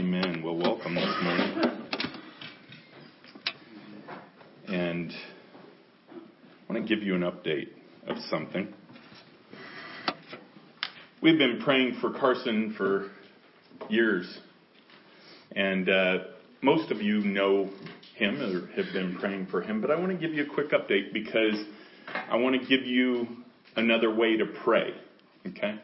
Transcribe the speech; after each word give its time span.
Amen. 0.00 0.42
Well, 0.42 0.56
welcome 0.56 0.94
this 0.94 1.14
morning. 1.22 1.76
And 4.66 5.12
I 5.12 6.72
want 6.72 6.82
to 6.82 6.88
give 6.88 7.04
you 7.04 7.14
an 7.14 7.20
update 7.20 7.68
of 8.06 8.16
something. 8.30 8.72
We've 11.20 11.36
been 11.36 11.60
praying 11.62 11.98
for 12.00 12.18
Carson 12.18 12.74
for 12.78 13.10
years. 13.90 14.38
And 15.54 15.90
uh, 15.90 16.18
most 16.62 16.90
of 16.90 17.02
you 17.02 17.20
know 17.20 17.68
him 18.16 18.40
or 18.40 18.74
have 18.82 18.94
been 18.94 19.18
praying 19.20 19.48
for 19.50 19.60
him. 19.60 19.82
But 19.82 19.90
I 19.90 19.96
want 19.96 20.12
to 20.12 20.16
give 20.16 20.32
you 20.32 20.44
a 20.44 20.54
quick 20.54 20.70
update 20.70 21.12
because 21.12 21.62
I 22.14 22.36
want 22.36 22.58
to 22.58 22.66
give 22.66 22.86
you 22.86 23.28
another 23.76 24.10
way 24.14 24.38
to 24.38 24.46
pray. 24.64 24.94
Okay? 25.46 25.78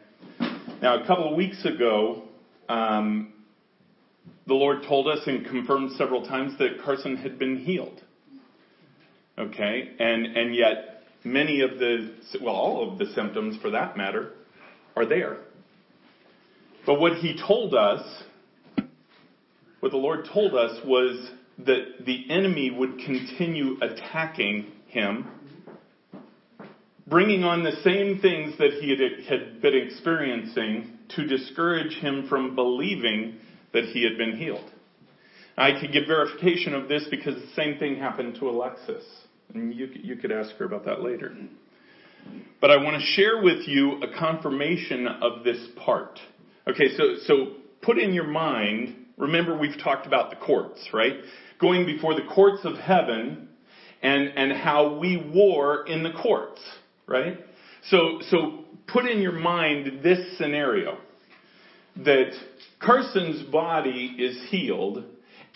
Now, 0.81 1.03
a 1.03 1.05
couple 1.05 1.29
of 1.29 1.35
weeks 1.37 1.63
ago, 1.65 2.23
um, 2.67 3.33
the 4.47 4.53
Lord 4.53 4.83
told 4.87 5.07
us 5.07 5.19
and 5.27 5.45
confirmed 5.45 5.91
several 5.97 6.25
times 6.25 6.57
that 6.57 6.81
Carson 6.83 7.17
had 7.17 7.37
been 7.37 7.57
healed. 7.57 8.01
Okay, 9.37 9.91
and 9.99 10.25
and 10.25 10.55
yet 10.55 11.03
many 11.23 11.61
of 11.61 11.77
the 11.77 12.13
well, 12.41 12.55
all 12.55 12.91
of 12.91 12.97
the 12.97 13.05
symptoms, 13.07 13.57
for 13.61 13.71
that 13.71 13.97
matter, 13.97 14.31
are 14.95 15.05
there. 15.05 15.37
But 16.85 16.99
what 16.99 17.17
He 17.17 17.39
told 17.45 17.75
us, 17.75 18.23
what 19.81 19.91
the 19.91 19.97
Lord 19.97 20.27
told 20.33 20.55
us, 20.55 20.79
was 20.85 21.29
that 21.59 22.05
the 22.05 22.25
enemy 22.29 22.71
would 22.71 22.99
continue 22.99 23.77
attacking 23.81 24.67
him, 24.87 25.27
bringing 27.07 27.43
on 27.43 27.63
the 27.63 27.75
same 27.83 28.19
things 28.19 28.57
that 28.59 28.73
he 28.79 28.91
had, 28.91 29.25
had 29.27 29.61
been 29.61 29.75
experiencing 29.75 30.97
to 31.15 31.25
discourage 31.25 31.93
him 31.99 32.27
from 32.29 32.55
believing 32.55 33.37
that 33.73 33.85
he 33.85 34.03
had 34.03 34.17
been 34.17 34.37
healed. 34.37 34.71
I 35.57 35.79
could 35.79 35.91
give 35.91 36.05
verification 36.07 36.73
of 36.75 36.87
this 36.87 37.05
because 37.09 37.35
the 37.35 37.53
same 37.55 37.79
thing 37.79 37.97
happened 37.97 38.35
to 38.39 38.49
Alexis. 38.49 39.03
And 39.53 39.73
you, 39.73 39.89
you 39.93 40.15
could 40.17 40.31
ask 40.31 40.55
her 40.57 40.65
about 40.65 40.85
that 40.85 41.01
later. 41.01 41.35
But 42.61 42.71
I 42.71 42.77
want 42.77 42.99
to 42.99 43.05
share 43.05 43.41
with 43.41 43.67
you 43.67 44.01
a 44.03 44.17
confirmation 44.19 45.07
of 45.07 45.43
this 45.43 45.67
part. 45.83 46.19
Okay, 46.67 46.95
so, 46.95 47.15
so 47.25 47.53
put 47.81 47.97
in 47.97 48.13
your 48.13 48.27
mind, 48.27 48.95
remember 49.17 49.57
we've 49.57 49.81
talked 49.81 50.05
about 50.05 50.29
the 50.29 50.35
courts, 50.35 50.89
right? 50.93 51.13
Going 51.59 51.85
before 51.85 52.13
the 52.13 52.27
courts 52.33 52.65
of 52.65 52.75
heaven 52.75 53.47
and, 54.01 54.27
and 54.37 54.51
how 54.51 54.97
we 54.99 55.17
war 55.17 55.87
in 55.87 56.03
the 56.03 56.11
courts, 56.11 56.61
right? 57.07 57.39
So, 57.89 58.19
so 58.29 58.65
put 58.87 59.05
in 59.05 59.21
your 59.21 59.31
mind 59.31 60.03
this 60.03 60.37
scenario 60.37 60.97
that 62.05 62.31
Carson's 62.79 63.43
body 63.51 64.15
is 64.17 64.49
healed 64.49 65.03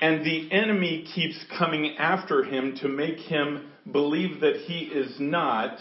and 0.02 0.26
the 0.26 0.52
enemy 0.52 1.06
keeps 1.14 1.46
coming 1.58 1.96
after 1.98 2.44
him 2.44 2.76
to 2.82 2.88
make 2.88 3.18
him 3.18 3.70
believe 3.92 4.42
that 4.42 4.56
he 4.66 4.86
is 4.86 5.16
not 5.20 5.78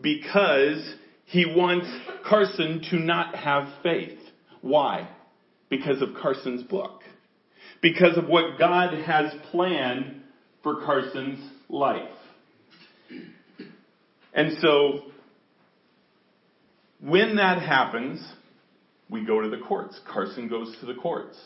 because 0.00 0.94
he 1.24 1.46
wants 1.46 1.88
Carson 2.28 2.82
to 2.90 2.96
not 2.96 3.34
have 3.34 3.68
faith. 3.82 4.18
Why? 4.60 5.08
Because 5.70 6.02
of 6.02 6.10
Carson's 6.20 6.62
book. 6.64 7.00
Because 7.80 8.18
of 8.18 8.28
what 8.28 8.58
God 8.58 8.94
has 9.04 9.32
planned 9.50 10.22
for 10.62 10.84
Carson's 10.84 11.50
life. 11.68 12.08
And 14.34 14.58
so, 14.60 15.00
when 17.00 17.36
that 17.36 17.62
happens, 17.62 18.20
we 19.08 19.24
go 19.24 19.40
to 19.40 19.48
the 19.48 19.58
courts. 19.58 19.98
Carson 20.10 20.48
goes 20.48 20.76
to 20.80 20.86
the 20.86 20.94
courts. 20.94 21.38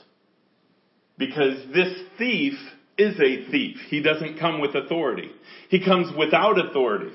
Because 1.18 1.58
this 1.74 1.94
thief 2.18 2.54
is 2.96 3.14
a 3.20 3.50
thief. 3.50 3.76
He 3.88 4.02
doesn't 4.02 4.38
come 4.38 4.60
with 4.60 4.74
authority. 4.74 5.30
He 5.68 5.84
comes 5.84 6.14
without 6.16 6.58
authority, 6.58 7.12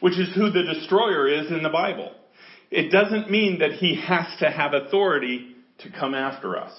which 0.00 0.18
is 0.18 0.34
who 0.34 0.50
the 0.50 0.62
destroyer 0.62 1.28
is 1.28 1.50
in 1.50 1.62
the 1.62 1.68
Bible. 1.68 2.12
It 2.70 2.90
doesn't 2.90 3.30
mean 3.30 3.58
that 3.58 3.72
he 3.72 3.96
has 3.96 4.26
to 4.40 4.50
have 4.50 4.72
authority 4.72 5.54
to 5.78 5.90
come 5.90 6.14
after 6.14 6.58
us. 6.58 6.72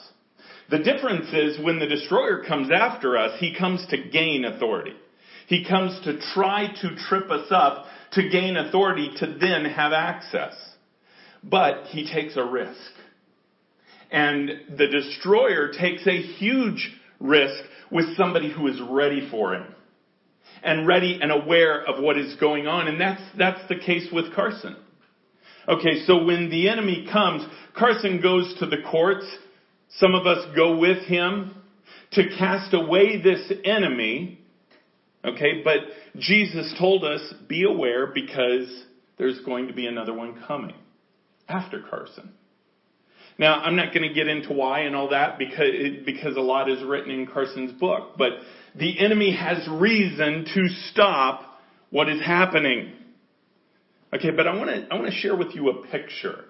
The 0.69 0.79
difference 0.79 1.31
is 1.33 1.63
when 1.63 1.79
the 1.79 1.87
destroyer 1.87 2.43
comes 2.47 2.69
after 2.71 3.17
us, 3.17 3.39
he 3.39 3.55
comes 3.55 3.85
to 3.89 3.97
gain 4.09 4.45
authority. 4.45 4.93
He 5.47 5.65
comes 5.65 5.99
to 6.05 6.19
try 6.33 6.67
to 6.81 6.95
trip 6.95 7.29
us 7.29 7.47
up 7.51 7.85
to 8.13 8.29
gain 8.29 8.57
authority 8.57 9.11
to 9.17 9.37
then 9.39 9.65
have 9.65 9.91
access. 9.91 10.53
But 11.43 11.87
he 11.87 12.11
takes 12.11 12.37
a 12.37 12.45
risk. 12.45 12.79
And 14.13 14.77
the 14.77 14.87
destroyer 14.87 15.71
takes 15.73 16.05
a 16.05 16.21
huge 16.21 16.91
risk 17.19 17.63
with 17.91 18.15
somebody 18.15 18.51
who 18.51 18.67
is 18.67 18.79
ready 18.87 19.27
for 19.29 19.55
him. 19.55 19.65
And 20.61 20.87
ready 20.87 21.19
and 21.21 21.31
aware 21.31 21.83
of 21.83 22.01
what 22.01 22.17
is 22.17 22.35
going 22.35 22.67
on. 22.67 22.87
And 22.87 23.01
that's, 23.01 23.21
that's 23.37 23.67
the 23.67 23.75
case 23.75 24.07
with 24.13 24.33
Carson. 24.33 24.77
Okay, 25.67 26.05
so 26.05 26.23
when 26.23 26.49
the 26.49 26.69
enemy 26.69 27.07
comes, 27.11 27.45
Carson 27.75 28.21
goes 28.21 28.55
to 28.59 28.67
the 28.67 28.77
courts. 28.89 29.25
Some 29.97 30.13
of 30.13 30.27
us 30.27 30.45
go 30.55 30.77
with 30.77 31.03
him 31.05 31.55
to 32.11 32.29
cast 32.37 32.73
away 32.73 33.21
this 33.21 33.51
enemy. 33.65 34.39
Okay, 35.25 35.61
but 35.63 35.79
Jesus 36.19 36.73
told 36.77 37.03
us, 37.03 37.33
be 37.47 37.63
aware 37.63 38.07
because 38.07 38.85
there's 39.17 39.39
going 39.41 39.67
to 39.67 39.73
be 39.73 39.87
another 39.87 40.13
one 40.13 40.41
coming 40.47 40.75
after 41.47 41.81
Carson. 41.89 42.31
Now, 43.37 43.59
I'm 43.59 43.75
not 43.75 43.93
going 43.93 44.07
to 44.07 44.13
get 44.13 44.27
into 44.27 44.53
why 44.53 44.81
and 44.81 44.95
all 44.95 45.09
that 45.09 45.39
because, 45.39 46.05
because 46.05 46.37
a 46.37 46.41
lot 46.41 46.69
is 46.69 46.83
written 46.83 47.11
in 47.11 47.25
Carson's 47.25 47.71
book, 47.79 48.11
but 48.17 48.33
the 48.75 48.99
enemy 48.99 49.35
has 49.35 49.67
reason 49.69 50.45
to 50.53 50.67
stop 50.91 51.59
what 51.89 52.09
is 52.09 52.21
happening. 52.21 52.93
Okay, 54.13 54.29
but 54.29 54.47
I 54.47 54.55
want 54.55 54.69
to, 54.69 54.87
I 54.91 54.95
want 54.95 55.07
to 55.07 55.17
share 55.17 55.35
with 55.35 55.55
you 55.55 55.69
a 55.69 55.87
picture 55.87 56.45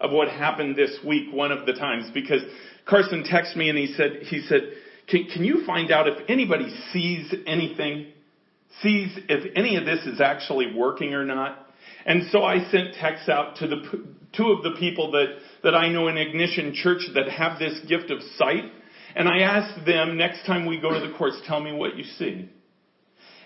of 0.00 0.12
what 0.12 0.28
happened 0.28 0.76
this 0.76 0.98
week 1.06 1.32
one 1.32 1.52
of 1.52 1.66
the 1.66 1.72
times 1.72 2.10
because 2.12 2.42
Carson 2.86 3.24
texted 3.24 3.56
me 3.56 3.68
and 3.68 3.78
he 3.78 3.94
said, 3.94 4.22
he 4.22 4.40
said, 4.42 4.72
can, 5.08 5.26
can 5.32 5.44
you 5.44 5.64
find 5.66 5.90
out 5.90 6.08
if 6.08 6.18
anybody 6.28 6.74
sees 6.92 7.32
anything? 7.46 8.08
Sees 8.80 9.16
if 9.28 9.52
any 9.56 9.76
of 9.76 9.84
this 9.84 10.04
is 10.06 10.20
actually 10.20 10.74
working 10.74 11.14
or 11.14 11.24
not? 11.24 11.58
And 12.06 12.24
so 12.30 12.42
I 12.42 12.68
sent 12.70 12.94
texts 12.94 13.28
out 13.28 13.56
to 13.56 13.66
the 13.66 14.04
two 14.36 14.50
of 14.50 14.62
the 14.62 14.72
people 14.78 15.10
that, 15.12 15.26
that 15.62 15.74
I 15.74 15.88
know 15.88 16.08
in 16.08 16.16
Ignition 16.16 16.74
Church 16.74 17.02
that 17.14 17.28
have 17.28 17.58
this 17.58 17.78
gift 17.88 18.10
of 18.10 18.20
sight. 18.36 18.64
And 19.14 19.28
I 19.28 19.40
asked 19.40 19.84
them, 19.84 20.16
next 20.16 20.46
time 20.46 20.66
we 20.66 20.80
go 20.80 20.92
to 20.92 21.06
the 21.06 21.14
courts, 21.16 21.36
tell 21.46 21.60
me 21.60 21.72
what 21.72 21.96
you 21.96 22.04
see. 22.04 22.48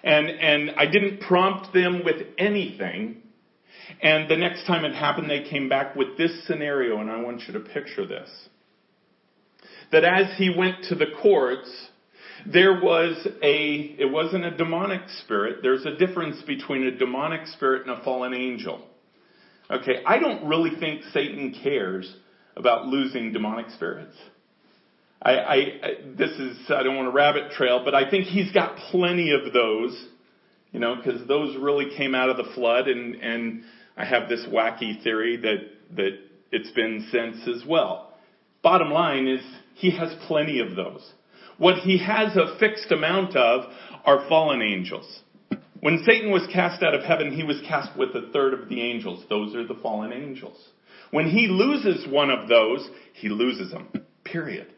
And, 0.05 0.29
and 0.29 0.71
I 0.77 0.87
didn't 0.87 1.21
prompt 1.21 1.75
them 1.75 2.03
with 2.05 2.27
anything. 2.39 3.23
And 4.01 4.31
the 4.31 4.37
next 4.37 4.67
time 4.67 4.85
it 4.85 4.95
happened, 4.95 5.29
they 5.29 5.49
came 5.49 5.69
back 5.69 5.97
with 5.97 6.17
this 6.17 6.47
scenario, 6.47 7.01
and 7.01 7.11
I 7.11 7.21
want 7.21 7.43
you 7.47 7.55
to 7.55 7.61
picture 7.61 8.07
this. 8.07 8.29
That 9.93 10.05
as 10.05 10.37
he 10.37 10.55
went 10.57 10.85
to 10.89 10.95
the 10.95 11.07
courts, 11.23 11.71
there 12.53 12.81
was 12.81 13.27
a, 13.43 13.97
it 13.99 14.11
wasn't 14.11 14.45
a 14.45 14.57
demonic 14.57 15.03
spirit. 15.25 15.59
There's 15.63 15.85
a 15.85 15.97
difference 15.97 16.43
between 16.47 16.85
a 16.85 16.97
demonic 16.97 17.47
spirit 17.49 17.87
and 17.87 17.99
a 17.99 18.05
fallen 18.05 18.35
angel. 18.35 18.87
Okay, 19.71 20.03
I 20.07 20.19
don't 20.19 20.47
really 20.47 20.79
think 20.79 21.03
Satan 21.13 21.55
cares 21.63 22.15
about 22.57 22.87
losing 22.87 23.33
demonic 23.33 23.71
spirits. 23.71 24.17
I, 25.21 25.33
I, 25.33 25.55
I 25.55 25.91
this 26.17 26.31
is, 26.31 26.57
I 26.69 26.83
don't 26.83 26.97
want 26.97 27.07
to 27.07 27.13
rabbit 27.13 27.53
trail, 27.53 27.83
but 27.85 27.95
I 27.95 28.09
think 28.09 28.27
he's 28.27 28.53
got 28.53 28.77
plenty 28.91 29.33
of 29.33 29.53
those, 29.53 30.07
you 30.73 30.79
know, 30.79 30.97
because 30.97 31.27
those 31.27 31.57
really 31.57 31.97
came 31.97 32.15
out 32.15 32.31
of 32.31 32.37
the 32.37 32.53
flood 32.55 32.87
and, 32.87 33.17
and 33.17 33.65
I 33.97 34.05
have 34.05 34.29
this 34.29 34.47
wacky 34.49 35.03
theory 35.03 35.37
that, 35.39 35.97
that 35.97 36.19
it's 36.53 36.71
been 36.73 37.09
since 37.11 37.49
as 37.49 37.67
well. 37.67 38.15
Bottom 38.63 38.91
line 38.91 39.27
is 39.27 39.41
he 39.75 39.91
has 39.97 40.15
plenty 40.27 40.61
of 40.61 40.77
those. 40.77 41.13
What 41.59 41.79
he 41.79 41.99
has 41.99 42.37
a 42.37 42.57
fixed 42.59 42.93
amount 42.93 43.35
of 43.37 43.65
are 44.05 44.29
fallen 44.29 44.63
angels. 44.63 45.23
When 45.81 46.03
Satan 46.07 46.31
was 46.31 46.47
cast 46.53 46.83
out 46.83 46.95
of 46.95 47.03
heaven, 47.03 47.35
he 47.35 47.43
was 47.43 47.61
cast 47.67 47.97
with 47.99 48.11
a 48.11 48.31
third 48.33 48.55
of 48.55 48.69
the 48.69 48.81
angels. 48.81 49.25
Those 49.29 49.55
are 49.55 49.67
the 49.67 49.79
fallen 49.83 50.13
angels. 50.13 50.57
When 51.11 51.29
he 51.29 51.47
loses 51.49 52.07
one 52.11 52.31
of 52.31 52.49
those, 52.49 52.89
he 53.15 53.29
loses 53.29 53.71
them. 53.71 53.89
Period. 54.25 54.73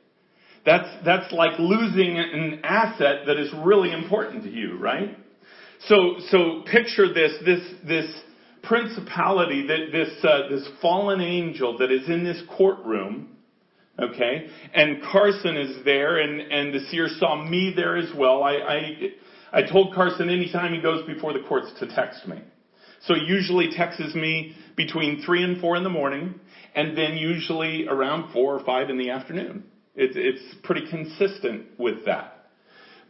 That's, 0.67 0.89
that's 1.05 1.33
like 1.33 1.59
losing 1.59 2.19
an 2.19 2.61
asset 2.65 3.27
that 3.27 3.39
is 3.39 3.51
really 3.65 3.93
important 3.93 4.45
to 4.45 4.51
you, 4.51 4.77
right? 4.79 5.17
So, 5.87 6.17
so 6.31 6.63
picture 6.71 7.13
this, 7.13 7.33
this, 7.45 7.63
this 7.87 8.21
principality, 8.63 9.67
that 9.67 9.93
this, 9.93 10.25
uh, 10.25 10.49
this 10.51 10.69
fallen 10.83 11.21
angel 11.21 11.79
that 11.79 11.91
is 11.91 12.09
in 12.09 12.25
this 12.25 12.43
courtroom, 12.57 13.37
okay? 13.99 14.49
And 14.75 15.03
Carson 15.03 15.57
is 15.57 15.85
there 15.85 16.19
and, 16.19 16.41
and 16.41 16.75
the 16.75 16.81
seer 16.91 17.09
saw 17.19 17.43
me 17.43 17.73
there 17.75 17.97
as 17.97 18.11
well. 18.17 18.43
I, 18.43 18.53
I 18.53 18.91
I 19.53 19.63
told 19.63 19.95
Carson 19.95 20.29
anytime 20.29 20.75
he 20.75 20.81
goes 20.81 21.07
before 21.07 21.33
the 21.33 21.43
courts 21.49 21.71
to 21.81 21.87
text 21.87 22.27
me. 22.27 22.43
So 23.03 23.15
he 23.15 23.23
usually 23.23 23.71
texts 23.77 24.15
me 24.15 24.57
between 24.77 25.23
3 25.23 25.45
and 25.45 25.61
4 25.61 25.77
in 25.77 25.85
the 25.85 25.91
morning, 25.91 26.41
and 26.75 26.97
then 26.97 27.17
usually 27.17 27.87
around 27.87 28.33
4 28.33 28.57
or 28.57 28.65
5 28.65 28.91
in 28.91 28.99
the 28.99 29.11
afternoon. 29.11 29.65
It's, 29.95 30.15
it's 30.17 30.55
pretty 30.63 30.89
consistent 30.89 31.67
with 31.79 32.05
that. 32.07 32.35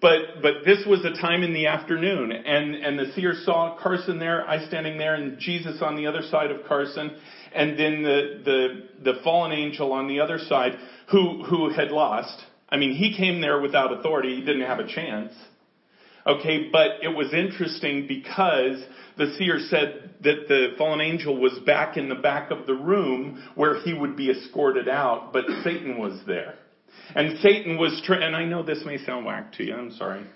But, 0.01 0.43
but 0.43 0.65
this 0.65 0.87
was 0.87 1.05
a 1.05 1.21
time 1.21 1.43
in 1.43 1.53
the 1.53 1.67
afternoon 1.67 2.31
and, 2.31 2.75
and 2.77 2.99
the 2.99 3.13
seer 3.15 3.35
saw 3.45 3.77
Carson 3.83 4.21
there, 4.21 4.49
I 4.49 4.65
standing 4.67 4.97
there 4.97 5.17
and 5.17 5.41
Jesus 5.41 5.83
on 5.83 5.97
the 5.97 6.07
other 6.07 6.23
side 6.23 6.53
of 6.53 6.65
Carson 6.69 7.17
and 7.53 7.77
then 7.77 8.05
the, 8.05 8.43
the, 8.45 9.13
the 9.13 9.21
fallen 9.25 9.51
angel 9.51 9.93
on 9.93 10.07
the 10.07 10.21
other 10.21 10.39
side 10.39 10.79
who, 11.11 11.43
who 11.43 11.71
had 11.71 11.91
lost. 11.91 12.41
I 12.69 12.77
mean, 12.77 12.95
he 12.95 13.17
came 13.17 13.41
there 13.41 13.61
without 13.61 13.93
authority. 13.93 14.37
He 14.37 14.41
didn't 14.43 14.67
have 14.67 14.79
a 14.79 14.87
chance. 14.87 15.33
Okay, 16.29 16.69
but 16.71 17.03
it 17.03 17.09
was 17.09 17.33
interesting 17.33 18.07
because 18.07 18.85
the 19.17 19.35
seer 19.39 19.59
said 19.71 20.11
that 20.23 20.47
the 20.47 20.75
fallen 20.77 21.01
angel 21.01 21.41
was 21.41 21.59
back 21.65 21.97
in 21.97 22.11
the 22.11 22.17
back 22.17 22.51
of 22.51 22.67
the 22.67 22.75
room 22.75 23.43
where 23.55 23.81
he 23.81 23.95
would 23.95 24.15
be 24.15 24.31
escorted 24.31 24.91
out, 24.91 25.33
but 25.33 25.45
Satan 25.65 25.99
was 25.99 26.21
there. 26.27 26.57
And 27.15 27.39
Satan 27.39 27.79
was, 27.79 28.03
tra- 28.05 28.23
and 28.23 28.37
I 28.37 28.45
know 28.45 28.63
this 28.63 28.83
may 28.85 28.99
sound 28.99 29.25
whack 29.25 29.55
to 29.55 29.65
you, 29.65 29.75
I'm 29.75 29.93
sorry. 29.93 30.27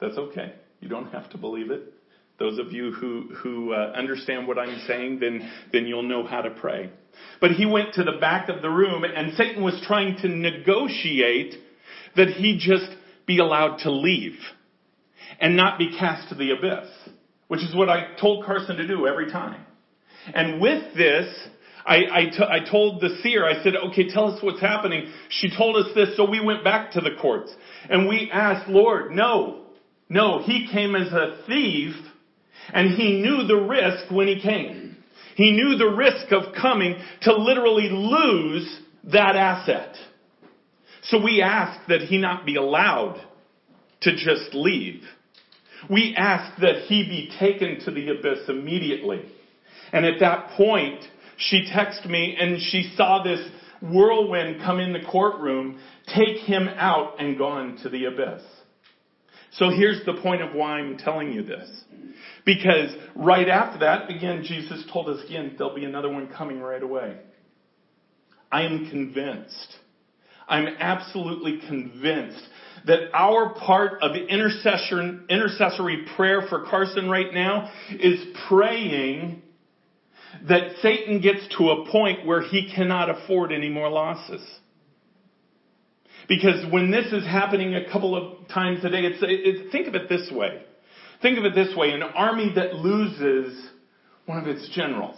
That's 0.00 0.16
okay. 0.16 0.52
You 0.80 0.88
don't 0.88 1.10
have 1.10 1.28
to 1.30 1.38
believe 1.38 1.72
it. 1.72 1.92
Those 2.38 2.60
of 2.60 2.70
you 2.70 2.92
who, 2.92 3.30
who 3.42 3.72
uh, 3.72 3.94
understand 3.96 4.46
what 4.46 4.60
I'm 4.60 4.78
saying, 4.86 5.18
then, 5.18 5.50
then 5.72 5.88
you'll 5.88 6.04
know 6.04 6.24
how 6.24 6.42
to 6.42 6.50
pray. 6.50 6.90
But 7.40 7.52
he 7.52 7.66
went 7.66 7.94
to 7.94 8.04
the 8.04 8.18
back 8.20 8.48
of 8.48 8.62
the 8.62 8.70
room 8.70 9.02
and 9.02 9.34
Satan 9.36 9.64
was 9.64 9.82
trying 9.88 10.18
to 10.18 10.28
negotiate 10.28 11.54
that 12.14 12.28
he 12.28 12.58
just 12.58 12.94
be 13.26 13.40
allowed 13.40 13.78
to 13.78 13.90
leave 13.90 14.38
and 15.40 15.56
not 15.56 15.78
be 15.78 15.96
cast 15.98 16.28
to 16.30 16.34
the 16.34 16.50
abyss, 16.50 16.88
which 17.48 17.60
is 17.62 17.74
what 17.74 17.88
I 17.88 18.14
told 18.20 18.44
Carson 18.44 18.76
to 18.76 18.86
do 18.86 19.06
every 19.06 19.30
time. 19.30 19.64
And 20.34 20.60
with 20.60 20.94
this, 20.96 21.26
I, 21.84 21.96
I, 22.12 22.24
t- 22.24 22.42
I 22.42 22.68
told 22.68 23.00
the 23.00 23.16
seer, 23.22 23.44
I 23.46 23.62
said, 23.62 23.74
okay, 23.90 24.08
tell 24.08 24.32
us 24.32 24.42
what's 24.42 24.60
happening. 24.60 25.12
She 25.28 25.56
told 25.56 25.76
us 25.76 25.92
this, 25.94 26.16
so 26.16 26.28
we 26.28 26.44
went 26.44 26.64
back 26.64 26.92
to 26.92 27.00
the 27.00 27.12
courts. 27.20 27.54
And 27.88 28.08
we 28.08 28.28
asked, 28.32 28.68
Lord, 28.68 29.12
no, 29.12 29.66
no, 30.08 30.42
he 30.42 30.68
came 30.72 30.96
as 30.96 31.12
a 31.12 31.42
thief, 31.46 31.94
and 32.72 32.94
he 32.94 33.20
knew 33.20 33.46
the 33.46 33.56
risk 33.68 34.10
when 34.10 34.26
he 34.26 34.40
came. 34.40 34.96
He 35.36 35.52
knew 35.52 35.76
the 35.76 35.94
risk 35.94 36.32
of 36.32 36.54
coming 36.60 36.96
to 37.22 37.36
literally 37.36 37.88
lose 37.90 38.80
that 39.12 39.36
asset. 39.36 39.94
So 41.04 41.22
we 41.22 41.40
asked 41.42 41.88
that 41.88 42.00
he 42.02 42.18
not 42.18 42.44
be 42.44 42.56
allowed 42.56 43.24
to 44.00 44.12
just 44.12 44.54
leave. 44.54 45.02
We 45.90 46.14
ask 46.16 46.60
that 46.60 46.82
he 46.86 47.04
be 47.04 47.30
taken 47.38 47.80
to 47.84 47.90
the 47.90 48.10
abyss 48.10 48.48
immediately. 48.48 49.24
And 49.92 50.04
at 50.04 50.20
that 50.20 50.50
point, 50.56 51.04
she 51.36 51.68
texted 51.72 52.08
me 52.08 52.36
and 52.38 52.60
she 52.60 52.92
saw 52.96 53.22
this 53.22 53.40
whirlwind 53.80 54.62
come 54.62 54.80
in 54.80 54.92
the 54.92 55.04
courtroom, 55.10 55.78
take 56.06 56.38
him 56.38 56.68
out 56.68 57.20
and 57.20 57.38
gone 57.38 57.78
to 57.82 57.88
the 57.88 58.06
abyss. 58.06 58.42
So 59.52 59.70
here's 59.70 60.04
the 60.04 60.14
point 60.14 60.42
of 60.42 60.54
why 60.54 60.78
I'm 60.78 60.98
telling 60.98 61.32
you 61.32 61.42
this. 61.42 61.68
Because 62.44 62.94
right 63.14 63.48
after 63.48 63.80
that, 63.80 64.10
again, 64.10 64.44
Jesus 64.44 64.84
told 64.92 65.08
us 65.08 65.24
again, 65.24 65.54
there'll 65.56 65.74
be 65.74 65.84
another 65.84 66.10
one 66.10 66.28
coming 66.28 66.60
right 66.60 66.82
away. 66.82 67.16
I 68.52 68.62
am 68.62 68.90
convinced. 68.90 69.76
I'm 70.48 70.68
absolutely 70.78 71.60
convinced 71.66 72.42
that 72.86 73.12
our 73.12 73.50
part 73.54 74.00
of 74.00 74.14
intercessory 74.14 76.06
prayer 76.16 76.42
for 76.48 76.64
Carson 76.66 77.08
right 77.08 77.34
now 77.34 77.68
is 77.90 78.24
praying 78.48 79.42
that 80.48 80.76
Satan 80.82 81.20
gets 81.20 81.40
to 81.58 81.70
a 81.70 81.90
point 81.90 82.26
where 82.26 82.42
he 82.42 82.72
cannot 82.74 83.10
afford 83.10 83.52
any 83.52 83.68
more 83.68 83.88
losses. 83.88 84.42
Because 86.28 86.64
when 86.72 86.90
this 86.90 87.12
is 87.12 87.24
happening 87.24 87.74
a 87.74 87.90
couple 87.90 88.16
of 88.16 88.48
times 88.48 88.84
a 88.84 88.90
day, 88.90 89.02
it's, 89.02 89.18
it, 89.22 89.72
think 89.72 89.88
of 89.88 89.94
it 89.94 90.08
this 90.08 90.30
way. 90.32 90.62
Think 91.22 91.38
of 91.38 91.44
it 91.44 91.54
this 91.54 91.74
way. 91.76 91.90
An 91.90 92.02
army 92.02 92.52
that 92.54 92.74
loses 92.74 93.68
one 94.26 94.38
of 94.38 94.46
its 94.46 94.68
generals. 94.74 95.16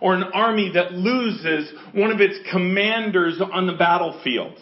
Or 0.00 0.14
an 0.14 0.24
army 0.24 0.72
that 0.74 0.92
loses 0.92 1.72
one 1.92 2.10
of 2.10 2.20
its 2.20 2.38
commanders 2.50 3.40
on 3.40 3.66
the 3.66 3.72
battlefield. 3.74 4.58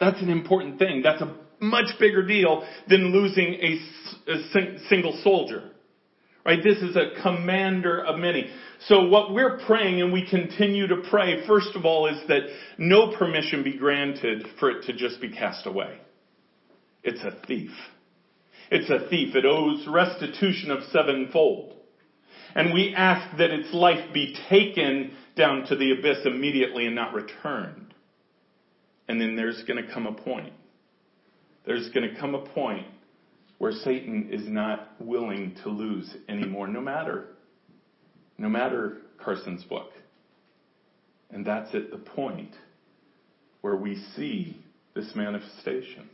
That's 0.00 0.20
an 0.20 0.28
important 0.28 0.78
thing. 0.78 1.02
That's 1.02 1.22
a 1.22 1.36
much 1.62 1.98
bigger 1.98 2.26
deal 2.26 2.66
than 2.88 3.12
losing 3.12 3.54
a, 3.54 4.32
a 4.32 4.78
single 4.88 5.18
soldier. 5.22 5.70
Right? 6.44 6.58
This 6.62 6.78
is 6.78 6.96
a 6.96 7.22
commander 7.22 8.04
of 8.04 8.18
many. 8.18 8.50
So 8.86 9.06
what 9.06 9.32
we're 9.32 9.58
praying 9.58 10.02
and 10.02 10.12
we 10.12 10.28
continue 10.28 10.88
to 10.88 10.96
pray, 11.08 11.46
first 11.46 11.76
of 11.76 11.84
all, 11.84 12.08
is 12.08 12.20
that 12.26 12.42
no 12.78 13.16
permission 13.16 13.62
be 13.62 13.78
granted 13.78 14.46
for 14.58 14.70
it 14.70 14.86
to 14.86 14.92
just 14.92 15.20
be 15.20 15.30
cast 15.30 15.66
away. 15.66 15.98
It's 17.04 17.22
a 17.22 17.46
thief. 17.46 17.70
It's 18.72 18.90
a 18.90 19.08
thief. 19.08 19.36
It 19.36 19.44
owes 19.44 19.86
restitution 19.86 20.72
of 20.72 20.82
sevenfold. 20.90 21.74
And 22.54 22.74
we 22.74 22.92
ask 22.94 23.36
that 23.38 23.50
its 23.50 23.72
life 23.72 24.12
be 24.12 24.36
taken 24.48 25.12
down 25.36 25.66
to 25.66 25.76
the 25.76 25.92
abyss 25.92 26.26
immediately 26.26 26.86
and 26.86 26.94
not 26.94 27.14
returned. 27.14 27.94
And 29.08 29.20
then 29.20 29.36
there's 29.36 29.62
going 29.64 29.84
to 29.84 29.92
come 29.92 30.06
a 30.06 30.12
point. 30.12 30.52
There's 31.64 31.88
going 31.90 32.12
to 32.12 32.20
come 32.20 32.34
a 32.34 32.44
point 32.46 32.86
where 33.58 33.72
Satan 33.72 34.30
is 34.32 34.48
not 34.48 34.90
willing 35.00 35.56
to 35.62 35.68
lose 35.68 36.12
anymore, 36.28 36.66
no 36.66 36.80
matter 36.80 37.28
no 38.38 38.48
matter 38.48 38.98
Carson's 39.18 39.62
book. 39.64 39.92
And 41.30 41.46
that's 41.46 41.74
at 41.74 41.90
the 41.90 41.98
point 41.98 42.50
where 43.60 43.76
we 43.76 44.02
see 44.16 44.60
this 44.94 45.10
manifestation. 45.14 46.10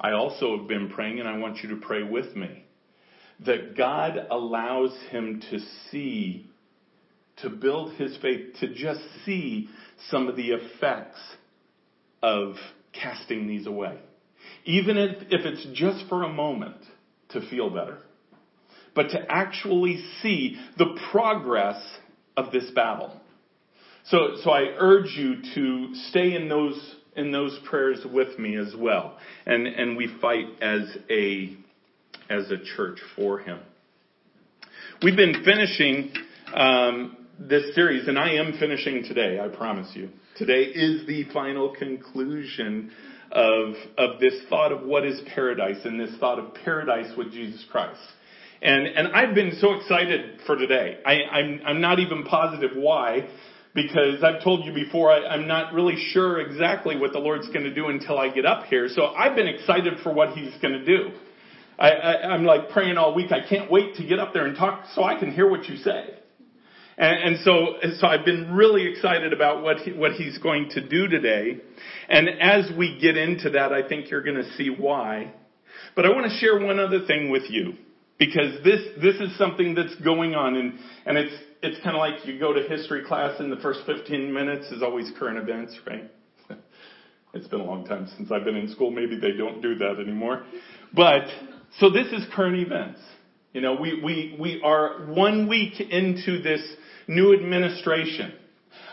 I 0.00 0.12
also 0.12 0.56
have 0.56 0.68
been 0.68 0.90
praying, 0.90 1.20
and 1.20 1.28
I 1.28 1.38
want 1.38 1.58
you 1.62 1.70
to 1.70 1.76
pray 1.76 2.02
with 2.02 2.34
me, 2.36 2.64
that 3.44 3.76
God 3.76 4.26
allows 4.30 4.96
him 5.10 5.42
to 5.50 5.58
see, 5.90 6.46
to 7.38 7.50
build 7.50 7.94
his 7.94 8.16
faith, 8.22 8.54
to 8.60 8.72
just 8.72 9.00
see 9.26 9.68
some 10.10 10.28
of 10.28 10.36
the 10.36 10.52
effects 10.52 11.20
of 12.22 12.54
casting 12.92 13.48
these 13.48 13.66
away. 13.66 13.98
Even 14.64 14.96
if, 14.96 15.16
if 15.30 15.44
it's 15.44 15.66
just 15.72 16.08
for 16.08 16.22
a 16.22 16.28
moment 16.28 16.76
to 17.30 17.40
feel 17.48 17.70
better 17.70 17.98
but 18.94 19.10
to 19.10 19.18
actually 19.28 20.02
see 20.20 20.56
the 20.78 20.98
progress 21.10 21.80
of 22.36 22.52
this 22.52 22.70
battle. 22.70 23.20
So, 24.06 24.36
so 24.42 24.50
I 24.50 24.74
urge 24.78 25.14
you 25.16 25.36
to 25.54 25.94
stay 26.10 26.34
in 26.34 26.48
those, 26.48 26.96
in 27.16 27.30
those 27.30 27.58
prayers 27.64 28.04
with 28.10 28.38
me 28.38 28.56
as 28.56 28.74
well. 28.76 29.18
And, 29.46 29.66
and 29.66 29.96
we 29.96 30.08
fight 30.20 30.46
as 30.60 30.96
a, 31.08 31.56
as 32.28 32.50
a 32.50 32.58
church 32.76 32.98
for 33.16 33.38
him. 33.38 33.60
We've 35.02 35.16
been 35.16 35.42
finishing, 35.44 36.12
um, 36.54 37.16
this 37.38 37.74
series, 37.74 38.08
and 38.08 38.18
I 38.18 38.34
am 38.34 38.54
finishing 38.58 39.04
today, 39.04 39.40
I 39.40 39.48
promise 39.48 39.90
you. 39.94 40.10
Today 40.36 40.62
is 40.62 41.06
the 41.06 41.24
final 41.32 41.74
conclusion 41.74 42.90
of, 43.32 43.74
of 43.96 44.20
this 44.20 44.34
thought 44.48 44.72
of 44.72 44.82
what 44.82 45.04
is 45.04 45.20
paradise 45.34 45.78
and 45.84 45.98
this 45.98 46.14
thought 46.20 46.38
of 46.38 46.54
paradise 46.64 47.12
with 47.16 47.32
Jesus 47.32 47.64
Christ. 47.70 48.00
And, 48.60 48.86
and 48.86 49.08
I've 49.08 49.34
been 49.34 49.56
so 49.60 49.72
excited 49.74 50.40
for 50.46 50.56
today. 50.56 50.98
I, 51.04 51.22
I'm, 51.30 51.60
I'm 51.66 51.80
not 51.80 51.98
even 51.98 52.24
positive 52.24 52.70
why, 52.76 53.28
because 53.74 54.22
I've 54.22 54.44
told 54.44 54.64
you 54.64 54.72
before, 54.72 55.10
I, 55.10 55.26
I'm 55.26 55.48
not 55.48 55.72
really 55.72 55.96
sure 56.12 56.40
exactly 56.40 56.96
what 56.96 57.12
the 57.12 57.18
Lord's 57.18 57.48
going 57.48 57.64
to 57.64 57.74
do 57.74 57.88
until 57.88 58.18
I 58.18 58.28
get 58.28 58.46
up 58.46 58.64
here. 58.64 58.88
So 58.88 59.06
I've 59.06 59.34
been 59.34 59.48
excited 59.48 59.94
for 60.02 60.12
what 60.12 60.30
He's 60.30 60.54
going 60.60 60.74
to 60.74 60.84
do. 60.84 61.10
I, 61.78 61.90
I, 61.90 62.12
I'm 62.30 62.44
like 62.44 62.68
praying 62.68 62.98
all 62.98 63.14
week. 63.14 63.32
I 63.32 63.48
can't 63.48 63.70
wait 63.70 63.96
to 63.96 64.06
get 64.06 64.18
up 64.18 64.32
there 64.32 64.46
and 64.46 64.56
talk 64.56 64.84
so 64.94 65.02
I 65.02 65.18
can 65.18 65.32
hear 65.32 65.50
what 65.50 65.64
you 65.64 65.76
say. 65.78 66.18
And, 66.98 67.36
and 67.36 67.44
so, 67.44 67.76
so 67.98 68.06
I've 68.06 68.24
been 68.24 68.54
really 68.54 68.86
excited 68.86 69.32
about 69.32 69.62
what 69.62 69.78
he, 69.78 69.92
what 69.92 70.12
he's 70.12 70.38
going 70.38 70.70
to 70.70 70.86
do 70.86 71.08
today. 71.08 71.58
And 72.08 72.28
as 72.40 72.70
we 72.76 72.98
get 73.00 73.16
into 73.16 73.50
that, 73.50 73.72
I 73.72 73.86
think 73.88 74.10
you're 74.10 74.22
going 74.22 74.36
to 74.36 74.52
see 74.52 74.68
why. 74.68 75.32
But 75.96 76.06
I 76.06 76.10
want 76.10 76.30
to 76.30 76.36
share 76.38 76.58
one 76.58 76.78
other 76.78 77.06
thing 77.06 77.30
with 77.30 77.50
you 77.50 77.74
because 78.18 78.62
this 78.62 78.80
this 79.00 79.16
is 79.16 79.36
something 79.36 79.74
that's 79.74 79.94
going 79.96 80.34
on 80.34 80.54
and 80.54 80.78
and 81.06 81.18
it's 81.18 81.34
it's 81.62 81.82
kind 81.82 81.96
of 81.96 82.00
like 82.00 82.26
you 82.26 82.38
go 82.38 82.52
to 82.52 82.62
history 82.62 83.04
class 83.04 83.38
and 83.40 83.50
the 83.50 83.56
first 83.56 83.80
15 83.86 84.32
minutes 84.32 84.66
is 84.72 84.82
always 84.82 85.10
current 85.18 85.38
events, 85.38 85.78
right? 85.86 86.10
it's 87.34 87.46
been 87.46 87.60
a 87.60 87.64
long 87.64 87.84
time 87.84 88.08
since 88.16 88.30
I've 88.32 88.44
been 88.44 88.56
in 88.56 88.68
school. 88.68 88.90
Maybe 88.90 89.18
they 89.18 89.32
don't 89.32 89.62
do 89.62 89.76
that 89.76 89.96
anymore. 90.00 90.44
But 90.92 91.24
so 91.78 91.90
this 91.90 92.08
is 92.12 92.26
current 92.34 92.56
events. 92.56 93.00
You 93.52 93.60
know, 93.60 93.74
we 93.74 94.00
we 94.02 94.36
we 94.38 94.62
are 94.64 95.06
one 95.06 95.48
week 95.48 95.80
into 95.80 96.42
this 96.42 96.62
new 97.14 97.34
administration. 97.34 98.32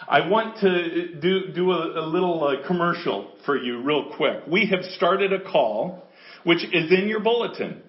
I 0.08 0.28
want 0.28 0.60
to 0.60 1.16
do 1.20 1.52
do 1.54 1.72
a, 1.72 2.00
a 2.02 2.06
little 2.06 2.44
uh, 2.44 2.68
commercial 2.68 3.34
for 3.46 3.58
you 3.58 3.82
real 3.84 4.12
quick. 4.16 4.48
We 4.48 4.68
have 4.68 4.84
started 4.96 5.34
a 5.34 5.44
call 5.52 6.04
which 6.44 6.64
is 6.64 6.92
in 6.92 7.08
your 7.08 7.20
bulletin 7.20 7.84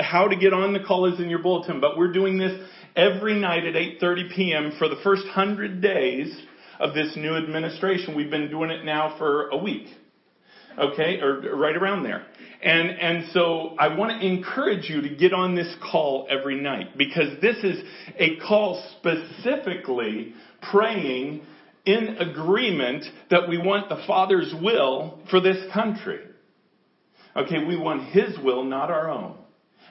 how 0.00 0.28
to 0.28 0.36
get 0.36 0.52
on 0.52 0.72
the 0.72 0.80
call 0.80 1.12
is 1.12 1.18
in 1.20 1.28
your 1.28 1.40
bulletin, 1.40 1.80
but 1.80 1.98
we're 1.98 2.12
doing 2.12 2.38
this 2.38 2.52
every 2.96 3.34
night 3.34 3.64
at 3.64 3.74
8:30 3.74 4.34
p.m. 4.34 4.72
for 4.78 4.88
the 4.88 4.96
first 5.02 5.24
100 5.24 5.80
days 5.80 6.34
of 6.78 6.94
this 6.94 7.16
new 7.16 7.36
administration. 7.36 8.14
We've 8.14 8.30
been 8.30 8.50
doing 8.50 8.70
it 8.70 8.84
now 8.84 9.16
for 9.18 9.48
a 9.48 9.56
week. 9.56 9.88
Okay, 10.78 11.20
or 11.20 11.56
right 11.56 11.76
around 11.76 12.02
there. 12.02 12.26
And, 12.62 12.90
and 12.90 13.30
so 13.32 13.76
I 13.78 13.94
want 13.94 14.20
to 14.20 14.26
encourage 14.26 14.88
you 14.88 15.02
to 15.02 15.14
get 15.14 15.32
on 15.32 15.54
this 15.54 15.72
call 15.90 16.26
every 16.30 16.60
night 16.60 16.96
because 16.96 17.40
this 17.40 17.56
is 17.62 17.78
a 18.18 18.36
call 18.36 18.82
specifically 18.98 20.34
praying 20.70 21.42
in 21.84 22.16
agreement 22.18 23.04
that 23.30 23.48
we 23.48 23.58
want 23.58 23.88
the 23.88 24.02
Father's 24.06 24.52
will 24.62 25.20
for 25.30 25.40
this 25.40 25.58
country. 25.72 26.20
Okay, 27.36 27.64
we 27.64 27.76
want 27.76 28.04
His 28.10 28.38
will, 28.42 28.64
not 28.64 28.90
our 28.90 29.10
own. 29.10 29.36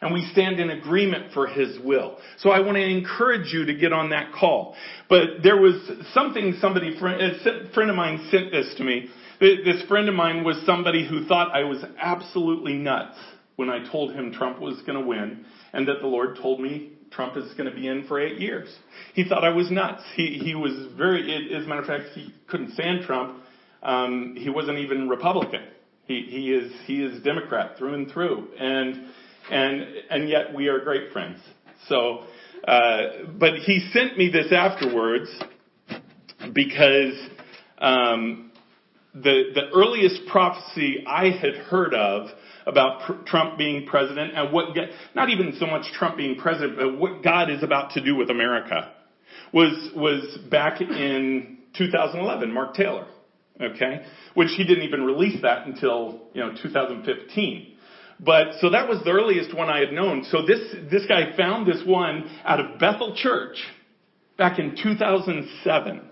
And 0.01 0.13
we 0.13 0.27
stand 0.33 0.59
in 0.59 0.69
agreement 0.69 1.31
for 1.33 1.47
His 1.47 1.77
will. 1.83 2.17
So 2.39 2.49
I 2.49 2.59
want 2.59 2.75
to 2.75 2.83
encourage 2.83 3.53
you 3.53 3.65
to 3.65 3.73
get 3.73 3.93
on 3.93 4.09
that 4.09 4.33
call. 4.33 4.75
But 5.07 5.43
there 5.43 5.57
was 5.57 5.75
something 6.13 6.55
somebody, 6.59 6.97
a 6.97 7.73
friend 7.73 7.89
of 7.89 7.95
mine 7.95 8.27
sent 8.31 8.51
this 8.51 8.73
to 8.77 8.83
me. 8.83 9.09
This 9.43 9.83
friend 9.89 10.07
of 10.07 10.15
mine 10.15 10.45
was 10.45 10.55
somebody 10.65 11.05
who 11.05 11.25
thought 11.25 11.53
I 11.53 11.65
was 11.65 11.83
absolutely 11.99 12.75
nuts 12.75 13.17
when 13.57 13.69
I 13.69 13.85
told 13.91 14.13
him 14.13 14.31
Trump 14.31 14.61
was 14.61 14.81
going 14.83 14.97
to 14.97 15.05
win 15.05 15.45
and 15.73 15.85
that 15.89 15.99
the 15.99 16.07
Lord 16.07 16.37
told 16.41 16.61
me 16.61 16.93
Trump 17.11 17.35
is 17.35 17.51
going 17.55 17.69
to 17.69 17.75
be 17.75 17.89
in 17.89 18.07
for 18.07 18.21
eight 18.21 18.39
years. 18.39 18.73
He 19.13 19.25
thought 19.25 19.43
I 19.43 19.49
was 19.49 19.69
nuts. 19.69 20.01
He, 20.15 20.39
he 20.41 20.55
was 20.55 20.87
very, 20.95 21.53
as 21.53 21.65
a 21.65 21.67
matter 21.67 21.81
of 21.81 21.87
fact, 21.87 22.05
he 22.15 22.33
couldn't 22.47 22.71
stand 22.71 23.03
Trump. 23.03 23.43
Um, 23.81 24.37
he 24.37 24.49
wasn't 24.49 24.77
even 24.77 25.09
Republican. 25.09 25.63
He, 26.05 26.21
he 26.21 26.53
is, 26.53 26.71
he 26.85 27.03
is 27.03 27.21
Democrat 27.21 27.77
through 27.77 27.95
and 27.95 28.09
through. 28.09 28.47
And, 28.57 29.07
and, 29.51 29.85
and 30.09 30.29
yet 30.29 30.53
we 30.55 30.69
are 30.69 30.79
great 30.79 31.11
friends. 31.11 31.39
So, 31.89 32.23
uh, 32.65 33.25
but 33.37 33.55
he 33.55 33.89
sent 33.91 34.17
me 34.17 34.31
this 34.31 34.53
afterwards 34.53 35.29
because, 36.53 37.19
um, 37.79 38.51
the, 39.13 39.51
the 39.53 39.69
earliest 39.73 40.21
prophecy 40.27 41.03
I 41.07 41.29
had 41.29 41.55
heard 41.55 41.93
of 41.93 42.29
about 42.65 43.01
pr- 43.01 43.13
Trump 43.27 43.57
being 43.57 43.85
president 43.85 44.33
and 44.35 44.51
what, 44.51 44.75
not 45.13 45.29
even 45.29 45.55
so 45.59 45.67
much 45.67 45.85
Trump 45.93 46.17
being 46.17 46.35
president, 46.35 46.77
but 46.77 46.97
what 46.97 47.23
God 47.23 47.49
is 47.49 47.61
about 47.61 47.91
to 47.91 48.03
do 48.03 48.15
with 48.15 48.29
America 48.29 48.91
was, 49.53 49.91
was 49.95 50.37
back 50.49 50.81
in 50.81 51.59
2011, 51.77 52.51
Mark 52.51 52.73
Taylor. 52.73 53.05
Okay? 53.61 54.03
Which 54.33 54.49
he 54.57 54.63
didn't 54.63 54.83
even 54.83 55.03
release 55.03 55.41
that 55.43 55.67
until, 55.67 56.23
you 56.33 56.41
know, 56.41 56.55
2015. 56.59 57.75
But, 58.19 58.53
so 58.61 58.71
that 58.71 58.87
was 58.87 59.03
the 59.03 59.11
earliest 59.11 59.55
one 59.55 59.69
I 59.69 59.79
had 59.79 59.91
known. 59.91 60.23
So 60.31 60.45
this, 60.45 60.59
this 60.89 61.05
guy 61.07 61.35
found 61.37 61.67
this 61.67 61.83
one 61.85 62.29
out 62.45 62.59
of 62.59 62.79
Bethel 62.79 63.15
Church 63.15 63.57
back 64.37 64.57
in 64.57 64.75
2007. 64.81 66.09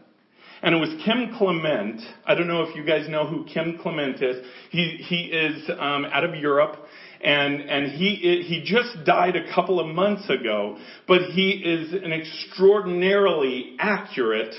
And 0.64 0.76
it 0.76 0.78
was 0.78 0.90
Kim 1.04 1.36
Clement. 1.38 2.02
I 2.26 2.36
don't 2.36 2.48
know 2.48 2.62
if 2.62 2.76
you 2.76 2.84
guys 2.84 3.10
know 3.10 3.26
who 3.26 3.46
Kim 3.46 3.80
Clement 3.80 4.22
is. 4.22 4.46
He, 4.70 4.98
he 5.08 5.24
is 5.26 5.70
um, 5.80 6.06
out 6.06 6.24
of 6.24 6.36
Europe. 6.36 6.78
And, 7.24 7.62
and 7.62 7.92
he, 7.92 8.44
he 8.48 8.64
just 8.64 9.06
died 9.06 9.36
a 9.36 9.54
couple 9.54 9.80
of 9.80 9.88
months 9.88 10.30
ago, 10.30 10.78
but 11.08 11.22
he 11.22 11.52
is 11.52 11.94
an 11.94 12.12
extraordinarily 12.12 13.76
accurate 13.80 14.56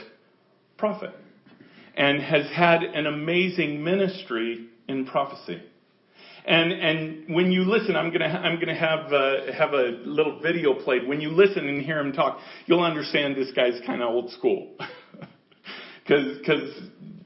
prophet 0.76 1.10
and 1.96 2.20
has 2.20 2.48
had 2.50 2.82
an 2.82 3.06
amazing 3.06 3.82
ministry 3.82 4.68
in 4.88 5.06
prophecy. 5.06 5.62
And 6.44 6.72
and 6.72 7.34
when 7.36 7.52
you 7.52 7.62
listen, 7.62 7.94
I'm 7.94 8.12
gonna 8.12 8.24
I'm 8.24 8.58
gonna 8.58 8.74
have 8.74 9.12
uh, 9.12 9.52
have 9.52 9.74
a 9.74 10.00
little 10.04 10.40
video 10.40 10.74
played. 10.74 11.06
When 11.06 11.20
you 11.20 11.30
listen 11.30 11.68
and 11.68 11.80
hear 11.82 12.00
him 12.00 12.12
talk, 12.12 12.38
you'll 12.66 12.82
understand 12.82 13.36
this 13.36 13.52
guy's 13.54 13.80
kind 13.86 14.02
of 14.02 14.08
old 14.08 14.30
school. 14.32 14.74
because 16.38 16.70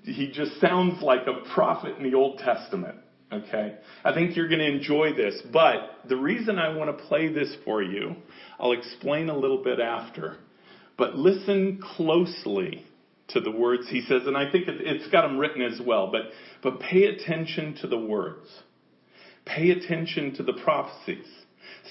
he 0.04 0.30
just 0.32 0.60
sounds 0.60 1.02
like 1.02 1.26
a 1.26 1.48
prophet 1.54 1.96
in 1.98 2.04
the 2.04 2.16
Old 2.16 2.38
Testament. 2.38 2.96
Okay? 3.32 3.76
I 4.04 4.14
think 4.14 4.36
you're 4.36 4.48
going 4.48 4.60
to 4.60 4.70
enjoy 4.70 5.12
this, 5.14 5.42
but 5.52 5.98
the 6.08 6.16
reason 6.16 6.58
I 6.58 6.74
want 6.74 6.96
to 6.96 7.04
play 7.04 7.32
this 7.32 7.54
for 7.64 7.82
you, 7.82 8.14
I'll 8.58 8.72
explain 8.72 9.28
a 9.28 9.36
little 9.36 9.62
bit 9.62 9.80
after. 9.80 10.36
But 10.96 11.16
listen 11.16 11.80
closely 11.96 12.86
to 13.28 13.40
the 13.40 13.50
words 13.50 13.88
he 13.88 14.02
says, 14.02 14.22
and 14.26 14.36
I 14.36 14.50
think 14.50 14.66
it's 14.68 15.10
got 15.10 15.22
them 15.22 15.38
written 15.38 15.62
as 15.62 15.80
well, 15.84 16.12
but, 16.12 16.22
but 16.62 16.80
pay 16.80 17.04
attention 17.04 17.76
to 17.80 17.88
the 17.88 17.98
words. 17.98 18.48
Pay 19.44 19.70
attention 19.70 20.34
to 20.36 20.42
the 20.42 20.52
prophecies. 20.52 21.26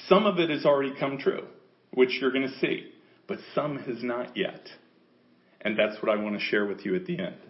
Some 0.08 0.25
of 0.25 0.40
it 0.40 0.50
has 0.50 0.66
already 0.66 0.94
come 0.98 1.18
true, 1.18 1.46
which 1.94 2.18
you're 2.20 2.32
going 2.32 2.48
to 2.48 2.60
see, 2.60 2.92
but 3.28 3.40
some 3.54 3.78
has 3.80 4.02
not 4.02 4.38
yet. 4.38 4.68
And 5.66 5.74
that's 5.78 5.98
what 6.02 6.14
I 6.14 6.22
want 6.22 6.38
to 6.38 6.44
share 6.46 6.66
with 6.66 6.86
you 6.86 6.96
at 6.96 7.06
the 7.06 7.18
end. 7.18 7.42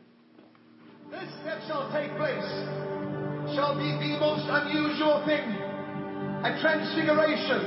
This 1.12 1.30
that 1.44 1.60
shall 1.68 1.92
take 1.92 2.16
place 2.16 2.48
shall 3.54 3.76
be 3.76 3.92
the 3.92 4.16
most 4.18 4.48
unusual 4.48 5.20
thing 5.28 5.44
a 6.48 6.56
transfiguration, 6.62 7.60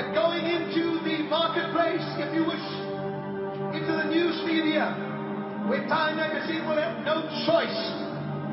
a 0.00 0.04
going 0.12 0.42
into 0.50 0.98
the 1.06 1.22
marketplace, 1.30 2.02
if 2.18 2.34
you 2.34 2.42
wish, 2.42 2.66
into 3.70 3.92
the 3.94 4.10
news 4.10 4.34
media, 4.42 4.90
where 5.70 5.86
Time 5.86 6.16
magazine 6.16 6.66
will 6.66 6.80
have 6.80 7.04
no 7.06 7.22
choice 7.46 7.80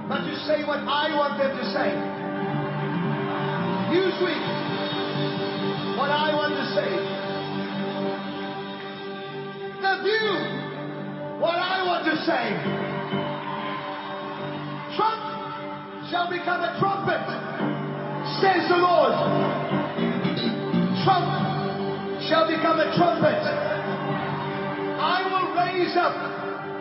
but 0.08 0.30
to 0.30 0.36
say 0.46 0.62
what 0.64 0.86
I 0.86 1.10
want 1.18 1.42
them 1.42 1.58
to 1.58 1.66
say. 1.74 1.90
Newsweek, 3.90 4.46
what 5.98 6.12
I 6.14 6.36
want 6.36 6.54
to 6.54 6.66
say. 6.78 6.90
The 9.82 10.04
View, 10.04 10.63
what 11.40 11.58
I 11.58 11.82
want 11.86 12.06
to 12.06 12.16
say. 12.26 12.46
Trump 14.98 15.24
shall 16.10 16.30
become 16.30 16.62
a 16.62 16.78
trumpet, 16.78 17.26
says 18.42 18.70
the 18.70 18.78
Lord. 18.78 19.16
Trump 21.02 21.30
shall 22.30 22.46
become 22.46 22.78
a 22.80 22.90
trumpet. 22.96 23.42
I 25.02 25.26
will 25.28 25.50
raise 25.58 25.96
up 25.98 26.16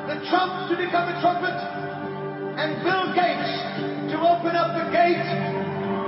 the 0.07 0.21
Trump 0.29 0.69
to 0.71 0.77
become 0.77 1.09
a 1.09 1.17
trumpet 1.21 1.57
and 2.61 2.85
Bill 2.85 3.09
Gates 3.17 3.53
to 4.13 4.17
open 4.21 4.53
up 4.53 4.77
the 4.77 4.93
gate 4.93 5.27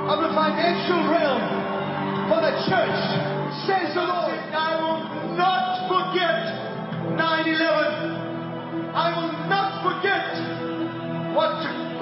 of 0.07 0.21
the 0.21 0.31
financial 0.37 1.01
realm 1.09 1.41
for 2.29 2.45
the 2.45 2.53
church, 2.69 3.01
says 3.65 3.97
the 3.97 4.05
Lord. 4.05 4.37
I 4.53 4.77
will 4.77 5.01
not 5.41 5.63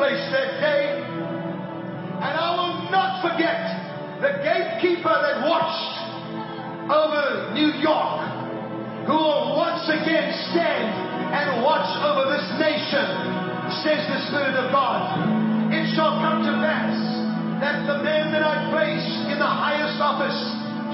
place 0.03 0.27
that 0.35 0.59
day. 0.59 0.99
And 0.99 2.35
I 2.35 2.59
will 2.59 2.91
not 2.91 3.23
forget 3.23 3.55
the 4.19 4.35
gatekeeper 4.43 5.15
that 5.15 5.47
watched 5.47 5.95
over 6.91 7.55
New 7.55 7.71
York, 7.79 8.19
who 9.07 9.15
will 9.15 9.55
once 9.55 9.87
again 9.87 10.27
stand 10.51 10.91
and 11.31 11.63
watch 11.63 11.87
over 12.03 12.35
this 12.35 12.43
nation, 12.59 13.07
says 13.87 14.03
the 14.11 14.19
Spirit 14.27 14.59
of 14.59 14.75
God. 14.75 15.71
It 15.71 15.95
shall 15.95 16.19
come 16.19 16.51
to 16.51 16.55
pass 16.59 16.99
that 17.63 17.87
the 17.87 18.03
men 18.03 18.35
that 18.35 18.43
I 18.43 18.75
place 18.75 19.07
in 19.31 19.39
the 19.39 19.47
highest 19.47 20.03
office 20.03 20.35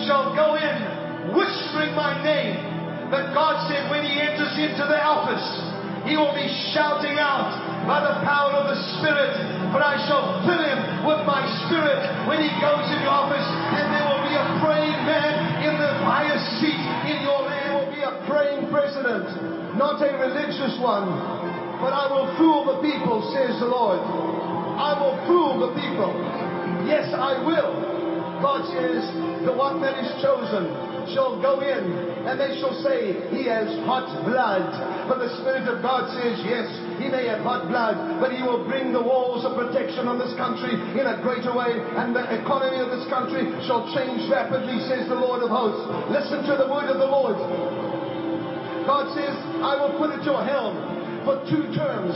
shall 0.04 0.36
go 0.36 0.60
in 0.60 1.32
whispering 1.32 1.96
my 1.96 2.12
name. 2.20 2.60
But 3.08 3.32
God 3.32 3.72
said 3.72 3.88
when 3.88 4.04
he 4.04 4.20
enters 4.20 4.52
into 4.60 4.84
the 4.84 5.00
office, 5.00 5.67
he 6.08 6.16
will 6.16 6.32
be 6.32 6.48
shouting 6.72 7.20
out 7.20 7.52
by 7.84 8.00
the 8.00 8.16
power 8.24 8.56
of 8.56 8.72
the 8.72 8.78
Spirit, 8.96 9.32
But 9.72 9.84
I 9.84 10.00
shall 10.08 10.40
fill 10.48 10.60
him 10.60 11.04
with 11.04 11.20
my 11.28 11.44
Spirit 11.68 12.00
when 12.24 12.40
he 12.40 12.48
goes 12.60 12.88
into 12.88 13.08
office, 13.08 13.44
and 13.44 13.84
there 13.92 14.06
will 14.08 14.24
be 14.24 14.32
a 14.32 14.46
praying 14.64 15.00
man 15.04 15.32
in 15.68 15.76
the 15.76 15.92
highest 16.08 16.60
seat 16.60 16.80
in 17.12 17.20
your 17.20 17.44
land. 17.44 17.76
Will 17.76 17.92
be 17.92 18.00
a 18.00 18.24
praying 18.24 18.72
president, 18.72 19.28
not 19.76 20.00
a 20.00 20.10
religious 20.16 20.80
one, 20.80 21.12
but 21.84 21.92
I 21.92 22.08
will 22.08 22.28
fool 22.40 22.64
the 22.64 22.80
people, 22.80 23.20
says 23.36 23.60
the 23.60 23.68
Lord. 23.68 24.00
I 24.00 24.96
will 24.96 25.16
fool 25.28 25.60
the 25.68 25.72
people. 25.76 26.12
Yes, 26.88 27.12
I 27.12 27.44
will. 27.44 27.97
God 28.42 28.66
says, 28.70 29.02
the 29.44 29.54
one 29.54 29.80
that 29.82 29.98
is 29.98 30.10
chosen 30.22 30.70
shall 31.14 31.40
go 31.40 31.60
in 31.60 32.18
and 32.28 32.36
they 32.36 32.60
shall 32.60 32.76
say, 32.84 33.16
He 33.32 33.48
has 33.48 33.68
hot 33.88 34.04
blood. 34.28 34.68
But 35.08 35.24
the 35.24 35.32
Spirit 35.40 35.64
of 35.64 35.80
God 35.80 36.12
says, 36.12 36.36
Yes, 36.44 36.68
he 37.00 37.08
may 37.08 37.24
have 37.32 37.40
hot 37.40 37.68
blood, 37.72 38.20
but 38.20 38.34
he 38.34 38.44
will 38.44 38.68
bring 38.68 38.92
the 38.92 39.00
walls 39.00 39.48
of 39.48 39.56
protection 39.56 40.04
on 40.04 40.20
this 40.20 40.36
country 40.36 40.76
in 40.76 41.06
a 41.08 41.16
greater 41.24 41.54
way, 41.56 41.80
and 41.96 42.12
the 42.12 42.24
economy 42.36 42.84
of 42.84 42.92
this 42.92 43.08
country 43.08 43.48
shall 43.64 43.88
change 43.96 44.28
rapidly, 44.28 44.76
says 44.84 45.08
the 45.08 45.16
Lord 45.16 45.40
of 45.40 45.48
hosts. 45.48 45.84
Listen 46.12 46.44
to 46.44 46.54
the 46.60 46.68
word 46.68 46.92
of 46.92 47.00
the 47.00 47.08
Lord. 47.08 47.36
God 48.84 49.08
says, 49.12 49.36
I 49.60 49.76
will 49.76 49.96
put 50.00 50.12
at 50.12 50.24
your 50.24 50.40
helm 50.44 50.87
for 51.24 51.42
two 51.48 51.70
terms. 51.74 52.14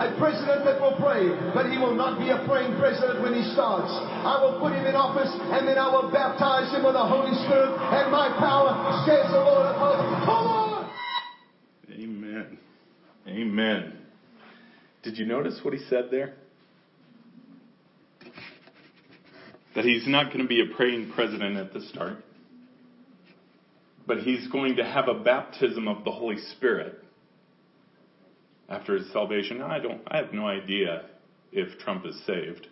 A 0.00 0.14
president 0.18 0.64
that 0.64 0.80
will 0.80 0.96
pray, 0.96 1.28
but 1.52 1.70
he 1.70 1.78
will 1.78 1.94
not 1.94 2.18
be 2.18 2.30
a 2.30 2.40
praying 2.48 2.76
president 2.78 3.22
when 3.22 3.34
he 3.34 3.44
starts. 3.52 3.92
I 3.92 4.40
will 4.42 4.58
put 4.60 4.72
him 4.72 4.86
in 4.86 4.94
office 4.94 5.30
and 5.30 5.68
then 5.68 5.78
I 5.78 5.90
will 5.90 6.10
baptize 6.10 6.72
him 6.72 6.84
with 6.84 6.94
the 6.94 7.06
Holy 7.06 7.32
Spirit 7.44 7.72
and 7.76 8.10
my 8.10 8.32
power, 8.38 9.04
says 9.06 9.30
the 9.30 9.38
Lord 9.38 9.66
of 9.66 9.76
hosts. 9.76 10.24
Come 10.24 10.46
on! 10.48 10.64
Amen. 11.92 12.58
Amen. 13.28 13.98
Did 15.02 15.18
you 15.18 15.26
notice 15.26 15.60
what 15.62 15.74
he 15.74 15.80
said 15.88 16.08
there? 16.10 16.34
That 19.74 19.84
he's 19.84 20.06
not 20.06 20.26
going 20.26 20.40
to 20.40 20.48
be 20.48 20.60
a 20.60 20.74
praying 20.76 21.12
president 21.14 21.56
at 21.56 21.72
the 21.72 21.80
start, 21.82 22.18
but 24.06 24.18
he's 24.18 24.46
going 24.48 24.76
to 24.76 24.84
have 24.84 25.08
a 25.08 25.14
baptism 25.14 25.88
of 25.88 26.04
the 26.04 26.10
Holy 26.10 26.38
Spirit 26.56 27.03
after 28.74 28.96
his 28.96 29.10
salvation. 29.12 29.62
I 29.62 29.78
don't, 29.78 30.02
I 30.08 30.16
have 30.18 30.32
no 30.32 30.46
idea 30.46 31.06
if 31.52 31.78
Trump 31.78 32.04
is 32.04 32.20
saved. 32.26 32.66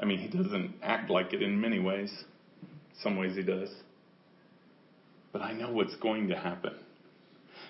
I 0.00 0.04
mean, 0.04 0.18
he 0.18 0.28
doesn't 0.28 0.74
act 0.82 1.10
like 1.10 1.32
it 1.32 1.42
in 1.42 1.60
many 1.60 1.78
ways. 1.78 2.12
Some 3.02 3.16
ways 3.16 3.36
he 3.36 3.42
does. 3.42 3.68
But 5.32 5.42
I 5.42 5.52
know 5.52 5.70
what's 5.70 5.94
going 5.96 6.28
to 6.28 6.36
happen. 6.36 6.74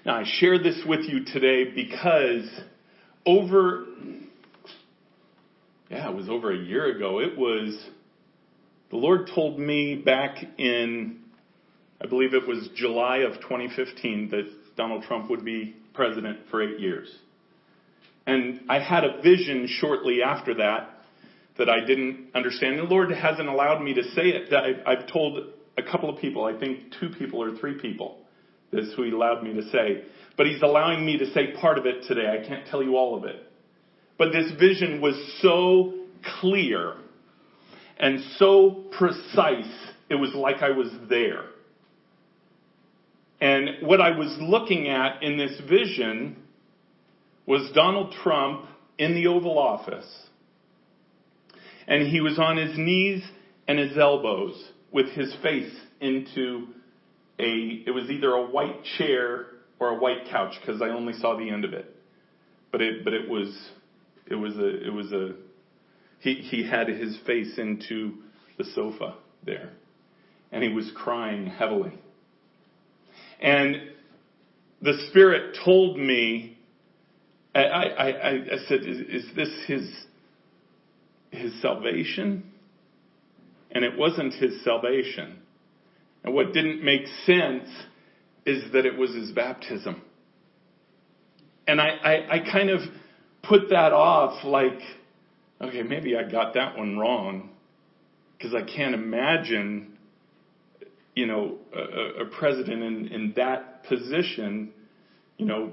Now, 0.07 0.17
I 0.17 0.25
share 0.25 0.59
this 0.59 0.83
with 0.87 1.01
you 1.05 1.25
today 1.25 1.71
because 1.75 2.49
over, 3.27 3.85
yeah, 5.91 6.11
it 6.11 6.17
was 6.17 6.29
over 6.29 6.53
a 6.53 6.59
year 6.59 6.97
ago. 6.97 7.21
It 7.21 7.37
was, 7.37 7.79
the 8.91 8.97
Lord 8.97 9.31
told 9.35 9.59
me 9.59 9.97
back 9.97 10.43
in, 10.59 11.19
I 12.01 12.07
believe 12.07 12.35
it 12.35 12.49
was 12.49 12.69
July 12.75 13.19
of 13.19 13.35
2015 13.43 14.31
that 14.31 14.77
Donald 14.77 15.05
Trump 15.05 15.31
would 15.31 15.45
be 15.45 15.77
president 15.95 16.41
for 16.51 16.63
eight 16.63 16.81
years. 16.81 17.09
And 18.27 18.63
I 18.69 18.79
had 18.79 19.05
a 19.05 19.21
vision 19.21 19.67
shortly 19.69 20.23
after 20.23 20.55
that 20.55 20.91
that 21.59 21.69
I 21.69 21.81
didn't 21.85 22.29
understand. 22.35 22.79
The 22.79 22.85
Lord 22.85 23.11
hasn't 23.11 23.49
allowed 23.49 23.83
me 23.83 23.95
to 23.95 24.03
say 24.03 24.29
it. 24.29 24.53
I've 24.87 25.13
told 25.13 25.51
a 25.77 25.83
couple 25.83 26.09
of 26.09 26.21
people, 26.21 26.45
I 26.45 26.59
think 26.59 26.95
two 27.01 27.11
people 27.19 27.43
or 27.43 27.57
three 27.57 27.79
people, 27.81 28.19
this 28.71 28.93
who 28.97 29.03
He 29.03 29.11
allowed 29.11 29.43
me 29.43 29.53
to 29.55 29.63
say. 29.71 30.05
But 30.37 30.47
He's 30.47 30.63
allowing 30.63 31.05
me 31.05 31.19
to 31.19 31.27
say 31.33 31.53
part 31.61 31.79
of 31.79 31.87
it 31.87 32.05
today. 32.07 32.27
I 32.29 32.47
can't 32.47 32.67
tell 32.69 32.83
you 32.83 32.97
all 32.97 33.17
of 33.17 33.25
it. 33.25 33.47
But 34.19 34.33
this 34.33 34.53
vision 34.59 35.01
was 35.01 35.15
so 35.41 35.95
clear 36.41 36.95
and 37.99 38.21
so 38.37 38.85
precise, 38.97 39.73
it 40.09 40.15
was 40.15 40.35
like 40.35 40.63
I 40.63 40.71
was 40.71 40.89
there. 41.09 41.45
And 43.43 43.89
what 43.89 44.01
I 44.01 44.17
was 44.17 44.37
looking 44.41 44.89
at 44.89 45.21
in 45.25 45.37
this 45.37 45.61
vision 45.69 46.37
was 47.45 47.73
Donald 47.75 48.15
Trump 48.23 48.67
in 48.99 49.15
the 49.15 49.27
Oval 49.27 49.59
Office. 49.59 50.07
And 51.89 52.07
he 52.07 52.21
was 52.21 52.39
on 52.39 52.57
his 52.57 52.79
knees 52.79 53.21
and 53.67 53.81
his 53.81 53.99
elbows 53.99 54.55
with 54.93 55.09
his 55.09 55.35
face 55.43 55.75
into 56.01 56.69
a, 57.41 57.83
it 57.85 57.93
was 57.93 58.09
either 58.11 58.31
a 58.31 58.47
white 58.47 58.85
chair 58.97 59.47
or 59.81 59.89
a 59.89 59.99
white 59.99 60.29
couch 60.31 60.55
because 60.61 60.81
I 60.81 60.91
only 60.91 61.15
saw 61.15 61.37
the 61.37 61.51
end 61.51 61.65
of 61.65 61.73
it. 61.73 61.97
But 62.71 62.81
it, 62.81 63.03
but 63.03 63.13
it 63.13 63.29
was, 63.29 63.53
it 64.29 64.37
was 64.37 64.55
a, 64.57 64.87
it 64.87 64.93
was 64.93 65.11
a, 65.11 65.33
he, 66.21 66.35
he 66.35 66.65
had 66.65 66.87
his 66.87 67.19
face 67.27 67.59
into 67.59 68.19
the 68.57 68.65
sofa 68.73 69.17
there. 69.45 69.71
And 70.53 70.63
he 70.63 70.73
was 70.73 70.93
crying 70.95 71.49
heavily. 71.49 71.99
And 73.43 73.91
the 74.81 75.07
Spirit 75.11 75.59
told 75.65 75.99
me, 75.99 76.57
I, 77.55 77.61
I, 77.61 78.09
I, 78.09 78.57
said, 78.69 78.81
is, 78.81 79.25
is 79.25 79.37
this 79.37 79.51
his, 79.67 79.91
his 81.31 81.61
salvation? 81.61 82.45
And 83.73 83.85
it 83.85 83.99
wasn't 83.99 84.33
his 84.35 84.63
salvation. 84.65 85.39
And 86.25 86.35
what 86.35 86.53
didn't 86.53 86.85
make 86.85 87.07
sense 87.27 87.69
is 88.47 88.73
that 88.73 88.87
it 88.87 88.97
was 88.97 89.13
his 89.15 89.33
baptism. 89.33 90.01
And 91.67 91.81
I, 91.81 91.89
I, 91.89 92.35
I 92.35 92.39
kind 92.51 92.71
of 92.71 92.81
put 93.43 93.71
that 93.71 93.93
off 93.93 94.45
like, 94.45 94.79
okay, 95.61 95.83
maybe 95.83 96.17
I 96.17 96.31
got 96.31 96.55
that 96.55 96.79
one 96.79 96.97
wrong. 96.97 97.51
Because 98.39 98.55
I 98.55 98.63
can't 98.63 98.95
imagine 98.95 99.92
you 101.15 101.27
know, 101.27 101.59
a, 101.75 102.23
a 102.23 102.27
president 102.27 102.83
in, 102.83 103.09
in 103.09 103.33
that 103.37 103.85
position, 103.85 104.71
you 105.37 105.47
know, 105.47 105.73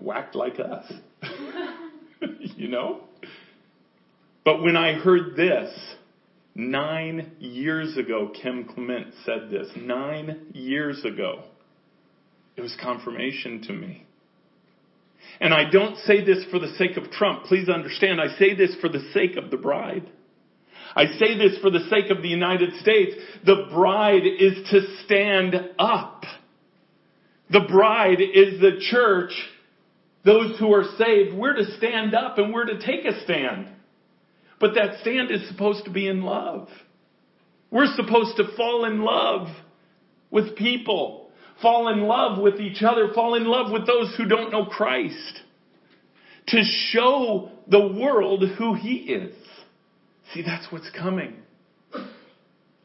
whacked 0.00 0.34
like 0.34 0.58
us. 0.60 0.92
you 2.56 2.68
know? 2.68 3.00
But 4.44 4.62
when 4.62 4.76
I 4.76 4.92
heard 4.92 5.36
this, 5.36 5.72
nine 6.54 7.32
years 7.38 7.96
ago, 7.96 8.30
Kim 8.42 8.64
Clement 8.64 9.08
said 9.24 9.50
this, 9.50 9.68
nine 9.76 10.46
years 10.52 11.04
ago, 11.04 11.44
it 12.56 12.60
was 12.60 12.76
confirmation 12.80 13.62
to 13.62 13.72
me. 13.72 14.06
And 15.40 15.52
I 15.52 15.68
don't 15.70 15.96
say 15.98 16.24
this 16.24 16.44
for 16.50 16.58
the 16.58 16.72
sake 16.78 16.96
of 16.96 17.10
Trump. 17.10 17.44
Please 17.44 17.68
understand, 17.68 18.20
I 18.20 18.36
say 18.38 18.54
this 18.54 18.74
for 18.80 18.88
the 18.88 19.10
sake 19.12 19.36
of 19.36 19.50
the 19.50 19.56
bride. 19.56 20.10
I 20.96 21.18
say 21.18 21.36
this 21.36 21.58
for 21.60 21.70
the 21.70 21.86
sake 21.90 22.10
of 22.10 22.22
the 22.22 22.28
United 22.28 22.72
States. 22.80 23.14
The 23.44 23.66
bride 23.70 24.22
is 24.26 24.54
to 24.70 24.80
stand 25.04 25.54
up. 25.78 26.24
The 27.50 27.66
bride 27.68 28.20
is 28.20 28.58
the 28.60 28.80
church. 28.90 29.32
Those 30.24 30.58
who 30.58 30.72
are 30.72 30.84
saved, 30.98 31.36
we're 31.36 31.54
to 31.54 31.76
stand 31.76 32.14
up 32.14 32.38
and 32.38 32.52
we're 32.52 32.64
to 32.64 32.80
take 32.80 33.04
a 33.04 33.22
stand. 33.22 33.68
But 34.58 34.74
that 34.74 35.00
stand 35.02 35.30
is 35.30 35.46
supposed 35.48 35.84
to 35.84 35.90
be 35.90 36.08
in 36.08 36.22
love. 36.22 36.68
We're 37.70 37.94
supposed 37.94 38.38
to 38.38 38.56
fall 38.56 38.86
in 38.86 39.02
love 39.02 39.48
with 40.30 40.56
people, 40.56 41.30
fall 41.60 41.88
in 41.88 42.00
love 42.00 42.38
with 42.40 42.58
each 42.58 42.82
other, 42.82 43.12
fall 43.14 43.34
in 43.34 43.44
love 43.44 43.70
with 43.70 43.86
those 43.86 44.14
who 44.16 44.26
don't 44.26 44.50
know 44.50 44.64
Christ, 44.64 45.40
to 46.48 46.62
show 46.62 47.50
the 47.68 47.86
world 47.86 48.42
who 48.56 48.74
He 48.74 48.94
is. 48.94 49.34
See, 50.32 50.42
that's 50.42 50.70
what's 50.72 50.90
coming. 50.90 51.34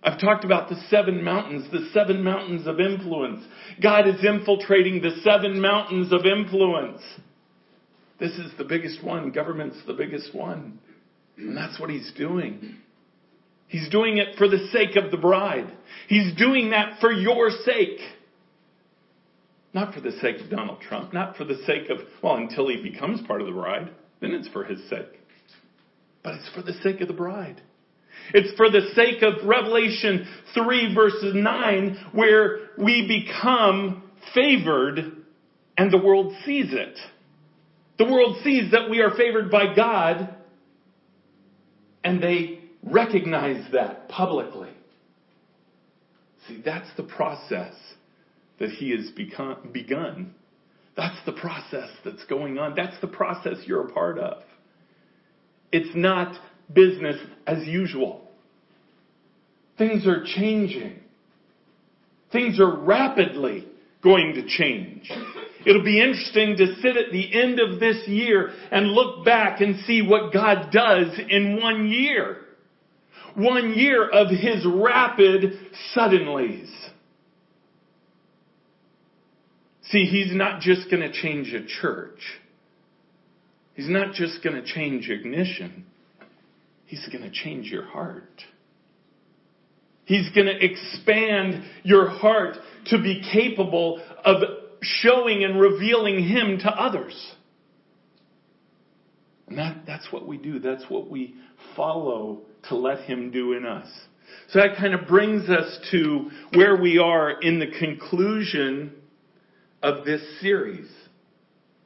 I've 0.03 0.19
talked 0.19 0.43
about 0.43 0.69
the 0.69 0.81
seven 0.89 1.23
mountains, 1.23 1.69
the 1.71 1.89
seven 1.93 2.23
mountains 2.23 2.65
of 2.65 2.79
influence. 2.79 3.43
God 3.81 4.07
is 4.07 4.23
infiltrating 4.23 5.01
the 5.01 5.21
seven 5.23 5.61
mountains 5.61 6.11
of 6.11 6.25
influence. 6.25 7.01
This 8.19 8.31
is 8.33 8.51
the 8.57 8.63
biggest 8.63 9.03
one. 9.03 9.31
Government's 9.31 9.77
the 9.85 9.93
biggest 9.93 10.33
one. 10.33 10.79
And 11.37 11.55
that's 11.55 11.79
what 11.79 11.89
he's 11.89 12.11
doing. 12.17 12.77
He's 13.67 13.89
doing 13.89 14.17
it 14.17 14.37
for 14.37 14.47
the 14.47 14.67
sake 14.71 14.95
of 14.95 15.11
the 15.11 15.17
bride. 15.17 15.71
He's 16.07 16.35
doing 16.35 16.71
that 16.71 16.99
for 16.99 17.11
your 17.11 17.49
sake. 17.63 17.99
Not 19.73 19.93
for 19.93 20.01
the 20.01 20.11
sake 20.13 20.41
of 20.41 20.49
Donald 20.49 20.81
Trump. 20.81 21.13
Not 21.13 21.37
for 21.37 21.45
the 21.45 21.63
sake 21.65 21.89
of, 21.89 21.99
well, 22.21 22.35
until 22.35 22.67
he 22.67 22.81
becomes 22.81 23.25
part 23.25 23.39
of 23.41 23.47
the 23.47 23.53
bride. 23.53 23.91
Then 24.19 24.31
it's 24.31 24.47
for 24.49 24.63
his 24.63 24.79
sake 24.89 25.20
but 26.23 26.35
it's 26.35 26.49
for 26.53 26.61
the 26.61 26.73
sake 26.83 27.01
of 27.01 27.07
the 27.07 27.13
bride. 27.13 27.61
It's 28.33 28.55
for 28.55 28.69
the 28.69 28.91
sake 28.95 29.23
of 29.23 29.47
Revelation 29.47 30.27
3 30.53 30.93
verses 30.95 31.33
9 31.35 32.09
where 32.13 32.59
we 32.77 33.07
become 33.07 34.03
favored 34.33 34.99
and 35.77 35.91
the 35.91 35.97
world 35.97 36.33
sees 36.45 36.67
it. 36.71 36.97
The 37.97 38.05
world 38.05 38.37
sees 38.43 38.71
that 38.71 38.89
we 38.89 38.99
are 38.99 39.15
favored 39.15 39.51
by 39.51 39.75
God 39.75 40.35
and 42.03 42.21
they 42.21 42.59
recognize 42.83 43.71
that 43.73 44.09
publicly. 44.09 44.69
See, 46.47 46.61
that's 46.63 46.89
the 46.97 47.03
process 47.03 47.73
that 48.59 48.69
he 48.69 48.91
has 48.91 49.09
become, 49.11 49.69
begun. 49.71 50.33
That's 50.97 51.17
the 51.25 51.31
process 51.31 51.89
that's 52.03 52.23
going 52.25 52.57
on. 52.57 52.75
That's 52.75 52.99
the 53.01 53.07
process 53.07 53.57
you're 53.65 53.87
a 53.87 53.91
part 53.91 54.19
of. 54.19 54.43
It's 55.71 55.95
not 55.95 56.35
business 56.73 57.17
as 57.47 57.65
usual. 57.65 58.21
Things 59.77 60.05
are 60.05 60.23
changing. 60.23 60.99
Things 62.31 62.59
are 62.59 62.75
rapidly 62.75 63.67
going 64.03 64.35
to 64.35 64.47
change. 64.47 65.09
It'll 65.65 65.83
be 65.83 66.01
interesting 66.01 66.57
to 66.57 66.75
sit 66.81 66.97
at 66.97 67.11
the 67.11 67.39
end 67.39 67.59
of 67.59 67.79
this 67.79 68.07
year 68.07 68.51
and 68.71 68.87
look 68.87 69.23
back 69.25 69.61
and 69.61 69.79
see 69.85 70.01
what 70.01 70.33
God 70.33 70.71
does 70.71 71.19
in 71.29 71.59
one 71.61 71.87
year. 71.89 72.37
One 73.35 73.73
year 73.73 74.09
of 74.09 74.29
His 74.29 74.65
rapid 74.65 75.53
suddenlies. 75.95 76.69
See, 79.83 80.05
He's 80.05 80.33
not 80.33 80.61
just 80.61 80.89
going 80.89 81.01
to 81.01 81.11
change 81.11 81.53
a 81.53 81.65
church. 81.65 82.19
He's 83.81 83.89
not 83.89 84.13
just 84.13 84.43
going 84.43 84.55
to 84.55 84.63
change 84.63 85.09
ignition. 85.09 85.87
He's 86.85 87.03
going 87.11 87.23
to 87.23 87.31
change 87.31 87.71
your 87.71 87.83
heart. 87.83 88.43
He's 90.05 90.29
going 90.35 90.45
to 90.45 90.63
expand 90.63 91.63
your 91.81 92.07
heart 92.07 92.57
to 92.91 93.01
be 93.01 93.23
capable 93.33 93.99
of 94.23 94.43
showing 94.83 95.43
and 95.43 95.59
revealing 95.59 96.23
Him 96.23 96.59
to 96.59 96.69
others. 96.69 97.33
And 99.47 99.57
that, 99.57 99.77
that's 99.87 100.11
what 100.11 100.27
we 100.27 100.37
do. 100.37 100.59
That's 100.59 100.87
what 100.87 101.09
we 101.09 101.33
follow 101.75 102.41
to 102.69 102.75
let 102.75 102.99
Him 103.05 103.31
do 103.31 103.53
in 103.53 103.65
us. 103.65 103.87
So 104.49 104.59
that 104.59 104.77
kind 104.77 104.93
of 104.93 105.07
brings 105.07 105.49
us 105.49 105.79
to 105.89 106.29
where 106.53 106.79
we 106.79 106.99
are 106.99 107.31
in 107.31 107.57
the 107.57 107.71
conclusion 107.79 108.93
of 109.81 110.05
this 110.05 110.21
series. 110.39 110.87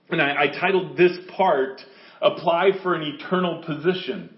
And 0.09 0.21
I, 0.21 0.43
I 0.43 0.47
titled 0.47 0.97
this 0.97 1.17
part, 1.35 1.81
Apply 2.21 2.71
for 2.81 2.95
an 2.95 3.01
Eternal 3.01 3.63
Position. 3.65 4.29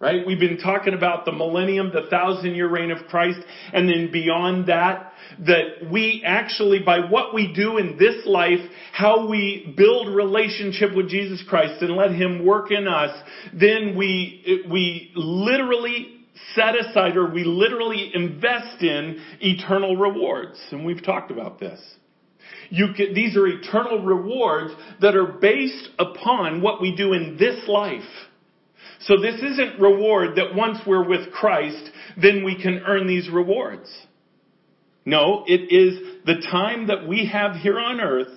Right? 0.00 0.26
We've 0.26 0.40
been 0.40 0.58
talking 0.58 0.92
about 0.92 1.24
the 1.24 1.32
millennium, 1.32 1.90
the 1.94 2.10
thousand 2.10 2.54
year 2.56 2.68
reign 2.68 2.90
of 2.90 3.06
Christ, 3.06 3.38
and 3.72 3.88
then 3.88 4.10
beyond 4.12 4.66
that, 4.66 5.12
that 5.46 5.90
we 5.90 6.22
actually, 6.26 6.80
by 6.80 7.08
what 7.08 7.32
we 7.32 7.54
do 7.54 7.78
in 7.78 7.96
this 7.96 8.26
life, 8.26 8.58
how 8.92 9.28
we 9.28 9.72
build 9.76 10.14
relationship 10.14 10.94
with 10.94 11.08
Jesus 11.08 11.42
Christ 11.48 11.80
and 11.80 11.96
let 11.96 12.10
Him 12.10 12.44
work 12.44 12.70
in 12.70 12.86
us, 12.86 13.16
then 13.54 13.96
we, 13.96 14.64
we 14.70 15.12
literally 15.14 16.26
set 16.54 16.78
aside 16.78 17.16
or 17.16 17.30
we 17.30 17.44
literally 17.44 18.10
invest 18.12 18.82
in 18.82 19.22
eternal 19.40 19.96
rewards. 19.96 20.60
And 20.70 20.84
we've 20.84 21.02
talked 21.02 21.30
about 21.30 21.60
this. 21.60 21.80
Can, 22.70 23.14
these 23.14 23.36
are 23.36 23.46
eternal 23.46 24.02
rewards 24.02 24.72
that 25.00 25.14
are 25.14 25.26
based 25.26 25.88
upon 25.98 26.62
what 26.62 26.80
we 26.80 26.94
do 26.94 27.12
in 27.12 27.36
this 27.38 27.68
life. 27.68 28.02
So 29.00 29.20
this 29.20 29.34
isn't 29.34 29.80
reward 29.80 30.36
that 30.36 30.54
once 30.54 30.78
we're 30.86 31.06
with 31.06 31.30
Christ, 31.32 31.90
then 32.20 32.44
we 32.44 32.60
can 32.60 32.82
earn 32.86 33.06
these 33.06 33.28
rewards. 33.30 33.90
No, 35.04 35.44
it 35.46 35.72
is 35.72 36.22
the 36.24 36.46
time 36.50 36.86
that 36.86 37.06
we 37.06 37.26
have 37.30 37.56
here 37.56 37.78
on 37.78 38.00
earth 38.00 38.32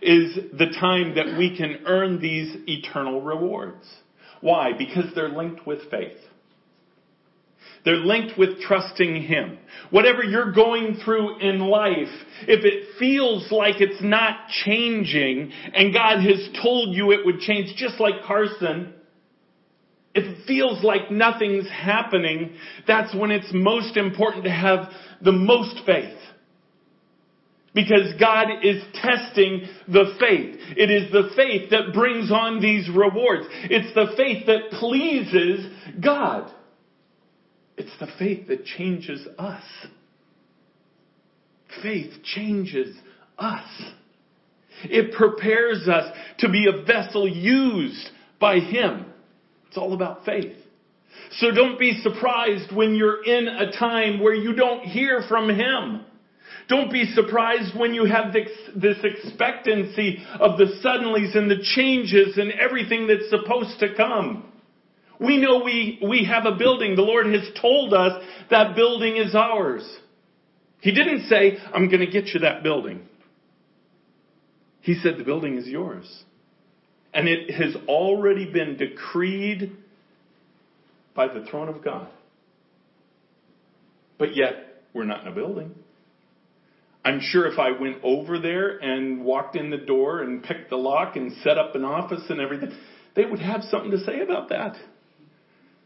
is 0.00 0.34
the 0.56 0.72
time 0.78 1.16
that 1.16 1.36
we 1.36 1.56
can 1.56 1.80
earn 1.86 2.20
these 2.20 2.56
eternal 2.66 3.20
rewards. 3.20 3.84
Why? 4.40 4.72
Because 4.76 5.06
they're 5.14 5.28
linked 5.28 5.66
with 5.66 5.90
faith. 5.90 6.16
They're 7.84 7.96
linked 7.96 8.38
with 8.38 8.60
trusting 8.60 9.22
Him. 9.22 9.58
Whatever 9.90 10.22
you're 10.22 10.52
going 10.52 10.98
through 11.04 11.38
in 11.38 11.60
life, 11.60 12.12
if 12.46 12.64
it 12.64 12.98
feels 12.98 13.50
like 13.50 13.80
it's 13.80 14.02
not 14.02 14.48
changing 14.64 15.52
and 15.74 15.92
God 15.94 16.20
has 16.20 16.48
told 16.62 16.94
you 16.94 17.12
it 17.12 17.24
would 17.24 17.40
change, 17.40 17.74
just 17.76 17.98
like 17.98 18.22
Carson, 18.26 18.94
if 20.14 20.24
it 20.24 20.46
feels 20.46 20.82
like 20.82 21.10
nothing's 21.10 21.68
happening, 21.70 22.54
that's 22.86 23.14
when 23.14 23.30
it's 23.30 23.50
most 23.52 23.96
important 23.96 24.44
to 24.44 24.50
have 24.50 24.90
the 25.22 25.32
most 25.32 25.80
faith. 25.86 26.18
Because 27.72 28.12
God 28.18 28.48
is 28.64 28.82
testing 28.94 29.68
the 29.86 30.16
faith. 30.18 30.56
It 30.76 30.90
is 30.90 31.12
the 31.12 31.30
faith 31.36 31.70
that 31.70 31.94
brings 31.94 32.32
on 32.32 32.60
these 32.60 32.88
rewards. 32.88 33.46
It's 33.70 33.94
the 33.94 34.12
faith 34.16 34.46
that 34.46 34.72
pleases 34.80 35.66
God. 36.02 36.50
It's 37.80 37.98
the 37.98 38.08
faith 38.18 38.48
that 38.48 38.66
changes 38.66 39.26
us. 39.38 39.62
Faith 41.82 42.12
changes 42.22 42.94
us. 43.38 43.64
It 44.84 45.14
prepares 45.14 45.88
us 45.88 46.14
to 46.40 46.50
be 46.50 46.66
a 46.66 46.84
vessel 46.84 47.26
used 47.26 48.06
by 48.38 48.58
Him. 48.58 49.06
It's 49.66 49.78
all 49.78 49.94
about 49.94 50.26
faith. 50.26 50.54
So 51.38 51.52
don't 51.52 51.78
be 51.78 51.98
surprised 52.02 52.70
when 52.70 52.94
you're 52.94 53.24
in 53.24 53.48
a 53.48 53.72
time 53.72 54.20
where 54.20 54.34
you 54.34 54.52
don't 54.52 54.84
hear 54.84 55.22
from 55.26 55.48
Him. 55.48 56.04
Don't 56.68 56.92
be 56.92 57.06
surprised 57.14 57.74
when 57.74 57.94
you 57.94 58.04
have 58.04 58.34
this, 58.34 58.98
expectancy 59.02 60.18
of 60.38 60.58
the 60.58 60.66
suddenlies 60.84 61.34
and 61.34 61.50
the 61.50 61.64
changes 61.74 62.36
and 62.36 62.52
everything 62.52 63.06
that's 63.06 63.30
supposed 63.30 63.80
to 63.80 63.94
come. 63.94 64.49
We 65.20 65.36
know 65.36 65.62
we, 65.62 66.00
we 66.02 66.24
have 66.24 66.46
a 66.46 66.56
building. 66.56 66.96
The 66.96 67.02
Lord 67.02 67.26
has 67.26 67.46
told 67.60 67.92
us 67.92 68.22
that 68.50 68.74
building 68.74 69.16
is 69.16 69.34
ours. 69.34 69.88
He 70.80 70.92
didn't 70.92 71.28
say, 71.28 71.58
I'm 71.74 71.88
going 71.88 72.00
to 72.00 72.10
get 72.10 72.28
you 72.28 72.40
that 72.40 72.62
building. 72.62 73.02
He 74.80 74.94
said, 74.94 75.18
the 75.18 75.24
building 75.24 75.58
is 75.58 75.66
yours. 75.66 76.24
And 77.12 77.28
it 77.28 77.50
has 77.50 77.76
already 77.86 78.50
been 78.50 78.78
decreed 78.78 79.76
by 81.14 81.28
the 81.28 81.44
throne 81.50 81.68
of 81.68 81.84
God. 81.84 82.08
But 84.18 84.34
yet, 84.34 84.54
we're 84.94 85.04
not 85.04 85.22
in 85.22 85.28
a 85.28 85.34
building. 85.34 85.74
I'm 87.04 87.20
sure 87.20 87.46
if 87.46 87.58
I 87.58 87.78
went 87.78 87.98
over 88.02 88.38
there 88.38 88.78
and 88.78 89.24
walked 89.24 89.56
in 89.56 89.70
the 89.70 89.78
door 89.78 90.22
and 90.22 90.42
picked 90.42 90.70
the 90.70 90.76
lock 90.76 91.16
and 91.16 91.32
set 91.42 91.58
up 91.58 91.74
an 91.74 91.84
office 91.84 92.22
and 92.28 92.40
everything, 92.40 92.72
they 93.16 93.24
would 93.24 93.40
have 93.40 93.62
something 93.64 93.90
to 93.90 93.98
say 93.98 94.20
about 94.20 94.50
that. 94.50 94.76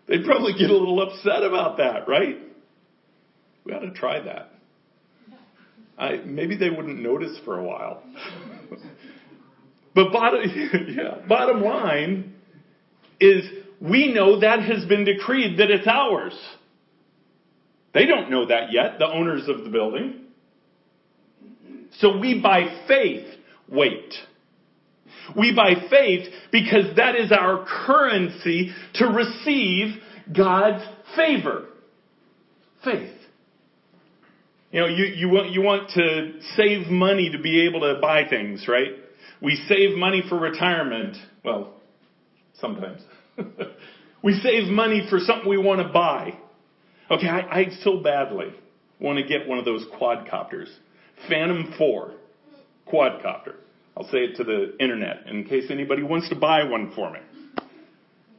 They'd 0.07 0.25
probably 0.25 0.53
get 0.53 0.71
a 0.71 0.77
little 0.77 1.01
upset 1.01 1.43
about 1.43 1.79
that, 1.79 2.07
right? 2.09 2.39
We 3.65 3.73
ought 3.73 3.81
to 3.81 3.93
try 3.93 4.21
that. 4.21 4.51
I, 5.97 6.17
maybe 6.25 6.57
they 6.57 6.71
wouldn't 6.71 7.01
notice 7.01 7.39
for 7.45 7.59
a 7.59 7.65
while. 7.65 8.03
but 9.95 10.13
bottom, 10.13 10.41
yeah, 10.97 11.27
bottom 11.27 11.63
line 11.63 12.35
is 13.21 13.45
we 13.81 14.13
know 14.13 14.41
that 14.41 14.63
has 14.63 14.85
been 14.87 15.05
decreed 15.05 15.59
that 15.59 15.71
it's 15.71 15.87
ours. 15.87 16.39
They 17.95 18.07
don't 18.07 18.31
know 18.31 18.47
that 18.47 18.73
yet, 18.73 18.99
the 18.99 19.07
owners 19.07 19.49
of 19.49 19.65
the 19.65 19.71
building. 19.71 20.21
So 22.01 22.19
we 22.19 22.41
by 22.41 22.85
faith 22.89 23.27
wait. 23.69 24.13
We 25.37 25.55
by 25.55 25.89
faith, 25.89 26.29
because 26.53 26.97
that 26.97 27.17
is 27.17 27.33
our 27.33 27.67
currency 27.87 28.73
to 28.95 29.07
receive 29.07 29.95
God's 30.37 30.85
favor. 31.17 31.67
Faith. 32.85 33.11
You 34.71 34.81
know, 34.81 34.87
you, 34.87 35.05
you 35.05 35.29
want, 35.29 35.51
you 35.51 35.63
want 35.63 35.91
to 35.91 36.41
save 36.57 36.89
money 36.89 37.31
to 37.31 37.39
be 37.39 37.67
able 37.67 37.81
to 37.81 38.01
buy 38.01 38.29
things, 38.29 38.67
right? 38.69 38.91
We 39.41 39.57
save 39.69 39.97
money 39.97 40.23
for 40.29 40.39
retirement. 40.39 41.17
Well, 41.45 41.75
sometimes. 42.61 43.01
we 44.23 44.41
save 44.41 44.69
money 44.69 45.07
for 45.09 45.19
something 45.21 45.49
we 45.49 45.59
want 45.59 45.81
to 45.81 45.93
buy. 45.93 46.39
Okay, 47.11 47.29
I, 47.29 47.41
I 47.41 47.67
so 47.83 47.99
badly 47.99 48.53
want 48.99 49.19
to 49.19 49.25
get 49.25 49.47
one 49.47 49.59
of 49.59 49.65
those 49.65 49.85
quadcopters. 50.01 50.69
Phantom 51.29 51.75
4 51.79 52.15
quadcopter. 52.93 53.55
I'll 53.97 54.09
say 54.09 54.19
it 54.19 54.37
to 54.37 54.45
the 54.45 54.77
internet 54.81 55.27
in 55.27 55.45
case 55.45 55.67
anybody 55.71 56.03
wants 56.03 56.29
to 56.31 56.35
buy 56.35 56.65
one 56.65 56.93
for 56.95 57.11
me. 57.13 57.21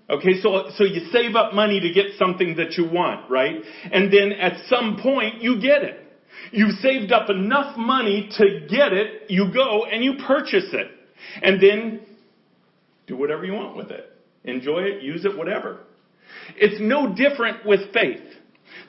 Okay, 0.10 0.40
so, 0.42 0.70
so 0.76 0.84
you 0.84 1.08
save 1.12 1.36
up 1.36 1.54
money 1.54 1.80
to 1.80 1.92
get 1.92 2.18
something 2.20 2.58
that 2.58 2.74
you 2.74 2.88
want, 2.88 3.30
right? 3.30 3.56
And 3.92 4.14
then 4.14 4.34
at 4.34 4.68
some 4.68 5.00
point 5.02 5.42
you 5.42 5.60
get 5.60 5.82
it. 5.82 6.02
You've 6.52 6.76
saved 6.80 7.12
up 7.12 7.30
enough 7.30 7.76
money 7.78 8.30
to 8.38 8.68
get 8.70 8.94
it, 8.94 9.30
you 9.30 9.52
go 9.54 9.86
and 9.86 10.04
you 10.04 10.16
purchase 10.28 10.70
it. 10.74 10.92
And 11.42 11.62
then 11.62 12.02
do 13.08 13.18
whatever 13.18 13.46
you 13.46 13.54
want 13.54 13.76
with 13.76 13.90
it. 13.92 14.12
Enjoy 14.44 14.80
it, 14.80 15.02
use 15.02 15.26
it, 15.26 15.36
whatever. 15.36 15.80
It's 16.56 16.80
no 16.80 17.16
different 17.16 17.66
with 17.66 17.92
faith. 17.94 18.22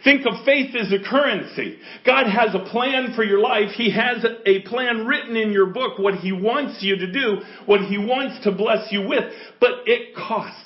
Think 0.04 0.26
of 0.26 0.44
faith 0.44 0.74
as 0.74 0.92
a 0.92 0.98
currency. 0.98 1.78
God 2.04 2.26
has 2.26 2.54
a 2.54 2.70
plan 2.70 3.14
for 3.16 3.24
your 3.24 3.40
life. 3.40 3.70
He 3.74 3.90
has 3.90 4.24
a 4.44 4.62
plan 4.62 5.06
written 5.06 5.36
in 5.36 5.52
your 5.52 5.66
book, 5.66 5.98
what 5.98 6.14
He 6.14 6.32
wants 6.32 6.82
you 6.82 6.96
to 6.96 7.12
do, 7.12 7.38
what 7.66 7.80
He 7.80 7.98
wants 7.98 8.44
to 8.44 8.52
bless 8.52 8.92
you 8.92 9.06
with, 9.06 9.24
but 9.60 9.70
it 9.86 10.14
costs. 10.14 10.62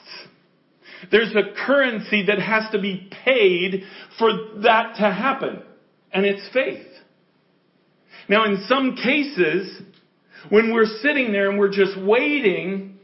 There's 1.10 1.34
a 1.34 1.54
currency 1.66 2.26
that 2.26 2.38
has 2.38 2.70
to 2.72 2.80
be 2.80 3.10
paid 3.24 3.84
for 4.18 4.30
that 4.62 4.96
to 4.96 5.02
happen, 5.02 5.62
and 6.12 6.26
it's 6.26 6.46
faith. 6.52 6.86
Now, 8.28 8.44
in 8.44 8.64
some 8.68 8.96
cases, 8.96 9.80
when 10.50 10.72
we're 10.72 10.86
sitting 11.02 11.32
there 11.32 11.50
and 11.50 11.58
we're 11.58 11.72
just 11.72 11.98
waiting, 12.00 12.98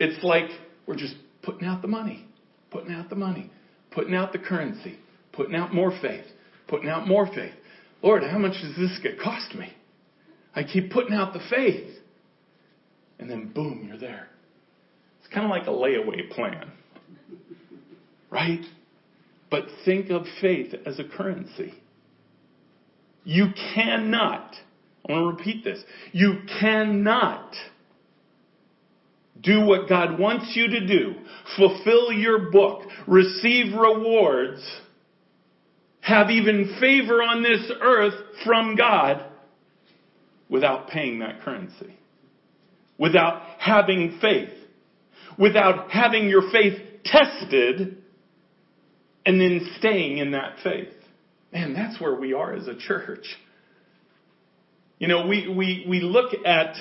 it's 0.00 0.22
like 0.24 0.50
we're 0.86 0.96
just 0.96 1.14
putting 1.42 1.66
out 1.66 1.82
the 1.82 1.88
money, 1.88 2.26
putting 2.70 2.92
out 2.92 3.08
the 3.08 3.16
money, 3.16 3.50
putting 3.92 4.14
out 4.14 4.32
the 4.32 4.38
currency, 4.38 4.98
putting 5.32 5.54
out 5.54 5.74
more 5.74 5.96
faith, 6.02 6.24
putting 6.68 6.88
out 6.88 7.06
more 7.06 7.26
faith. 7.26 7.52
Lord, 8.02 8.22
how 8.24 8.38
much 8.38 8.60
does 8.60 8.76
this 8.76 8.98
get 9.02 9.20
cost 9.20 9.54
me? 9.54 9.72
I 10.54 10.64
keep 10.64 10.90
putting 10.90 11.14
out 11.14 11.32
the 11.32 11.40
faith. 11.50 11.88
And 13.18 13.30
then 13.30 13.52
boom, 13.52 13.84
you're 13.86 13.98
there. 13.98 14.28
It's 15.20 15.32
kind 15.32 15.44
of 15.44 15.50
like 15.50 15.66
a 15.66 15.70
layaway 15.70 16.28
plan. 16.30 16.72
Right? 18.30 18.64
But 19.50 19.66
think 19.84 20.10
of 20.10 20.24
faith 20.40 20.74
as 20.86 20.98
a 20.98 21.04
currency. 21.04 21.74
You 23.24 23.48
cannot, 23.74 24.54
I 25.08 25.12
want 25.12 25.22
to 25.22 25.38
repeat 25.38 25.62
this, 25.62 25.82
you 26.12 26.38
cannot 26.58 27.54
do 29.40 29.60
what 29.60 29.88
God 29.88 30.18
wants 30.18 30.52
you 30.54 30.68
to 30.68 30.86
do, 30.86 31.14
fulfill 31.56 32.12
your 32.12 32.50
book, 32.50 32.82
receive 33.06 33.74
rewards, 33.74 34.62
have 36.02 36.30
even 36.30 36.76
favor 36.80 37.22
on 37.22 37.42
this 37.42 37.70
earth 37.80 38.14
from 38.44 38.76
God 38.76 39.24
without 40.50 40.88
paying 40.88 41.20
that 41.20 41.42
currency, 41.42 41.96
without 42.98 43.42
having 43.58 44.18
faith, 44.20 44.50
without 45.38 45.90
having 45.90 46.28
your 46.28 46.50
faith 46.50 46.78
tested 47.04 47.96
and 49.24 49.40
then 49.40 49.60
staying 49.78 50.18
in 50.18 50.32
that 50.32 50.56
faith. 50.62 50.92
Man, 51.52 51.72
that's 51.72 52.00
where 52.00 52.14
we 52.14 52.32
are 52.32 52.52
as 52.52 52.66
a 52.66 52.76
church. 52.76 53.24
You 54.98 55.08
know, 55.08 55.26
we, 55.26 55.48
we, 55.48 55.86
we 55.88 56.00
look 56.00 56.32
at, 56.44 56.74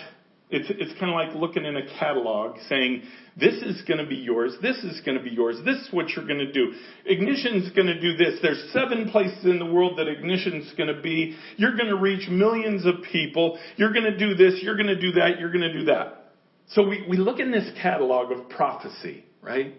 it's, 0.52 0.70
it's 0.70 1.00
kind 1.00 1.10
of 1.10 1.16
like 1.16 1.34
looking 1.34 1.64
in 1.64 1.78
a 1.78 1.88
catalog 1.98 2.58
saying, 2.68 3.04
this 3.40 3.56
is 3.64 3.82
going 3.88 4.00
to 4.00 4.06
be 4.06 4.18
yours, 4.18 4.54
this 4.62 4.76
is 4.84 5.00
going 5.06 5.18
to 5.18 5.24
be 5.24 5.30
yours, 5.30 5.56
this 5.64 5.78
is 5.78 5.88
what 5.92 6.10
you're 6.10 6.28
going 6.28 6.40
to 6.40 6.52
do. 6.52 6.74
Ignition's 7.06 7.72
going 7.72 7.88
to 7.88 8.00
do 8.00 8.18
this. 8.18 8.40
There's 8.42 8.62
seven 8.74 9.10
places 9.10 9.46
in 9.46 9.60
the 9.60 9.66
world 9.66 9.98
that 9.98 10.10
ignition's 10.10 10.72
going 10.76 10.94
to 10.94 11.02
be. 11.02 11.38
You're 11.56 11.78
going 11.78 11.88
to 11.88 11.96
reach 11.96 12.28
millions 12.30 12.86
of 12.86 12.96
people. 13.12 13.58
You're 13.78 13.94
going 13.94 14.06
to 14.06 14.18
do 14.18 14.36
this, 14.36 14.60
you're 14.62 14.76
going 14.76 14.88
to 14.88 15.00
do 15.00 15.14
that, 15.14 15.40
you're 15.40 15.52
going 15.52 15.62
to 15.62 15.74
do 15.74 15.86
that. 15.86 16.34
So 16.68 16.88
we, 16.88 17.06
we 17.10 17.18
look 17.18 17.40
in 17.40 17.52
this 17.52 17.70
catalog 17.82 18.32
of 18.32 18.50
prophecy, 18.50 19.26
right? 19.42 19.74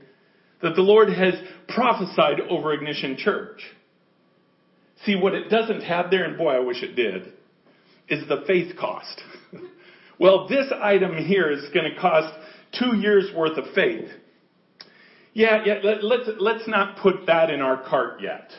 That 0.63 0.75
the 0.75 0.83
Lord 0.83 1.11
has 1.11 1.35
prophesied 1.69 2.41
over 2.49 2.73
Ignition 2.73 3.17
Church. 3.19 3.61
See, 5.05 5.17
what 5.17 5.35
it 5.35 5.51
doesn't 5.51 5.83
have 5.83 6.11
there, 6.11 6.25
and 6.25 6.39
boy, 6.39 6.53
I 6.53 6.61
wish 6.61 6.83
it 6.83 6.95
did, 6.95 7.33
is 8.09 8.27
the 8.29 8.45
faith 8.47 8.77
cost. 8.79 9.21
well, 10.18 10.48
this 10.48 10.66
item 10.83 11.16
here 11.16 11.51
is 11.51 11.64
going 11.72 11.92
to 11.92 12.01
cost 12.01 12.33
two 12.79 12.96
years 12.96 13.31
worth 13.37 13.59
of 13.59 13.64
faith. 13.75 14.09
Yeah, 15.35 15.62
yeah, 15.64 15.75
let, 15.83 16.05
let's, 16.05 16.29
let's 16.38 16.68
not 16.68 16.98
put 16.98 17.27
that 17.27 17.51
in 17.51 17.61
our 17.61 17.83
cart 17.88 18.20
yet. 18.20 18.51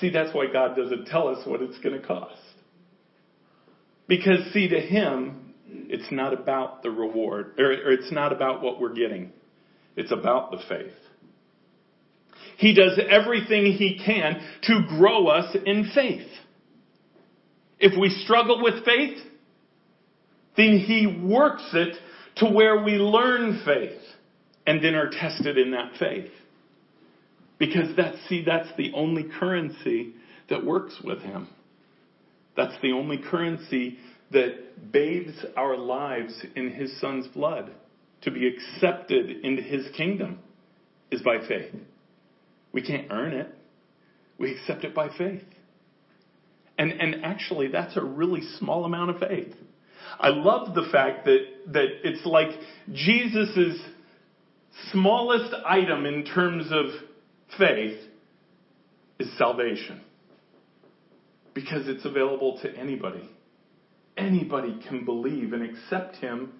See, 0.00 0.10
that's 0.10 0.34
why 0.34 0.46
God 0.50 0.74
doesn't 0.76 1.06
tell 1.06 1.28
us 1.28 1.46
what 1.46 1.60
it's 1.60 1.78
going 1.80 2.00
to 2.00 2.06
cost. 2.06 2.40
Because, 4.08 4.52
see, 4.52 4.68
to 4.68 4.80
Him, 4.80 5.54
it's 5.66 6.10
not 6.10 6.32
about 6.32 6.82
the 6.82 6.90
reward, 6.90 7.54
or, 7.58 7.66
or 7.66 7.92
it's 7.92 8.10
not 8.10 8.32
about 8.32 8.62
what 8.62 8.80
we're 8.80 8.94
getting. 8.94 9.32
It's 9.96 10.10
about 10.10 10.50
the 10.50 10.58
faith. 10.68 10.92
He 12.56 12.74
does 12.74 12.98
everything 13.10 13.72
He 13.72 14.00
can 14.04 14.40
to 14.62 14.86
grow 14.88 15.26
us 15.26 15.54
in 15.66 15.90
faith. 15.94 16.26
If 17.78 17.98
we 17.98 18.08
struggle 18.24 18.62
with 18.62 18.84
faith, 18.84 19.18
then 20.56 20.78
He 20.78 21.06
works 21.24 21.68
it 21.72 21.96
to 22.36 22.46
where 22.46 22.82
we 22.82 22.92
learn 22.92 23.62
faith 23.64 24.00
and 24.66 24.82
then 24.82 24.94
are 24.94 25.10
tested 25.10 25.58
in 25.58 25.72
that 25.72 25.92
faith. 25.98 26.30
Because 27.58 27.94
that's, 27.96 28.16
see, 28.28 28.44
that's 28.44 28.68
the 28.76 28.92
only 28.94 29.24
currency 29.38 30.14
that 30.50 30.64
works 30.64 31.00
with 31.02 31.20
Him. 31.20 31.48
That's 32.56 32.74
the 32.82 32.92
only 32.92 33.18
currency 33.18 33.98
that 34.32 34.92
bathes 34.92 35.44
our 35.56 35.76
lives 35.76 36.44
in 36.56 36.70
His 36.70 37.00
Son's 37.00 37.26
blood 37.28 37.72
to 38.22 38.30
be 38.30 38.46
accepted 38.46 39.44
into 39.44 39.62
His 39.62 39.88
kingdom 39.96 40.38
is 41.10 41.22
by 41.22 41.38
faith. 41.46 41.74
We 42.72 42.82
can't 42.82 43.08
earn 43.10 43.32
it. 43.32 43.48
We 44.38 44.52
accept 44.52 44.84
it 44.84 44.94
by 44.94 45.08
faith. 45.16 45.42
And, 46.78 46.90
and 46.92 47.24
actually, 47.24 47.68
that's 47.68 47.96
a 47.96 48.02
really 48.02 48.40
small 48.58 48.84
amount 48.84 49.10
of 49.10 49.18
faith. 49.18 49.54
I 50.18 50.28
love 50.28 50.74
the 50.74 50.88
fact 50.90 51.24
that, 51.24 51.38
that 51.68 51.86
it's 52.04 52.24
like 52.26 52.50
Jesus' 52.92 53.80
smallest 54.90 55.54
item 55.66 56.06
in 56.06 56.24
terms 56.24 56.66
of 56.70 56.86
faith 57.58 57.98
is 59.18 59.28
salvation. 59.38 60.00
Because 61.54 61.86
it's 61.88 62.04
available 62.04 62.58
to 62.62 62.74
anybody. 62.74 63.28
Anybody 64.16 64.80
can 64.88 65.04
believe 65.04 65.52
and 65.52 65.62
accept 65.62 66.16
Him 66.16 66.52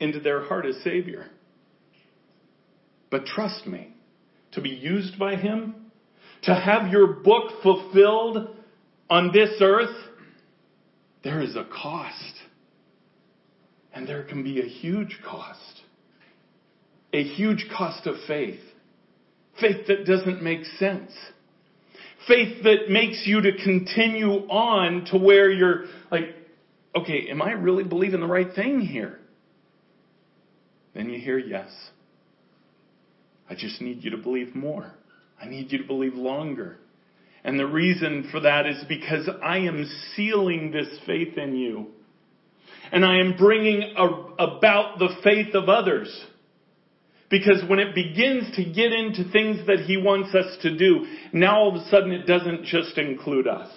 into 0.00 0.20
their 0.20 0.44
heart 0.44 0.66
as 0.66 0.76
Savior. 0.82 1.26
But 3.10 3.26
trust 3.26 3.66
me, 3.66 3.94
to 4.52 4.60
be 4.60 4.70
used 4.70 5.18
by 5.18 5.36
Him, 5.36 5.74
to 6.42 6.54
have 6.54 6.90
your 6.90 7.06
book 7.06 7.62
fulfilled 7.62 8.56
on 9.08 9.30
this 9.32 9.50
earth, 9.60 9.94
there 11.24 11.40
is 11.40 11.56
a 11.56 11.64
cost. 11.64 12.34
And 13.92 14.06
there 14.06 14.24
can 14.24 14.42
be 14.42 14.60
a 14.60 14.64
huge 14.64 15.20
cost. 15.26 15.80
A 17.12 17.22
huge 17.22 17.66
cost 17.76 18.06
of 18.06 18.16
faith. 18.26 18.60
Faith 19.60 19.86
that 19.86 20.04
doesn't 20.04 20.42
make 20.42 20.64
sense. 20.78 21.12
Faith 22.26 22.62
that 22.64 22.90
makes 22.90 23.22
you 23.24 23.40
to 23.40 23.52
continue 23.62 24.48
on 24.48 25.06
to 25.12 25.18
where 25.18 25.50
you're 25.50 25.84
like, 26.10 26.34
okay, 26.96 27.28
am 27.30 27.40
I 27.40 27.52
really 27.52 27.84
believing 27.84 28.20
the 28.20 28.26
right 28.26 28.52
thing 28.54 28.80
here? 28.80 29.20
Then 30.94 31.08
you 31.10 31.20
hear 31.20 31.38
yes. 31.38 31.70
I 33.48 33.54
just 33.54 33.80
need 33.80 34.02
you 34.02 34.10
to 34.10 34.16
believe 34.16 34.54
more. 34.54 34.92
I 35.40 35.46
need 35.46 35.70
you 35.70 35.78
to 35.78 35.84
believe 35.84 36.14
longer. 36.14 36.78
And 37.44 37.58
the 37.58 37.66
reason 37.66 38.28
for 38.32 38.40
that 38.40 38.66
is 38.66 38.82
because 38.88 39.28
I 39.42 39.58
am 39.58 39.84
sealing 40.16 40.70
this 40.70 40.88
faith 41.06 41.36
in 41.36 41.56
you. 41.56 41.88
And 42.90 43.04
I 43.04 43.18
am 43.18 43.36
bringing 43.36 43.82
a, 43.96 44.04
about 44.42 44.98
the 44.98 45.10
faith 45.22 45.54
of 45.54 45.68
others. 45.68 46.08
Because 47.30 47.62
when 47.68 47.80
it 47.80 47.94
begins 47.94 48.54
to 48.56 48.64
get 48.64 48.92
into 48.92 49.30
things 49.30 49.66
that 49.66 49.80
He 49.80 49.96
wants 49.96 50.34
us 50.34 50.56
to 50.62 50.76
do, 50.76 51.04
now 51.32 51.58
all 51.58 51.76
of 51.76 51.82
a 51.82 51.88
sudden 51.90 52.12
it 52.12 52.26
doesn't 52.26 52.64
just 52.64 52.96
include 52.96 53.46
us. 53.46 53.70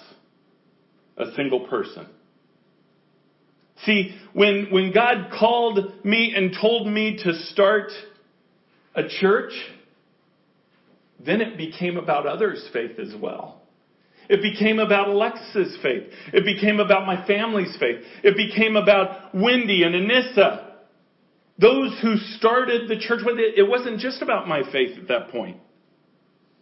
A 1.18 1.32
single 1.36 1.68
person. 1.68 2.08
See, 3.84 4.16
when, 4.34 4.68
when 4.72 4.94
God 4.94 5.32
called 5.38 6.06
me 6.06 6.34
and 6.36 6.56
told 6.60 6.88
me 6.88 7.20
to 7.24 7.34
start 7.52 7.92
a 8.96 9.08
church, 9.08 9.52
then 11.24 11.42
it 11.42 11.58
became 11.58 11.98
about 11.98 12.28
others' 12.28 12.68
faith 12.72 13.00
as 13.00 13.14
well. 13.20 13.62
It 14.30 14.42
became 14.42 14.80
about 14.80 15.08
Alexis's 15.08 15.78
faith. 15.82 16.04
It 16.34 16.44
became 16.44 16.80
about 16.80 17.06
my 17.06 17.26
family's 17.26 17.76
faith. 17.80 18.04
It 18.24 18.36
became 18.36 18.76
about 18.76 19.34
Wendy 19.34 19.84
and 19.84 19.96
Anissa. 19.96 20.66
Those 21.60 21.98
who 22.02 22.18
started 22.38 22.90
the 22.90 23.00
church 23.00 23.22
with 23.26 23.40
it, 23.40 23.58
it 23.58 23.68
wasn't 23.68 24.00
just 24.00 24.22
about 24.22 24.48
my 24.48 24.70
faith 24.72 24.98
at 25.00 25.08
that 25.08 25.30
point. 25.30 25.58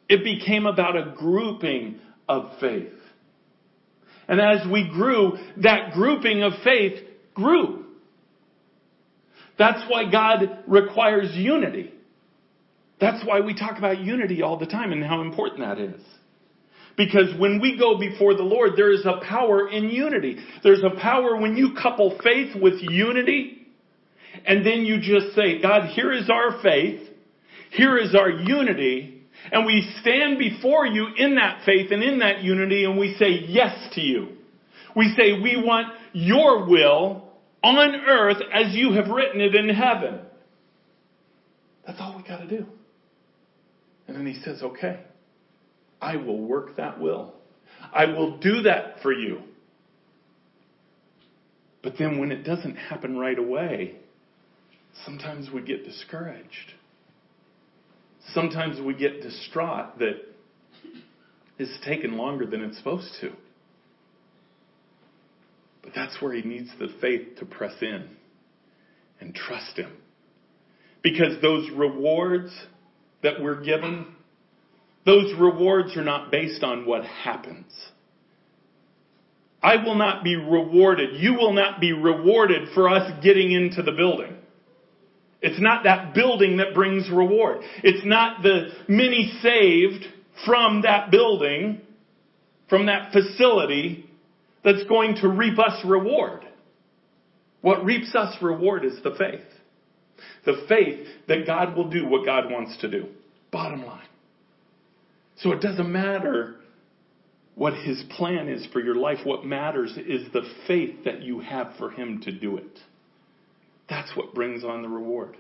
It 0.07 0.23
became 0.23 0.67
about 0.67 0.95
a 0.95 1.15
grouping 1.17 1.99
of 2.29 2.51
faith. 2.59 2.93
And 4.27 4.39
as 4.39 4.65
we 4.71 4.87
grew, 4.87 5.33
that 5.57 5.93
grouping 5.93 6.43
of 6.43 6.53
faith 6.63 7.03
grew. 7.33 7.85
That's 9.57 9.83
why 9.89 10.09
God 10.11 10.63
requires 10.67 11.31
unity. 11.33 11.94
That's 13.05 13.23
why 13.23 13.39
we 13.39 13.53
talk 13.53 13.77
about 13.77 13.99
unity 13.99 14.41
all 14.41 14.57
the 14.57 14.65
time 14.65 14.91
and 14.91 15.03
how 15.03 15.21
important 15.21 15.59
that 15.59 15.77
is. 15.77 16.01
Because 16.97 17.37
when 17.37 17.61
we 17.61 17.77
go 17.77 17.99
before 17.99 18.33
the 18.33 18.41
Lord, 18.41 18.71
there 18.75 18.91
is 18.91 19.05
a 19.05 19.23
power 19.23 19.69
in 19.69 19.89
unity. 19.89 20.37
There's 20.63 20.81
a 20.81 20.99
power 20.99 21.37
when 21.39 21.55
you 21.55 21.75
couple 21.79 22.17
faith 22.23 22.55
with 22.59 22.81
unity, 22.81 23.67
and 24.43 24.65
then 24.65 24.85
you 24.85 24.99
just 24.99 25.35
say, 25.35 25.61
God, 25.61 25.89
here 25.89 26.11
is 26.11 26.31
our 26.31 26.59
faith, 26.63 26.99
here 27.69 27.95
is 27.99 28.15
our 28.15 28.31
unity, 28.31 29.21
and 29.51 29.67
we 29.67 29.87
stand 30.01 30.39
before 30.39 30.87
you 30.87 31.09
in 31.15 31.35
that 31.35 31.63
faith 31.63 31.91
and 31.91 32.01
in 32.01 32.17
that 32.19 32.41
unity, 32.41 32.85
and 32.85 32.97
we 32.97 33.15
say 33.19 33.45
yes 33.47 33.93
to 33.93 34.01
you. 34.01 34.29
We 34.95 35.13
say, 35.15 35.33
we 35.33 35.61
want 35.63 35.93
your 36.13 36.67
will 36.67 37.29
on 37.61 37.95
earth 38.07 38.41
as 38.51 38.73
you 38.73 38.93
have 38.93 39.09
written 39.09 39.41
it 39.41 39.53
in 39.53 39.69
heaven. 39.69 40.21
That's 41.85 41.99
all 42.01 42.17
we 42.17 42.27
gotta 42.27 42.47
do. 42.47 42.65
And 44.15 44.25
then 44.25 44.33
he 44.33 44.41
says, 44.43 44.63
okay, 44.63 45.01
I 46.01 46.15
will 46.15 46.39
work 46.39 46.77
that 46.77 47.01
will. 47.01 47.33
I 47.93 48.05
will 48.05 48.37
do 48.37 48.61
that 48.61 49.01
for 49.01 49.11
you. 49.11 49.41
But 51.83 51.95
then 51.99 52.17
when 52.17 52.31
it 52.31 52.43
doesn't 52.43 52.77
happen 52.77 53.17
right 53.17 53.37
away, 53.37 53.95
sometimes 55.03 55.49
we 55.53 55.63
get 55.63 55.83
discouraged. 55.83 56.75
Sometimes 58.33 58.79
we 58.79 58.93
get 58.93 59.21
distraught 59.21 59.99
that 59.99 60.15
it's 61.59 61.85
taken 61.85 62.15
longer 62.15 62.45
than 62.45 62.61
it's 62.61 62.77
supposed 62.77 63.11
to. 63.19 63.33
But 65.83 65.91
that's 65.93 66.21
where 66.21 66.31
he 66.31 66.41
needs 66.41 66.69
the 66.79 66.87
faith 67.01 67.39
to 67.39 67.45
press 67.45 67.75
in 67.81 68.07
and 69.19 69.35
trust 69.35 69.75
him. 69.77 69.91
Because 71.03 71.41
those 71.41 71.69
rewards 71.69 72.53
that 73.23 73.41
we're 73.41 73.63
given, 73.63 74.07
those 75.05 75.33
rewards 75.39 75.95
are 75.97 76.03
not 76.03 76.31
based 76.31 76.63
on 76.63 76.85
what 76.85 77.03
happens. 77.03 77.71
I 79.61 79.77
will 79.77 79.95
not 79.95 80.23
be 80.23 80.35
rewarded. 80.35 81.19
You 81.19 81.33
will 81.33 81.53
not 81.53 81.79
be 81.79 81.91
rewarded 81.91 82.69
for 82.73 82.87
us 82.89 83.11
getting 83.23 83.51
into 83.51 83.81
the 83.81 83.91
building. 83.91 84.35
It's 85.41 85.59
not 85.59 85.83
that 85.83 86.13
building 86.13 86.57
that 86.57 86.73
brings 86.73 87.09
reward. 87.09 87.59
It's 87.83 88.05
not 88.05 88.41
the 88.41 88.69
many 88.87 89.31
saved 89.41 90.05
from 90.45 90.83
that 90.83 91.11
building, 91.11 91.81
from 92.69 92.87
that 92.87 93.11
facility, 93.11 94.09
that's 94.63 94.83
going 94.85 95.15
to 95.17 95.29
reap 95.29 95.59
us 95.59 95.83
reward. 95.85 96.45
What 97.61 97.85
reaps 97.85 98.13
us 98.15 98.35
reward 98.41 98.85
is 98.85 99.01
the 99.03 99.15
faith. 99.17 99.45
The 100.45 100.65
faith 100.67 101.07
that 101.27 101.45
God 101.45 101.75
will 101.75 101.89
do 101.89 102.05
what 102.07 102.25
God 102.25 102.51
wants 102.51 102.77
to 102.81 102.89
do. 102.89 103.07
Bottom 103.51 103.85
line. 103.85 104.07
So 105.37 105.51
it 105.51 105.61
doesn't 105.61 105.91
matter 105.91 106.55
what 107.55 107.73
his 107.73 108.03
plan 108.11 108.49
is 108.49 108.67
for 108.71 108.79
your 108.79 108.95
life. 108.95 109.19
What 109.23 109.45
matters 109.45 109.97
is 109.97 110.31
the 110.33 110.43
faith 110.67 111.05
that 111.05 111.21
you 111.21 111.39
have 111.39 111.73
for 111.77 111.89
him 111.89 112.21
to 112.23 112.31
do 112.31 112.57
it. 112.57 112.79
That's 113.89 114.15
what 114.15 114.33
brings 114.33 114.63
on 114.63 114.81
the 114.81 114.89
reward. 114.89 115.37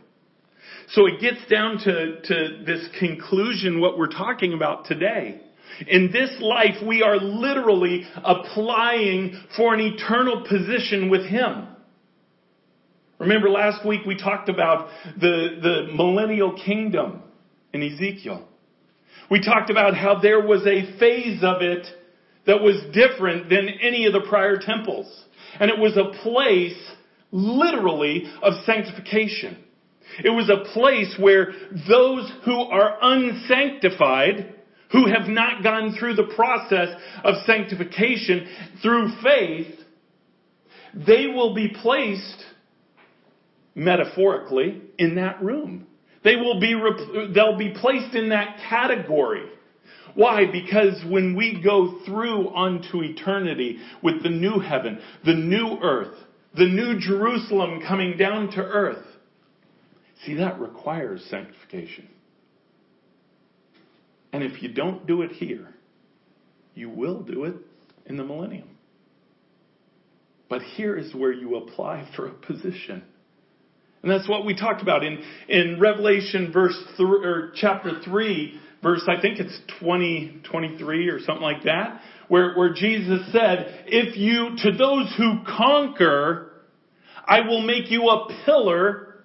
So 0.89 1.05
it 1.05 1.19
gets 1.19 1.45
down 1.49 1.77
to, 1.79 2.21
to 2.21 2.63
this 2.65 2.87
conclusion, 2.99 3.79
what 3.79 3.97
we're 3.97 4.07
talking 4.07 4.53
about 4.53 4.85
today. 4.85 5.41
In 5.87 6.11
this 6.11 6.31
life, 6.39 6.75
we 6.85 7.01
are 7.03 7.17
literally 7.17 8.05
applying 8.23 9.41
for 9.57 9.73
an 9.73 9.81
eternal 9.81 10.45
position 10.47 11.09
with 11.09 11.25
Him. 11.25 11.67
Remember 13.19 13.49
last 13.49 13.85
week 13.85 14.01
we 14.05 14.17
talked 14.17 14.49
about 14.49 14.89
the, 15.19 15.59
the 15.61 15.93
millennial 15.93 16.53
kingdom 16.53 17.21
in 17.73 17.81
Ezekiel. 17.81 18.47
We 19.31 19.41
talked 19.41 19.69
about 19.69 19.95
how 19.95 20.19
there 20.19 20.41
was 20.41 20.61
a 20.67 20.97
phase 20.99 21.41
of 21.41 21.61
it 21.61 21.87
that 22.45 22.61
was 22.61 22.75
different 22.93 23.49
than 23.49 23.69
any 23.81 24.05
of 24.05 24.13
the 24.13 24.21
prior 24.21 24.57
temples. 24.57 25.07
And 25.59 25.71
it 25.71 25.79
was 25.79 25.97
a 25.97 26.21
place, 26.21 26.77
literally, 27.31 28.25
of 28.41 28.53
sanctification. 28.65 29.57
It 30.23 30.29
was 30.29 30.49
a 30.49 30.71
place 30.73 31.15
where 31.19 31.53
those 31.87 32.31
who 32.43 32.59
are 32.59 32.97
unsanctified, 33.01 34.53
who 34.91 35.07
have 35.07 35.27
not 35.27 35.63
gone 35.63 35.95
through 35.97 36.15
the 36.15 36.31
process 36.35 36.89
of 37.23 37.35
sanctification 37.45 38.47
through 38.81 39.09
faith, 39.23 39.73
they 40.93 41.27
will 41.27 41.53
be 41.55 41.69
placed, 41.81 42.43
metaphorically, 43.75 44.81
in 44.97 45.15
that 45.15 45.43
room. 45.43 45.85
They 46.23 46.37
will 46.37 46.59
be, 46.59 46.73
they'll 47.33 47.57
be 47.57 47.75
placed 47.79 48.15
in 48.15 48.29
that 48.29 48.57
category. 48.67 49.47
Why? 50.15 50.45
Because 50.49 51.03
when 51.07 51.35
we 51.35 51.61
go 51.61 51.99
through 52.05 52.49
onto 52.49 53.03
eternity 53.03 53.79
with 54.01 54.23
the 54.23 54.29
new 54.29 54.59
heaven, 54.59 54.99
the 55.25 55.33
new 55.33 55.77
earth, 55.83 56.15
the 56.57 56.65
new 56.65 56.97
Jerusalem 56.99 57.81
coming 57.85 58.17
down 58.17 58.51
to 58.51 58.61
earth, 58.61 59.05
see, 60.25 60.35
that 60.35 60.59
requires 60.59 61.23
sanctification. 61.29 62.07
And 64.31 64.41
if 64.41 64.63
you 64.63 64.73
don't 64.73 65.05
do 65.05 65.21
it 65.21 65.31
here, 65.33 65.67
you 66.73 66.89
will 66.89 67.21
do 67.21 67.43
it 67.43 67.55
in 68.05 68.17
the 68.17 68.23
millennium. 68.23 68.69
But 70.49 70.61
here 70.61 70.97
is 70.97 71.13
where 71.13 71.31
you 71.31 71.55
apply 71.57 72.09
for 72.15 72.27
a 72.27 72.33
position. 72.33 73.03
And 74.05 74.13
that's 74.13 74.29
what 74.29 74.45
we 74.45 74.55
talked 74.55 74.83
about 74.83 75.03
in, 75.03 75.17
in 75.49 75.79
Revelation 75.79 76.51
verse 76.53 76.77
or 76.99 77.51
chapter 77.55 77.99
3, 78.03 78.61
verse, 78.83 79.01
I 79.07 79.19
think 79.19 79.39
it's 79.39 79.59
20, 79.79 80.43
23 80.47 81.07
or 81.07 81.19
something 81.21 81.41
like 81.41 81.63
that, 81.63 82.01
where, 82.27 82.53
where 82.53 82.71
Jesus 82.71 83.21
said, 83.31 83.85
if 83.87 84.15
you, 84.15 84.57
to 84.59 84.77
those 84.77 85.11
who 85.17 85.39
conquer, 85.47 86.51
I 87.25 87.47
will 87.47 87.61
make 87.61 87.89
you 87.89 88.07
a 88.09 88.31
pillar 88.45 89.23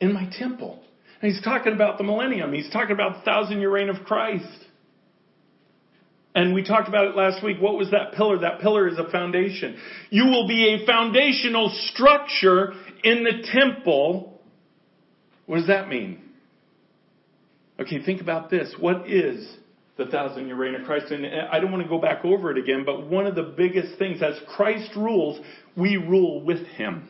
in 0.00 0.12
my 0.12 0.28
temple. 0.36 0.82
And 1.20 1.32
he's 1.32 1.40
talking 1.44 1.72
about 1.72 1.96
the 1.96 2.02
millennium. 2.02 2.52
He's 2.52 2.70
talking 2.72 2.90
about 2.90 3.18
the 3.18 3.24
thousand 3.24 3.60
year 3.60 3.70
reign 3.70 3.88
of 3.88 4.04
Christ. 4.04 4.64
And 6.34 6.54
we 6.54 6.64
talked 6.64 6.88
about 6.88 7.06
it 7.06 7.14
last 7.14 7.44
week. 7.44 7.58
What 7.60 7.76
was 7.76 7.92
that 7.92 8.14
pillar? 8.14 8.38
That 8.38 8.60
pillar 8.62 8.88
is 8.88 8.98
a 8.98 9.08
foundation. 9.10 9.76
You 10.10 10.24
will 10.24 10.48
be 10.48 10.74
a 10.74 10.86
foundational 10.86 11.70
structure 11.92 12.72
in 13.02 13.24
the 13.24 13.46
temple. 13.52 14.40
What 15.46 15.58
does 15.58 15.66
that 15.66 15.88
mean? 15.88 16.20
Okay, 17.80 18.02
think 18.04 18.20
about 18.20 18.50
this. 18.50 18.74
What 18.78 19.10
is 19.10 19.56
the 19.96 20.06
thousand 20.06 20.46
year 20.46 20.56
reign 20.56 20.74
of 20.74 20.84
Christ? 20.84 21.10
And 21.10 21.24
uh, 21.24 21.48
I 21.50 21.58
don't 21.58 21.72
want 21.72 21.82
to 21.82 21.88
go 21.88 21.98
back 21.98 22.24
over 22.24 22.50
it 22.50 22.58
again, 22.58 22.84
but 22.84 23.08
one 23.08 23.26
of 23.26 23.34
the 23.34 23.54
biggest 23.56 23.98
things, 23.98 24.22
as 24.22 24.34
Christ 24.54 24.90
rules, 24.96 25.40
we 25.76 25.96
rule 25.96 26.42
with 26.42 26.64
him. 26.66 27.08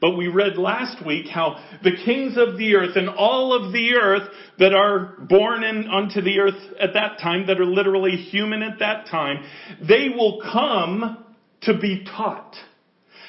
But 0.00 0.16
we 0.16 0.28
read 0.28 0.56
last 0.56 1.04
week 1.04 1.26
how 1.28 1.56
the 1.82 1.96
kings 2.04 2.36
of 2.36 2.56
the 2.58 2.76
earth 2.76 2.96
and 2.96 3.08
all 3.08 3.52
of 3.52 3.72
the 3.72 3.94
earth 3.94 4.28
that 4.58 4.72
are 4.72 5.16
born 5.18 5.64
in, 5.64 5.88
onto 5.88 6.20
the 6.20 6.38
earth 6.38 6.60
at 6.80 6.94
that 6.94 7.18
time, 7.20 7.46
that 7.48 7.58
are 7.58 7.66
literally 7.66 8.16
human 8.16 8.62
at 8.62 8.78
that 8.78 9.06
time, 9.06 9.44
they 9.86 10.08
will 10.14 10.40
come 10.52 11.24
to 11.62 11.78
be 11.78 12.04
taught. 12.04 12.54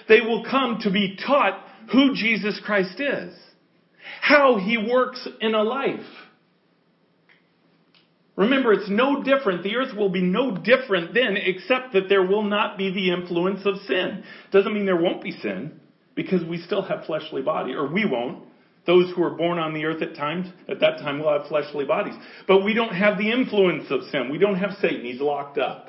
They 0.09 0.21
will 0.21 0.43
come 0.43 0.79
to 0.81 0.91
be 0.91 1.15
taught 1.25 1.63
who 1.91 2.13
Jesus 2.13 2.59
Christ 2.65 2.99
is. 2.99 3.33
How 4.21 4.57
he 4.57 4.77
works 4.77 5.25
in 5.39 5.53
a 5.53 5.63
life. 5.63 5.99
Remember, 8.35 8.73
it's 8.73 8.89
no 8.89 9.21
different. 9.21 9.63
The 9.63 9.75
earth 9.75 9.95
will 9.95 10.09
be 10.09 10.21
no 10.21 10.55
different 10.57 11.13
then, 11.13 11.37
except 11.37 11.93
that 11.93 12.09
there 12.09 12.25
will 12.25 12.43
not 12.43 12.77
be 12.77 12.91
the 12.91 13.11
influence 13.11 13.65
of 13.65 13.75
sin. 13.85 14.23
Doesn't 14.51 14.73
mean 14.73 14.85
there 14.85 14.95
won't 14.95 15.21
be 15.21 15.31
sin 15.31 15.79
because 16.15 16.43
we 16.43 16.57
still 16.57 16.81
have 16.81 17.05
fleshly 17.05 17.41
body, 17.41 17.73
or 17.73 17.87
we 17.91 18.05
won't. 18.05 18.45
Those 18.87 19.13
who 19.13 19.23
are 19.23 19.35
born 19.35 19.59
on 19.59 19.73
the 19.73 19.85
earth 19.85 20.01
at 20.01 20.15
times, 20.15 20.47
at 20.67 20.79
that 20.79 20.99
time 20.99 21.19
will 21.19 21.37
have 21.37 21.47
fleshly 21.47 21.85
bodies. 21.85 22.15
But 22.47 22.63
we 22.63 22.73
don't 22.73 22.95
have 22.95 23.17
the 23.17 23.29
influence 23.29 23.91
of 23.91 24.03
sin. 24.09 24.29
We 24.31 24.37
don't 24.37 24.55
have 24.55 24.71
Satan. 24.81 25.03
He's 25.03 25.21
locked 25.21 25.57
up. 25.57 25.88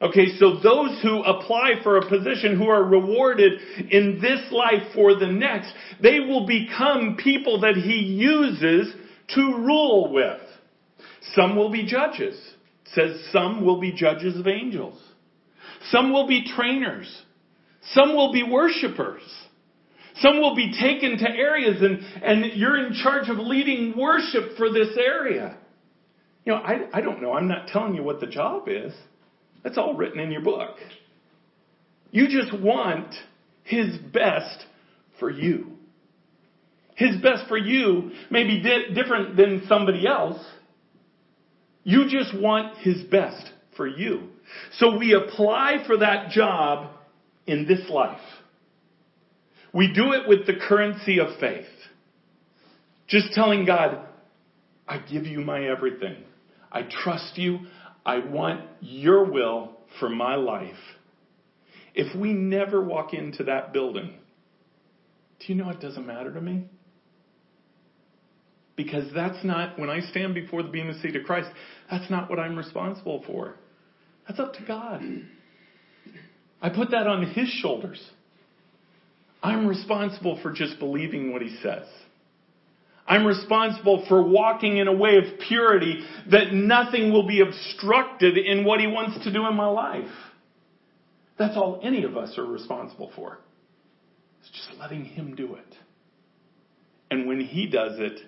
Okay, 0.00 0.36
so 0.38 0.60
those 0.60 1.00
who 1.02 1.22
apply 1.24 1.82
for 1.82 1.96
a 1.96 2.08
position 2.08 2.56
who 2.56 2.68
are 2.68 2.84
rewarded 2.84 3.60
in 3.90 4.20
this 4.20 4.40
life 4.52 4.92
for 4.94 5.16
the 5.16 5.26
next, 5.26 5.72
they 6.00 6.20
will 6.20 6.46
become 6.46 7.16
people 7.22 7.60
that 7.62 7.74
he 7.74 7.98
uses 7.98 8.94
to 9.34 9.40
rule 9.40 10.12
with. 10.12 10.40
Some 11.34 11.56
will 11.56 11.70
be 11.70 11.84
judges. 11.84 12.36
It 12.86 12.90
says 12.94 13.28
some 13.32 13.64
will 13.64 13.80
be 13.80 13.92
judges 13.92 14.38
of 14.38 14.46
angels. 14.46 15.02
Some 15.90 16.12
will 16.12 16.28
be 16.28 16.46
trainers. 16.46 17.22
Some 17.92 18.14
will 18.14 18.32
be 18.32 18.44
worshipers. 18.44 19.22
Some 20.20 20.40
will 20.40 20.54
be 20.54 20.72
taken 20.80 21.18
to 21.18 21.28
areas 21.28 21.82
and, 21.82 22.00
and 22.22 22.52
you're 22.58 22.86
in 22.86 22.92
charge 22.94 23.28
of 23.28 23.38
leading 23.38 23.96
worship 23.96 24.56
for 24.56 24.72
this 24.72 24.96
area. 24.96 25.56
You 26.44 26.54
know, 26.54 26.58
I, 26.58 26.88
I 26.92 27.00
don't 27.00 27.20
know. 27.20 27.32
I'm 27.32 27.48
not 27.48 27.68
telling 27.68 27.94
you 27.94 28.02
what 28.02 28.20
the 28.20 28.26
job 28.26 28.68
is. 28.68 28.92
That's 29.62 29.78
all 29.78 29.94
written 29.94 30.20
in 30.20 30.30
your 30.30 30.42
book. 30.42 30.76
You 32.10 32.28
just 32.28 32.58
want 32.58 33.14
His 33.64 33.98
best 33.98 34.64
for 35.18 35.30
you. 35.30 35.72
His 36.94 37.16
best 37.22 37.46
for 37.48 37.56
you 37.56 38.10
may 38.30 38.44
be 38.44 38.60
di- 38.60 38.94
different 38.94 39.36
than 39.36 39.64
somebody 39.68 40.06
else. 40.06 40.44
You 41.84 42.08
just 42.08 42.36
want 42.38 42.78
His 42.78 43.02
best 43.04 43.50
for 43.76 43.86
you. 43.86 44.28
So 44.78 44.96
we 44.98 45.12
apply 45.14 45.84
for 45.86 45.98
that 45.98 46.30
job 46.30 46.90
in 47.46 47.66
this 47.66 47.88
life. 47.88 48.20
We 49.72 49.92
do 49.92 50.12
it 50.12 50.28
with 50.28 50.46
the 50.46 50.54
currency 50.54 51.20
of 51.20 51.38
faith. 51.38 51.66
Just 53.06 53.32
telling 53.32 53.64
God, 53.64 54.06
I 54.86 54.98
give 54.98 55.26
you 55.26 55.40
my 55.40 55.64
everything. 55.66 56.16
I 56.70 56.82
trust 56.82 57.36
you. 57.36 57.60
I 58.08 58.20
want 58.20 58.62
your 58.80 59.30
will 59.30 59.72
for 60.00 60.08
my 60.08 60.34
life. 60.34 60.78
If 61.94 62.18
we 62.18 62.32
never 62.32 62.82
walk 62.82 63.12
into 63.12 63.44
that 63.44 63.74
building, 63.74 64.14
do 65.38 65.52
you 65.52 65.54
know 65.54 65.68
it 65.68 65.78
doesn't 65.78 66.06
matter 66.06 66.32
to 66.32 66.40
me? 66.40 66.64
Because 68.76 69.12
that's 69.14 69.44
not, 69.44 69.78
when 69.78 69.90
I 69.90 70.00
stand 70.00 70.34
before 70.34 70.62
the 70.62 70.70
Bema 70.70 70.98
seat 71.02 71.16
of 71.16 71.24
Christ, 71.24 71.50
that's 71.90 72.08
not 72.08 72.30
what 72.30 72.38
I'm 72.38 72.56
responsible 72.56 73.24
for. 73.26 73.56
That's 74.26 74.40
up 74.40 74.54
to 74.54 74.64
God. 74.66 75.02
I 76.62 76.70
put 76.70 76.92
that 76.92 77.06
on 77.06 77.26
his 77.32 77.48
shoulders. 77.60 78.02
I'm 79.42 79.66
responsible 79.66 80.40
for 80.42 80.50
just 80.50 80.78
believing 80.78 81.30
what 81.30 81.42
he 81.42 81.54
says. 81.62 81.84
I'm 83.08 83.24
responsible 83.24 84.04
for 84.06 84.22
walking 84.22 84.76
in 84.76 84.86
a 84.86 84.92
way 84.92 85.16
of 85.16 85.40
purity 85.48 86.04
that 86.30 86.52
nothing 86.52 87.10
will 87.10 87.26
be 87.26 87.40
obstructed 87.40 88.36
in 88.36 88.64
what 88.64 88.80
he 88.80 88.86
wants 88.86 89.24
to 89.24 89.32
do 89.32 89.46
in 89.46 89.54
my 89.54 89.66
life. 89.66 90.10
That's 91.38 91.56
all 91.56 91.80
any 91.82 92.04
of 92.04 92.18
us 92.18 92.36
are 92.36 92.44
responsible 92.44 93.10
for. 93.16 93.38
It's 94.40 94.50
just 94.50 94.78
letting 94.78 95.06
him 95.06 95.34
do 95.34 95.54
it. 95.54 95.74
And 97.10 97.26
when 97.26 97.40
he 97.40 97.66
does 97.66 97.98
it, 97.98 98.20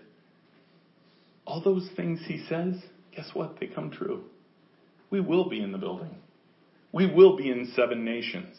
all 1.45 1.63
those 1.63 1.89
things 1.95 2.21
he 2.27 2.45
says, 2.49 2.75
guess 3.15 3.29
what? 3.35 3.61
They 3.61 3.67
come 3.67 3.91
true. 3.91 4.25
We 5.11 5.21
will 5.21 5.51
be 5.51 5.61
in 5.61 5.73
the 5.73 5.79
building. 5.79 6.17
We 6.93 7.13
will 7.13 7.37
be 7.37 7.51
in 7.51 7.71
seven 7.77 8.05
nations. 8.05 8.57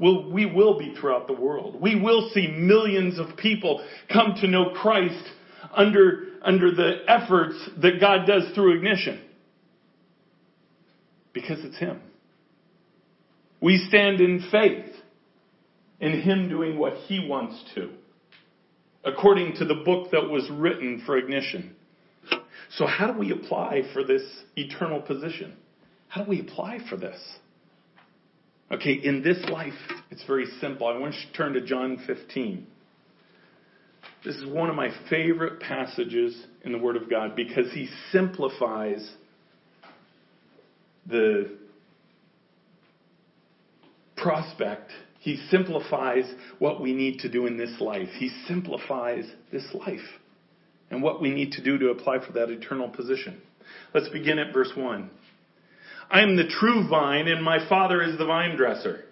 We'll, 0.00 0.30
we 0.30 0.46
will 0.46 0.78
be 0.78 0.94
throughout 0.98 1.26
the 1.26 1.34
world. 1.34 1.80
We 1.80 2.00
will 2.00 2.30
see 2.32 2.48
millions 2.48 3.20
of 3.20 3.36
people 3.36 3.84
come 4.12 4.34
to 4.40 4.48
know 4.48 4.70
Christ 4.74 5.30
under, 5.74 6.24
under 6.42 6.70
the 6.70 6.98
efforts 7.06 7.56
that 7.82 8.00
God 8.00 8.26
does 8.26 8.44
through 8.54 8.76
ignition. 8.76 9.20
Because 11.32 11.64
it's 11.64 11.78
Him. 11.78 12.00
We 13.60 13.84
stand 13.88 14.20
in 14.20 14.48
faith 14.50 14.94
in 16.00 16.20
Him 16.22 16.48
doing 16.48 16.78
what 16.78 16.94
He 17.06 17.26
wants 17.28 17.62
to, 17.74 17.90
according 19.04 19.56
to 19.56 19.64
the 19.64 19.74
book 19.74 20.10
that 20.12 20.28
was 20.28 20.48
written 20.50 21.02
for 21.04 21.16
ignition. 21.18 21.76
So 22.70 22.86
how 22.86 23.12
do 23.12 23.18
we 23.18 23.32
apply 23.32 23.82
for 23.92 24.04
this 24.04 24.22
eternal 24.56 25.00
position? 25.00 25.56
How 26.08 26.24
do 26.24 26.30
we 26.30 26.40
apply 26.40 26.78
for 26.88 26.96
this? 26.96 27.18
Okay, 28.72 28.92
in 28.92 29.22
this 29.22 29.38
life, 29.50 29.74
it's 30.10 30.24
very 30.24 30.46
simple. 30.60 30.86
I 30.86 30.96
want 30.96 31.14
you 31.14 31.20
to 31.30 31.36
turn 31.36 31.52
to 31.54 31.60
John 31.60 31.98
15. 32.06 32.66
This 34.24 34.36
is 34.36 34.46
one 34.46 34.68
of 34.68 34.76
my 34.76 34.90
favorite 35.08 35.60
passages 35.60 36.46
in 36.62 36.72
the 36.72 36.78
Word 36.78 36.96
of 36.96 37.08
God 37.08 37.34
because 37.34 37.72
he 37.72 37.88
simplifies 38.12 39.10
the 41.06 41.56
prospect. 44.16 44.90
He 45.20 45.36
simplifies 45.50 46.24
what 46.58 46.82
we 46.82 46.92
need 46.92 47.20
to 47.20 47.30
do 47.30 47.46
in 47.46 47.56
this 47.56 47.80
life. 47.80 48.08
He 48.18 48.30
simplifies 48.46 49.24
this 49.50 49.64
life 49.74 49.98
and 50.90 51.02
what 51.02 51.22
we 51.22 51.30
need 51.30 51.52
to 51.52 51.62
do 51.62 51.78
to 51.78 51.88
apply 51.88 52.24
for 52.24 52.32
that 52.32 52.50
eternal 52.50 52.90
position. 52.90 53.40
Let's 53.94 54.08
begin 54.10 54.38
at 54.38 54.52
verse 54.52 54.72
1. 54.74 55.10
I 56.10 56.22
am 56.22 56.36
the 56.36 56.48
true 56.48 56.88
vine 56.88 57.28
and 57.28 57.42
my 57.42 57.66
father 57.68 58.02
is 58.02 58.18
the 58.18 58.26
vine 58.26 58.56
dresser. 58.56 59.04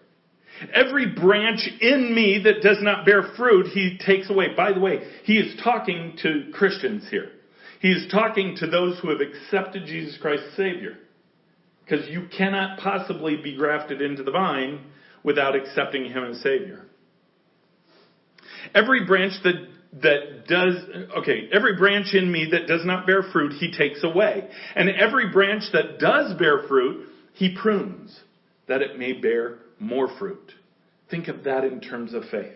Every 0.72 1.06
branch 1.14 1.68
in 1.80 2.14
me 2.14 2.42
that 2.44 2.62
does 2.62 2.78
not 2.80 3.04
bear 3.06 3.22
fruit, 3.36 3.66
he 3.68 3.98
takes 4.04 4.30
away. 4.30 4.54
By 4.56 4.72
the 4.72 4.80
way, 4.80 5.00
he 5.24 5.38
is 5.38 5.60
talking 5.62 6.16
to 6.22 6.50
Christians 6.52 7.06
here. 7.10 7.30
He 7.80 7.90
is 7.90 8.10
talking 8.10 8.56
to 8.56 8.66
those 8.66 8.98
who 9.00 9.10
have 9.10 9.20
accepted 9.20 9.86
Jesus 9.86 10.18
Christ 10.20 10.42
as 10.50 10.56
Savior. 10.56 10.96
Because 11.84 12.08
you 12.08 12.28
cannot 12.36 12.78
possibly 12.80 13.36
be 13.36 13.56
grafted 13.56 14.02
into 14.02 14.22
the 14.22 14.30
vine 14.30 14.80
without 15.22 15.54
accepting 15.54 16.06
Him 16.06 16.24
as 16.24 16.42
Savior. 16.42 16.84
Every 18.74 19.06
branch 19.06 19.34
that 19.44 19.68
that 20.02 20.46
does, 20.46 20.74
okay, 21.18 21.48
every 21.52 21.76
branch 21.76 22.08
in 22.12 22.30
me 22.30 22.48
that 22.50 22.66
does 22.66 22.84
not 22.84 23.06
bear 23.06 23.22
fruit, 23.22 23.54
he 23.54 23.72
takes 23.72 24.04
away. 24.04 24.48
And 24.76 24.90
every 24.90 25.32
branch 25.32 25.64
that 25.72 25.98
does 25.98 26.34
bear 26.38 26.68
fruit, 26.68 27.06
he 27.32 27.56
prunes, 27.56 28.18
that 28.66 28.82
it 28.82 28.98
may 28.98 29.14
bear 29.14 29.58
more 29.78 30.08
fruit. 30.18 30.52
Think 31.10 31.28
of 31.28 31.44
that 31.44 31.64
in 31.64 31.80
terms 31.80 32.14
of 32.14 32.24
faith. 32.30 32.52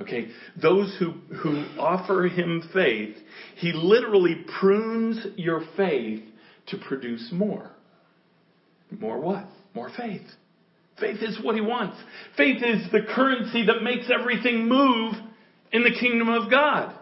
Okay, 0.00 0.28
those 0.60 0.96
who, 0.98 1.12
who 1.36 1.64
offer 1.78 2.24
him 2.24 2.68
faith, 2.72 3.16
he 3.56 3.72
literally 3.72 4.44
prunes 4.58 5.24
your 5.36 5.62
faith 5.76 6.24
to 6.66 6.78
produce 6.78 7.28
more. 7.32 7.70
More 8.90 9.20
what? 9.20 9.46
More 9.72 9.90
faith. 9.96 10.26
Faith 10.98 11.18
is 11.22 11.38
what 11.42 11.54
he 11.54 11.60
wants. 11.60 11.96
Faith 12.36 12.62
is 12.62 12.90
the 12.90 13.02
currency 13.14 13.66
that 13.66 13.82
makes 13.82 14.10
everything 14.10 14.68
move 14.68 15.14
in 15.72 15.84
the 15.84 15.94
kingdom 15.98 16.28
of 16.28 16.50
God. 16.50 16.96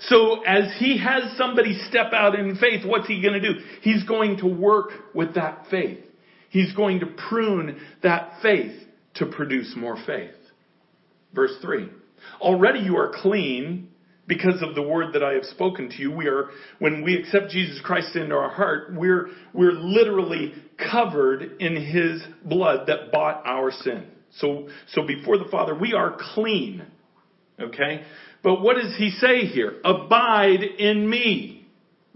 So 0.00 0.42
as 0.42 0.74
he 0.78 0.98
has 0.98 1.36
somebody 1.38 1.78
step 1.88 2.12
out 2.12 2.34
in 2.34 2.56
faith, 2.56 2.84
what's 2.84 3.06
he 3.06 3.22
going 3.22 3.40
to 3.40 3.40
do? 3.40 3.60
He's 3.80 4.04
going 4.04 4.38
to 4.38 4.46
work 4.46 4.90
with 5.14 5.34
that 5.34 5.66
faith. 5.70 6.03
He's 6.54 6.72
going 6.72 7.00
to 7.00 7.06
prune 7.06 7.80
that 8.04 8.34
faith 8.40 8.80
to 9.14 9.26
produce 9.26 9.74
more 9.76 9.96
faith. 10.06 10.30
Verse 11.34 11.50
3. 11.60 11.88
Already 12.40 12.78
you 12.78 12.96
are 12.96 13.12
clean 13.12 13.88
because 14.28 14.62
of 14.62 14.76
the 14.76 14.82
word 14.82 15.14
that 15.14 15.24
I 15.24 15.32
have 15.32 15.46
spoken 15.46 15.90
to 15.90 15.96
you. 15.96 16.12
We 16.12 16.28
are, 16.28 16.50
when 16.78 17.02
we 17.02 17.16
accept 17.16 17.50
Jesus 17.50 17.80
Christ 17.82 18.14
into 18.14 18.36
our 18.36 18.50
heart, 18.50 18.94
we're, 18.94 19.30
we're 19.52 19.72
literally 19.72 20.54
covered 20.92 21.42
in 21.58 21.74
His 21.74 22.22
blood 22.44 22.86
that 22.86 23.10
bought 23.10 23.42
our 23.44 23.72
sin. 23.72 24.06
So, 24.36 24.68
so 24.92 25.04
before 25.04 25.38
the 25.38 25.48
Father, 25.50 25.74
we 25.74 25.92
are 25.92 26.16
clean. 26.34 26.86
Okay? 27.60 28.04
But 28.44 28.62
what 28.62 28.76
does 28.76 28.94
he 28.96 29.10
say 29.10 29.40
here? 29.46 29.80
Abide 29.84 30.62
in 30.62 31.10
me. 31.10 31.53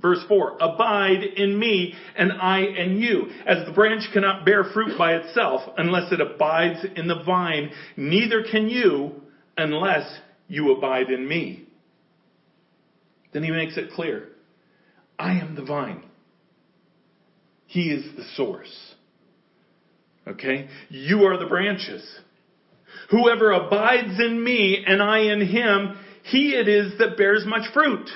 Verse 0.00 0.22
4, 0.28 0.58
abide 0.60 1.24
in 1.24 1.58
me 1.58 1.92
and 2.16 2.32
I 2.32 2.60
in 2.60 2.98
you. 2.98 3.26
As 3.46 3.66
the 3.66 3.72
branch 3.72 4.04
cannot 4.12 4.44
bear 4.44 4.64
fruit 4.72 4.96
by 4.96 5.14
itself 5.14 5.62
unless 5.76 6.12
it 6.12 6.20
abides 6.20 6.86
in 6.94 7.08
the 7.08 7.22
vine, 7.24 7.70
neither 7.96 8.44
can 8.48 8.68
you 8.68 9.12
unless 9.56 10.08
you 10.46 10.72
abide 10.72 11.10
in 11.10 11.26
me. 11.26 11.66
Then 13.32 13.42
he 13.42 13.50
makes 13.50 13.76
it 13.76 13.90
clear. 13.92 14.28
I 15.18 15.32
am 15.32 15.56
the 15.56 15.64
vine. 15.64 16.04
He 17.66 17.90
is 17.90 18.04
the 18.16 18.24
source. 18.36 18.94
Okay? 20.28 20.68
You 20.90 21.24
are 21.24 21.38
the 21.38 21.46
branches. 21.46 22.02
Whoever 23.10 23.50
abides 23.50 24.20
in 24.20 24.42
me 24.42 24.84
and 24.86 25.02
I 25.02 25.18
in 25.32 25.40
him, 25.40 25.98
he 26.22 26.50
it 26.54 26.68
is 26.68 26.98
that 26.98 27.16
bears 27.16 27.44
much 27.46 27.72
fruit. 27.74 28.08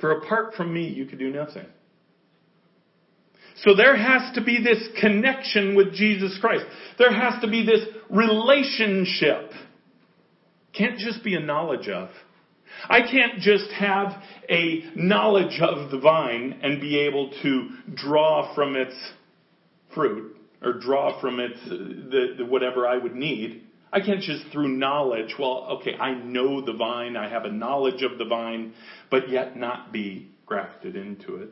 For 0.00 0.12
apart 0.12 0.54
from 0.54 0.72
me, 0.72 0.88
you 0.88 1.06
could 1.06 1.18
do 1.18 1.30
nothing. 1.30 1.66
So 3.64 3.74
there 3.74 3.96
has 3.96 4.34
to 4.34 4.44
be 4.44 4.62
this 4.62 4.88
connection 5.00 5.74
with 5.74 5.92
Jesus 5.92 6.38
Christ. 6.40 6.64
There 6.96 7.12
has 7.12 7.40
to 7.42 7.48
be 7.48 7.66
this 7.66 7.84
relationship. 8.08 9.50
Can't 10.72 10.98
just 10.98 11.24
be 11.24 11.34
a 11.34 11.40
knowledge 11.40 11.88
of. 11.88 12.10
I 12.88 13.00
can't 13.00 13.40
just 13.40 13.70
have 13.72 14.22
a 14.48 14.84
knowledge 14.94 15.60
of 15.60 15.90
the 15.90 15.98
vine 15.98 16.60
and 16.62 16.80
be 16.80 16.98
able 17.00 17.32
to 17.42 17.68
draw 17.94 18.54
from 18.54 18.76
its 18.76 18.94
fruit 19.94 20.36
or 20.62 20.74
draw 20.74 21.20
from 21.20 21.40
its 21.40 21.58
uh, 21.66 21.70
the, 21.70 22.34
the 22.38 22.44
whatever 22.44 22.86
I 22.86 22.98
would 22.98 23.14
need. 23.14 23.64
I 23.92 24.00
can't 24.00 24.20
just 24.20 24.44
through 24.52 24.68
knowledge, 24.68 25.34
well, 25.38 25.78
okay, 25.80 25.94
I 25.94 26.14
know 26.14 26.64
the 26.64 26.74
vine, 26.74 27.16
I 27.16 27.28
have 27.28 27.44
a 27.44 27.50
knowledge 27.50 28.02
of 28.02 28.18
the 28.18 28.24
vine, 28.24 28.74
but 29.10 29.30
yet 29.30 29.56
not 29.56 29.92
be 29.92 30.30
grafted 30.46 30.96
into 30.96 31.36
it. 31.36 31.50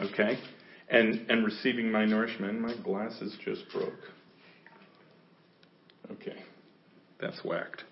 Okay? 0.00 0.38
And, 0.88 1.30
and 1.30 1.44
receiving 1.44 1.90
my 1.90 2.04
nourishment, 2.04 2.60
my 2.60 2.74
glasses 2.82 3.36
just 3.44 3.62
broke. 3.72 3.92
Okay. 6.10 6.36
That's 7.20 7.42
whacked. 7.44 7.84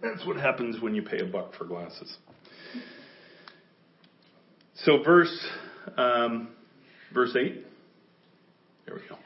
That's 0.00 0.24
what 0.26 0.36
happens 0.36 0.80
when 0.80 0.94
you 0.94 1.02
pay 1.02 1.20
a 1.20 1.26
buck 1.26 1.54
for 1.54 1.64
glasses. 1.64 2.16
So 4.74 5.02
verse, 5.02 5.46
um, 5.96 6.48
verse 7.12 7.36
8. 7.36 7.64
There 8.86 8.94
we 8.94 9.00
go. 9.08 9.16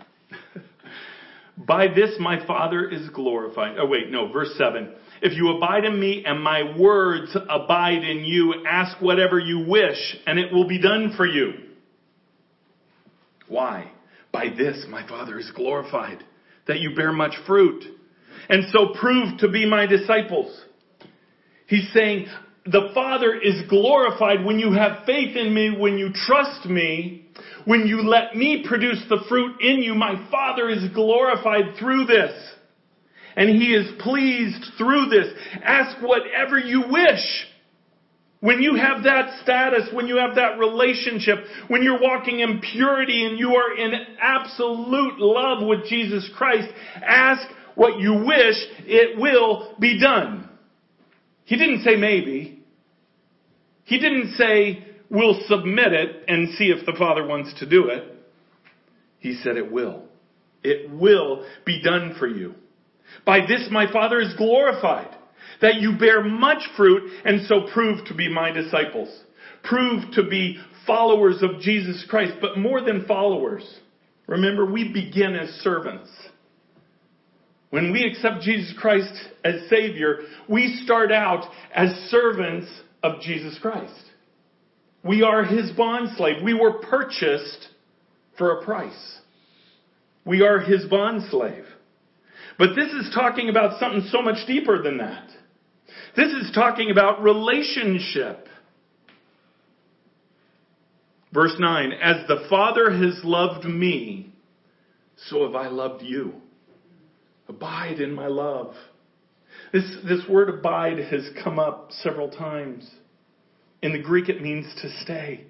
By 1.56 1.88
this 1.88 2.16
my 2.20 2.46
Father 2.46 2.88
is 2.88 3.08
glorified. 3.10 3.76
Oh 3.78 3.86
wait, 3.86 4.10
no, 4.10 4.30
verse 4.30 4.52
7. 4.58 4.92
If 5.22 5.32
you 5.32 5.56
abide 5.56 5.84
in 5.84 5.98
me 5.98 6.22
and 6.26 6.42
my 6.42 6.76
words 6.78 7.34
abide 7.48 8.04
in 8.04 8.24
you, 8.24 8.64
ask 8.68 9.00
whatever 9.00 9.38
you 9.38 9.66
wish 9.66 10.16
and 10.26 10.38
it 10.38 10.52
will 10.52 10.68
be 10.68 10.80
done 10.80 11.14
for 11.16 11.26
you. 11.26 11.54
Why? 13.48 13.90
By 14.32 14.50
this 14.50 14.84
my 14.90 15.08
Father 15.08 15.38
is 15.38 15.50
glorified, 15.54 16.22
that 16.66 16.80
you 16.80 16.94
bear 16.94 17.12
much 17.12 17.34
fruit 17.46 17.84
and 18.48 18.64
so 18.70 18.94
prove 19.00 19.38
to 19.38 19.48
be 19.48 19.66
my 19.66 19.86
disciples. 19.86 20.62
He's 21.66 21.90
saying, 21.92 22.26
the 22.64 22.90
Father 22.94 23.34
is 23.34 23.62
glorified 23.68 24.44
when 24.44 24.58
you 24.58 24.72
have 24.72 25.06
faith 25.06 25.36
in 25.36 25.54
me, 25.54 25.70
when 25.76 25.98
you 25.98 26.10
trust 26.12 26.66
me, 26.66 27.25
when 27.66 27.86
you 27.86 28.08
let 28.08 28.34
me 28.34 28.64
produce 28.66 29.02
the 29.08 29.24
fruit 29.28 29.60
in 29.60 29.82
you, 29.82 29.94
my 29.94 30.26
Father 30.30 30.70
is 30.70 30.88
glorified 30.94 31.76
through 31.78 32.06
this. 32.06 32.32
And 33.36 33.50
He 33.50 33.74
is 33.74 34.00
pleased 34.00 34.64
through 34.78 35.06
this. 35.10 35.26
Ask 35.62 36.00
whatever 36.00 36.58
you 36.58 36.84
wish. 36.88 37.46
When 38.40 38.62
you 38.62 38.76
have 38.76 39.02
that 39.02 39.40
status, 39.42 39.88
when 39.92 40.06
you 40.06 40.18
have 40.18 40.36
that 40.36 40.58
relationship, 40.58 41.38
when 41.66 41.82
you're 41.82 42.00
walking 42.00 42.38
in 42.40 42.60
purity 42.60 43.26
and 43.26 43.38
you 43.38 43.56
are 43.56 43.76
in 43.76 43.92
absolute 44.20 45.18
love 45.18 45.66
with 45.66 45.86
Jesus 45.88 46.30
Christ, 46.36 46.68
ask 47.02 47.42
what 47.74 47.98
you 47.98 48.14
wish, 48.24 48.56
it 48.86 49.18
will 49.18 49.74
be 49.80 50.00
done. 50.00 50.48
He 51.44 51.56
didn't 51.56 51.82
say 51.82 51.96
maybe. 51.96 52.62
He 53.84 53.98
didn't 53.98 54.34
say, 54.34 54.85
we'll 55.10 55.40
submit 55.48 55.92
it 55.92 56.24
and 56.28 56.54
see 56.54 56.66
if 56.66 56.84
the 56.86 56.96
Father 56.98 57.26
wants 57.26 57.58
to 57.60 57.68
do 57.68 57.88
it. 57.88 58.04
He 59.18 59.34
said 59.34 59.56
it 59.56 59.70
will. 59.70 60.02
It 60.62 60.90
will 60.90 61.46
be 61.64 61.82
done 61.82 62.16
for 62.18 62.26
you. 62.26 62.54
By 63.24 63.40
this 63.46 63.68
my 63.70 63.90
Father 63.92 64.20
is 64.20 64.34
glorified, 64.36 65.16
that 65.60 65.76
you 65.76 65.96
bear 65.98 66.22
much 66.22 66.62
fruit 66.76 67.10
and 67.24 67.46
so 67.46 67.68
prove 67.72 68.04
to 68.06 68.14
be 68.14 68.28
my 68.28 68.50
disciples. 68.50 69.08
Prove 69.62 70.12
to 70.14 70.28
be 70.28 70.58
followers 70.86 71.42
of 71.42 71.60
Jesus 71.60 72.04
Christ, 72.08 72.34
but 72.40 72.58
more 72.58 72.80
than 72.80 73.06
followers. 73.06 73.64
Remember, 74.26 74.66
we 74.66 74.92
begin 74.92 75.34
as 75.34 75.48
servants. 75.60 76.10
When 77.70 77.92
we 77.92 78.04
accept 78.04 78.42
Jesus 78.42 78.72
Christ 78.78 79.12
as 79.44 79.68
Savior, 79.68 80.20
we 80.48 80.80
start 80.84 81.10
out 81.10 81.50
as 81.74 81.90
servants 82.10 82.68
of 83.02 83.20
Jesus 83.20 83.58
Christ. 83.60 83.92
We 85.06 85.22
are 85.22 85.44
his 85.44 85.70
bond 85.72 86.16
slave. 86.16 86.42
We 86.42 86.54
were 86.54 86.74
purchased 86.74 87.68
for 88.36 88.58
a 88.58 88.64
price. 88.64 89.18
We 90.24 90.42
are 90.42 90.58
his 90.58 90.84
bond 90.86 91.22
slave. 91.30 91.64
But 92.58 92.74
this 92.74 92.92
is 92.92 93.12
talking 93.14 93.48
about 93.48 93.78
something 93.78 94.08
so 94.10 94.22
much 94.22 94.46
deeper 94.46 94.82
than 94.82 94.98
that. 94.98 95.28
This 96.16 96.32
is 96.32 96.50
talking 96.54 96.90
about 96.90 97.22
relationship. 97.22 98.48
Verse 101.32 101.54
9, 101.58 101.92
as 101.92 102.26
the 102.28 102.46
Father 102.48 102.90
has 102.90 103.20
loved 103.22 103.66
me, 103.66 104.32
so 105.28 105.44
have 105.44 105.54
I 105.54 105.68
loved 105.68 106.02
you. 106.02 106.34
Abide 107.48 108.00
in 108.00 108.14
my 108.14 108.26
love. 108.26 108.74
This, 109.72 109.84
this 110.08 110.20
word 110.28 110.48
abide 110.48 110.98
has 110.98 111.28
come 111.44 111.58
up 111.58 111.90
several 111.92 112.30
times. 112.30 112.90
In 113.86 113.92
the 113.92 114.02
Greek, 114.02 114.28
it 114.28 114.42
means 114.42 114.66
to 114.82 114.90
stay, 115.04 115.44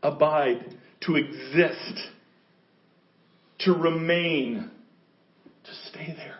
abide, 0.00 0.76
to 1.00 1.16
exist, 1.16 2.00
to 3.58 3.72
remain, 3.72 4.70
to 5.64 5.70
stay 5.90 6.14
there. 6.16 6.38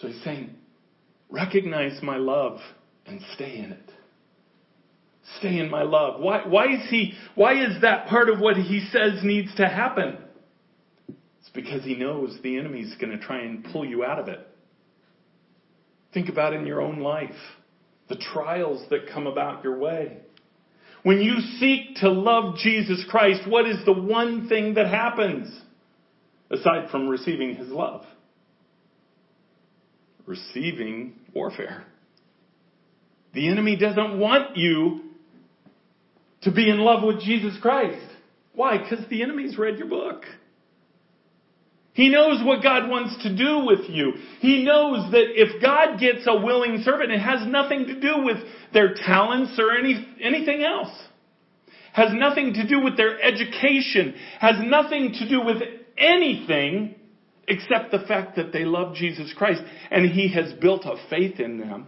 So 0.00 0.08
he's 0.08 0.24
saying, 0.24 0.48
recognize 1.28 2.02
my 2.02 2.16
love 2.16 2.58
and 3.04 3.20
stay 3.34 3.58
in 3.58 3.72
it. 3.72 3.90
Stay 5.40 5.58
in 5.58 5.70
my 5.70 5.82
love. 5.82 6.22
Why, 6.22 6.48
why 6.48 6.72
is 6.72 6.88
he, 6.88 7.12
why 7.34 7.62
is 7.62 7.82
that 7.82 8.06
part 8.06 8.30
of 8.30 8.40
what 8.40 8.56
he 8.56 8.88
says 8.90 9.22
needs 9.22 9.54
to 9.56 9.68
happen? 9.68 10.16
It's 11.06 11.50
because 11.52 11.84
he 11.84 11.96
knows 11.96 12.38
the 12.42 12.56
enemy's 12.56 12.94
going 12.98 13.12
to 13.12 13.22
try 13.22 13.42
and 13.42 13.62
pull 13.62 13.84
you 13.84 14.04
out 14.04 14.18
of 14.18 14.28
it. 14.28 14.40
Think 16.14 16.30
about 16.30 16.54
it 16.54 16.60
in 16.60 16.66
your 16.66 16.80
own 16.80 17.00
life 17.00 17.36
the 18.08 18.16
trials 18.16 18.84
that 18.90 19.08
come 19.12 19.26
about 19.26 19.64
your 19.64 19.78
way. 19.78 20.18
When 21.02 21.20
you 21.20 21.40
seek 21.58 21.96
to 21.96 22.10
love 22.10 22.56
Jesus 22.56 23.04
Christ, 23.10 23.42
what 23.46 23.68
is 23.68 23.84
the 23.84 23.92
one 23.92 24.48
thing 24.48 24.74
that 24.74 24.86
happens 24.86 25.54
aside 26.50 26.90
from 26.90 27.08
receiving 27.08 27.54
his 27.54 27.68
love? 27.68 28.04
Receiving 30.26 31.14
warfare. 31.34 31.84
The 33.34 33.48
enemy 33.48 33.76
doesn't 33.76 34.18
want 34.18 34.56
you 34.56 35.00
to 36.42 36.52
be 36.52 36.70
in 36.70 36.78
love 36.78 37.02
with 37.02 37.20
Jesus 37.20 37.56
Christ. 37.60 38.06
Why? 38.54 38.78
Because 38.78 39.04
the 39.10 39.22
enemy's 39.22 39.58
read 39.58 39.78
your 39.78 39.88
book. 39.88 40.24
He 41.94 42.08
knows 42.08 42.44
what 42.44 42.62
God 42.62 42.90
wants 42.90 43.22
to 43.22 43.34
do 43.34 43.64
with 43.64 43.88
you. 43.88 44.14
He 44.40 44.64
knows 44.64 45.12
that 45.12 45.40
if 45.40 45.62
God 45.62 46.00
gets 46.00 46.26
a 46.26 46.40
willing 46.40 46.82
servant, 46.84 47.12
it 47.12 47.20
has 47.20 47.46
nothing 47.46 47.86
to 47.86 48.00
do 48.00 48.24
with 48.24 48.38
their 48.72 48.94
talents 48.94 49.56
or 49.60 49.70
any, 49.72 50.04
anything 50.20 50.64
else. 50.64 50.90
Has 51.92 52.10
nothing 52.12 52.54
to 52.54 52.66
do 52.66 52.80
with 52.80 52.96
their 52.96 53.22
education. 53.22 54.16
Has 54.40 54.56
nothing 54.58 55.14
to 55.20 55.28
do 55.28 55.40
with 55.40 55.58
anything 55.96 56.96
except 57.46 57.92
the 57.92 58.00
fact 58.08 58.34
that 58.36 58.52
they 58.52 58.64
love 58.64 58.96
Jesus 58.96 59.32
Christ 59.36 59.62
and 59.92 60.10
He 60.10 60.34
has 60.34 60.52
built 60.54 60.84
a 60.86 60.96
faith 61.08 61.38
in 61.38 61.60
them. 61.60 61.86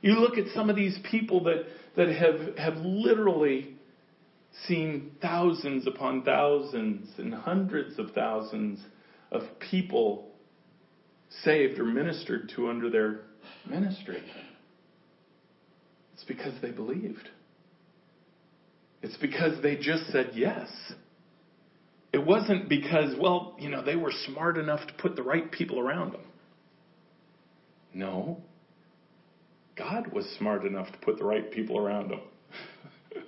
You 0.00 0.20
look 0.20 0.38
at 0.38 0.46
some 0.54 0.70
of 0.70 0.76
these 0.76 0.96
people 1.10 1.42
that, 1.42 1.64
that 1.96 2.08
have, 2.08 2.56
have 2.56 2.76
literally 2.84 3.74
seen 4.68 5.10
thousands 5.20 5.88
upon 5.88 6.22
thousands 6.22 7.08
and 7.18 7.34
hundreds 7.34 7.98
of 7.98 8.12
thousands 8.12 8.78
of 9.30 9.42
people 9.70 10.28
saved 11.42 11.78
or 11.78 11.84
ministered 11.84 12.50
to 12.56 12.68
under 12.68 12.90
their 12.90 13.20
ministry. 13.68 14.22
It's 16.14 16.24
because 16.24 16.54
they 16.62 16.70
believed. 16.70 17.28
It's 19.02 19.16
because 19.18 19.62
they 19.62 19.76
just 19.76 20.06
said 20.10 20.32
yes. 20.34 20.68
It 22.12 22.24
wasn't 22.24 22.68
because, 22.68 23.14
well, 23.20 23.54
you 23.58 23.68
know, 23.68 23.84
they 23.84 23.96
were 23.96 24.12
smart 24.26 24.56
enough 24.56 24.86
to 24.86 24.92
put 24.94 25.14
the 25.14 25.22
right 25.22 25.50
people 25.52 25.78
around 25.78 26.12
them. 26.12 26.22
No. 27.94 28.38
God 29.76 30.12
was 30.12 30.26
smart 30.38 30.64
enough 30.64 30.90
to 30.90 30.98
put 30.98 31.18
the 31.18 31.24
right 31.24 31.50
people 31.50 31.78
around 31.78 32.10
them. 32.10 32.20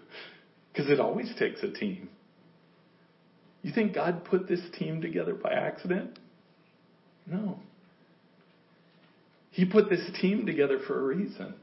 Because 0.73 0.89
it 0.89 1.01
always 1.01 1.31
takes 1.37 1.63
a 1.65 1.69
team. 1.69 2.09
You 3.63 3.73
think 3.73 3.95
God 3.95 4.25
put 4.25 4.49
this 4.49 4.61
team 4.79 5.03
together 5.03 5.35
by 5.35 5.53
accident? 5.53 6.19
No. 7.27 7.59
He 9.51 9.65
put 9.65 9.91
this 9.91 10.11
team 10.21 10.47
together 10.47 10.79
for 10.87 11.01
a 11.01 11.17
reason. 11.17 11.55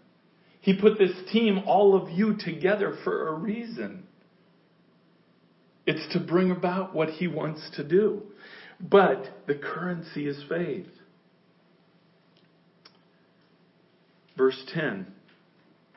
He 0.62 0.80
put 0.80 0.98
this 0.98 1.16
team, 1.32 1.64
all 1.66 1.95
of 1.95 2.10
you, 2.12 2.36
together 2.38 2.95
for 3.04 3.30
a 3.30 3.34
reason. 3.34 4.04
It's 5.86 6.14
to 6.14 6.20
bring 6.20 6.52
about 6.52 6.93
what 6.93 7.10
He 7.10 7.28
wants 7.28 7.70
to 7.78 7.84
do. 7.84 8.24
But 8.80 9.30
the 9.48 9.56
currency 9.56 10.28
is 10.28 10.43
faith. 10.50 10.88
Verse 14.38 14.62
10. 14.74 15.08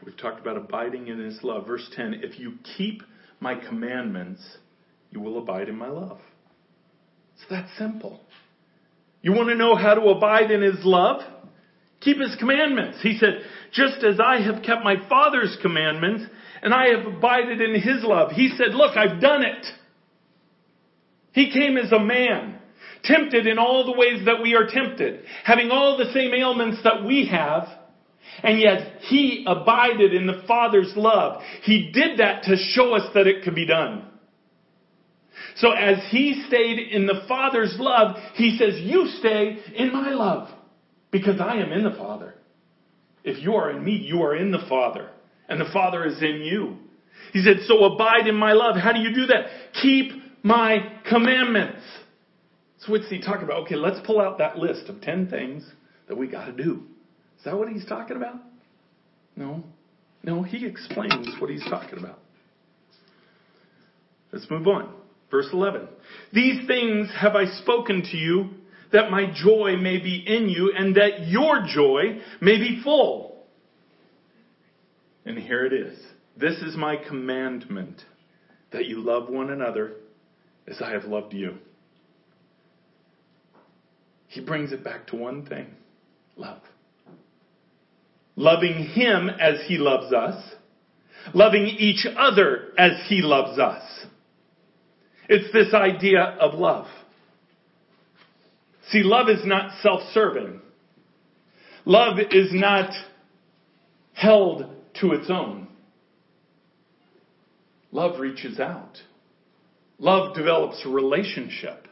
We've 0.07 0.17
talked 0.17 0.41
about 0.41 0.57
abiding 0.57 1.09
in 1.09 1.19
His 1.19 1.41
love. 1.43 1.67
Verse 1.67 1.91
10 1.95 2.21
If 2.23 2.39
you 2.39 2.55
keep 2.77 3.03
my 3.41 3.55
commandments, 3.55 4.41
you 5.11 5.21
will 5.21 5.39
abide 5.39 5.69
in 5.69 5.77
my 5.77 5.89
love. 5.89 6.19
It's 7.35 7.49
that 7.51 7.69
simple. 7.79 8.21
You 9.23 9.33
want 9.33 9.49
to 9.49 9.55
know 9.55 9.75
how 9.75 9.95
to 9.95 10.03
abide 10.03 10.51
in 10.51 10.63
his 10.63 10.85
love? 10.85 11.23
Keep 12.01 12.19
his 12.19 12.37
commandments. 12.39 12.99
He 13.03 13.19
said, 13.19 13.43
just 13.73 14.03
as 14.03 14.19
I 14.19 14.41
have 14.41 14.63
kept 14.63 14.83
my 14.83 14.97
father's 15.09 15.57
commandments 15.61 16.25
and 16.63 16.73
I 16.73 16.89
have 16.97 17.07
abided 17.07 17.61
in 17.61 17.75
his 17.75 18.03
love. 18.03 18.33
He 18.33 18.51
said, 18.57 18.75
look, 18.75 18.97
I've 18.97 19.21
done 19.21 19.43
it. 19.43 19.67
He 21.33 21.53
came 21.53 21.77
as 21.77 21.93
a 21.93 22.01
man, 22.01 22.59
tempted 23.05 23.47
in 23.47 23.59
all 23.59 23.85
the 23.85 23.99
ways 23.99 24.25
that 24.27 24.43
we 24.43 24.55
are 24.55 24.67
tempted, 24.67 25.25
having 25.45 25.71
all 25.71 25.97
the 25.97 26.13
same 26.13 26.35
ailments 26.35 26.79
that 26.83 27.05
we 27.05 27.27
have, 27.27 27.69
and 28.43 28.61
yet 28.61 29.01
he 29.03 29.45
abided 29.47 30.13
in 30.15 30.27
the 30.27 30.43
Father's 30.47 30.93
love. 30.97 31.43
He 31.63 31.93
did 31.93 32.19
that 32.19 32.45
to 32.45 32.57
show 32.57 32.95
us 32.95 33.09
that 33.15 33.27
it 33.27 33.45
could 33.45 33.55
be 33.55 33.67
done. 33.67 34.10
So 35.57 35.73
as 35.73 35.99
he 36.11 36.45
stayed 36.49 36.79
in 36.79 37.07
the 37.07 37.23
Father's 37.29 37.77
love, 37.79 38.17
he 38.35 38.57
says, 38.57 38.81
you 38.81 39.07
stay 39.19 39.59
in 39.75 39.93
my 39.93 40.11
love 40.11 40.49
because 41.11 41.41
I 41.41 41.57
am 41.57 41.73
in 41.73 41.85
the 41.85 41.97
Father. 41.97 42.35
If 43.25 43.43
you 43.43 43.55
are 43.55 43.71
in 43.71 43.85
me, 43.85 43.93
you 43.93 44.23
are 44.23 44.35
in 44.35 44.51
the 44.51 44.65
Father 44.69 45.11
and 45.49 45.61
the 45.61 45.71
Father 45.73 46.05
is 46.07 46.23
in 46.23 46.43
you. 46.43 46.77
He 47.33 47.43
said, 47.43 47.59
so 47.67 47.85
abide 47.85 48.27
in 48.27 48.37
my 48.37 48.53
love. 48.53 48.77
How 48.77 48.93
do 48.93 49.01
you 49.01 49.15
do 49.15 49.27
that? 49.27 49.47
Keep 49.83 50.13
my 50.43 50.93
commandments. 51.09 51.83
So 52.79 52.93
what's 52.93 53.11
he 53.11 53.21
talking 53.21 53.45
about? 53.45 53.65
Okay, 53.65 53.77
let's 53.77 54.05
pull 54.07 54.21
out 54.21 54.39
that 54.39 54.57
list 54.57 54.89
of 54.89 55.03
10 55.03 55.29
things 55.29 55.69
that 56.09 56.17
we 56.17 56.29
got 56.29 56.47
to 56.47 56.53
do. 56.53 56.83
Is 57.39 57.45
that 57.45 57.57
what 57.57 57.69
he's 57.69 57.85
talking 57.85 58.17
about? 58.17 58.37
No. 59.37 59.63
No, 60.23 60.43
he 60.43 60.67
explains 60.67 61.29
what 61.39 61.51
he's 61.51 61.65
talking 61.65 61.99
about. 61.99 62.19
Let's 64.33 64.49
move 64.51 64.67
on. 64.67 64.95
Verse 65.31 65.49
11. 65.53 65.89
These 66.33 66.67
things 66.67 67.09
have 67.19 67.37
I 67.37 67.47
spoken 67.47 68.03
to 68.11 68.17
you 68.17 68.51
that 68.93 69.11
my 69.11 69.33
joy 69.33 69.77
may 69.77 69.99
be 69.99 70.25
in 70.27 70.49
you 70.49 70.73
and 70.77 70.97
that 70.97 71.29
your 71.29 71.65
joy 71.67 72.21
may 72.41 72.59
be 72.59 72.81
full. 72.83 73.45
And 75.25 75.39
here 75.39 75.65
it 75.65 75.73
is. 75.73 75.99
This 76.37 76.57
is 76.59 76.77
my 76.77 76.97
commandment 76.97 78.03
that 78.73 78.87
you 78.87 79.01
love 79.01 79.29
one 79.29 79.51
another 79.51 79.93
as 80.67 80.81
I 80.83 80.91
have 80.93 81.05
loved 81.05 81.35
you. 81.35 81.59
He 84.29 84.41
brings 84.41 84.73
it 84.73 84.83
back 84.83 85.09
to 85.09 85.17
one 85.17 85.47
thing 85.47 85.67
love. 86.37 86.63
Loving 88.37 88.87
Him 88.95 89.29
as 89.29 89.61
He 89.67 89.77
loves 89.77 90.13
us, 90.13 90.43
loving 91.35 91.67
each 91.67 92.07
other 92.17 92.73
as 92.79 92.93
He 93.09 93.21
loves 93.23 93.59
us. 93.59 93.83
It's 95.33 95.53
this 95.53 95.73
idea 95.73 96.21
of 96.41 96.59
love. 96.59 96.89
See, 98.89 99.05
love 99.05 99.29
is 99.29 99.47
not 99.47 99.81
self-serving. 99.81 100.61
Love 101.85 102.19
is 102.33 102.49
not 102.53 102.91
held 104.13 104.65
to 105.01 105.13
its 105.13 105.31
own. 105.31 105.69
Love 107.93 108.19
reaches 108.19 108.59
out. 108.59 108.99
Love 110.01 110.35
develops 110.35 110.83
a 110.85 110.89
relationship. 110.89 111.87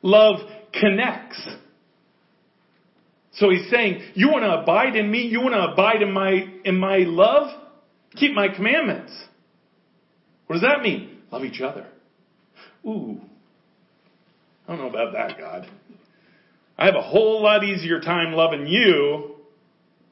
Love 0.00 0.36
connects. 0.72 1.46
So 3.34 3.50
he's 3.50 3.68
saying, 3.70 4.00
you 4.14 4.30
want 4.30 4.44
to 4.44 4.62
abide 4.62 4.96
in 4.96 5.10
me? 5.10 5.26
You 5.26 5.42
want 5.42 5.52
to 5.52 5.72
abide 5.72 6.00
in 6.00 6.12
my, 6.12 6.48
in 6.64 6.78
my 6.78 6.98
love? 7.00 7.50
Keep 8.16 8.32
my 8.32 8.48
commandments. 8.48 9.12
What 10.46 10.54
does 10.54 10.62
that 10.62 10.80
mean? 10.80 11.18
Love 11.30 11.44
each 11.44 11.60
other. 11.60 11.88
Ooh, 12.86 13.18
I 14.66 14.76
don't 14.76 14.78
know 14.78 14.90
about 14.90 15.12
that, 15.12 15.38
God. 15.38 15.66
I 16.76 16.86
have 16.86 16.96
a 16.96 17.02
whole 17.02 17.42
lot 17.42 17.64
easier 17.64 18.00
time 18.00 18.32
loving 18.32 18.66
you, 18.66 19.36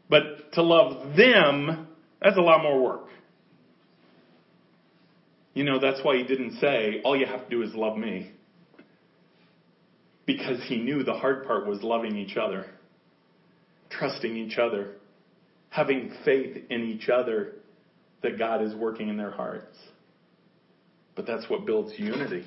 but 0.08 0.52
to 0.52 0.62
love 0.62 1.16
them, 1.16 1.88
that's 2.20 2.36
a 2.36 2.40
lot 2.40 2.62
more 2.62 2.82
work. 2.82 3.08
You 5.54 5.64
know, 5.64 5.78
that's 5.78 6.00
why 6.02 6.16
he 6.16 6.22
didn't 6.22 6.60
say, 6.60 7.00
all 7.04 7.16
you 7.16 7.26
have 7.26 7.44
to 7.44 7.50
do 7.50 7.62
is 7.62 7.74
love 7.74 7.98
me. 7.98 8.30
Because 10.24 10.62
he 10.66 10.78
knew 10.78 11.02
the 11.02 11.14
hard 11.14 11.46
part 11.46 11.66
was 11.66 11.82
loving 11.82 12.16
each 12.16 12.36
other, 12.36 12.66
trusting 13.90 14.34
each 14.36 14.56
other, 14.56 14.94
having 15.68 16.12
faith 16.24 16.56
in 16.70 16.84
each 16.84 17.08
other 17.08 17.54
that 18.22 18.38
God 18.38 18.62
is 18.62 18.74
working 18.74 19.08
in 19.08 19.16
their 19.16 19.32
hearts. 19.32 19.76
But 21.14 21.26
that's 21.26 21.48
what 21.48 21.66
builds 21.66 21.92
unity. 21.98 22.46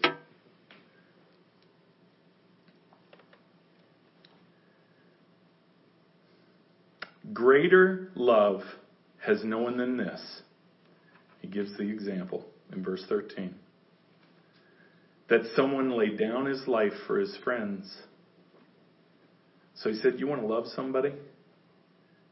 Greater 7.34 8.12
love 8.16 8.62
has 9.20 9.44
no 9.44 9.60
one 9.60 9.78
than 9.78 9.98
this. 9.98 10.42
He 11.42 11.48
gives 11.48 11.76
the 11.78 11.84
example 11.84 12.46
in 12.72 12.84
verse 12.84 13.04
13 13.08 13.54
that 15.30 15.42
someone 15.56 15.92
laid 15.92 16.20
down 16.20 16.46
his 16.46 16.68
life 16.68 16.94
for 17.08 17.20
his 17.20 17.36
friends. 17.44 18.04
So 19.76 19.90
he 19.90 19.96
said, 19.96 20.16
You 20.18 20.28
want 20.28 20.42
to 20.42 20.48
love 20.48 20.66
somebody? 20.68 21.14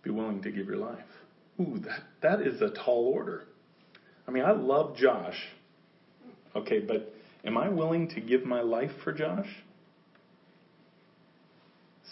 Be 0.04 0.10
willing 0.10 0.42
to 0.44 0.52
give 0.52 0.68
your 0.68 0.78
life. 0.78 1.06
Ooh, 1.60 1.80
that, 1.80 2.02
that 2.22 2.42
is 2.42 2.62
a 2.62 2.70
tall 2.70 3.12
order. 3.14 3.44
I 4.28 4.32
mean, 4.32 4.44
I 4.44 4.52
love 4.52 4.96
Josh. 4.96 5.38
Okay, 6.56 6.80
but 6.80 7.14
am 7.46 7.58
I 7.58 7.70
willing 7.70 8.10
to 8.10 8.22
give 8.22 8.46
my 8.46 8.62
life 8.62 8.92
for 9.04 9.12
Josh? 9.12 9.48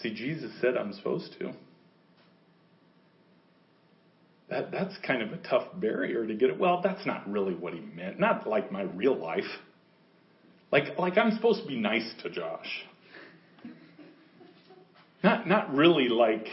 See, 0.00 0.12
Jesus 0.12 0.50
said 0.60 0.76
I'm 0.76 0.92
supposed 0.92 1.34
to. 1.38 1.52
That, 4.50 4.70
that's 4.70 4.94
kind 5.06 5.22
of 5.22 5.32
a 5.32 5.38
tough 5.38 5.68
barrier 5.74 6.26
to 6.26 6.34
get 6.34 6.50
it. 6.50 6.58
Well, 6.58 6.80
that's 6.82 7.06
not 7.06 7.26
really 7.30 7.54
what 7.54 7.72
he 7.72 7.80
meant. 7.80 8.20
Not 8.20 8.46
like 8.46 8.70
my 8.70 8.82
real 8.82 9.16
life. 9.16 9.44
Like, 10.70 10.98
like 10.98 11.16
I'm 11.16 11.30
supposed 11.32 11.62
to 11.62 11.68
be 11.68 11.78
nice 11.78 12.12
to 12.22 12.30
Josh. 12.30 12.84
Not, 15.22 15.46
not 15.46 15.72
really 15.72 16.08
like 16.08 16.46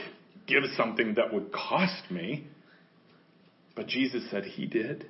give 0.48 0.64
something 0.78 1.16
that 1.16 1.34
would 1.34 1.52
cost 1.52 2.10
me. 2.12 2.48
But 3.76 3.88
Jesus 3.88 4.24
said 4.30 4.44
he 4.46 4.66
did. 4.66 5.08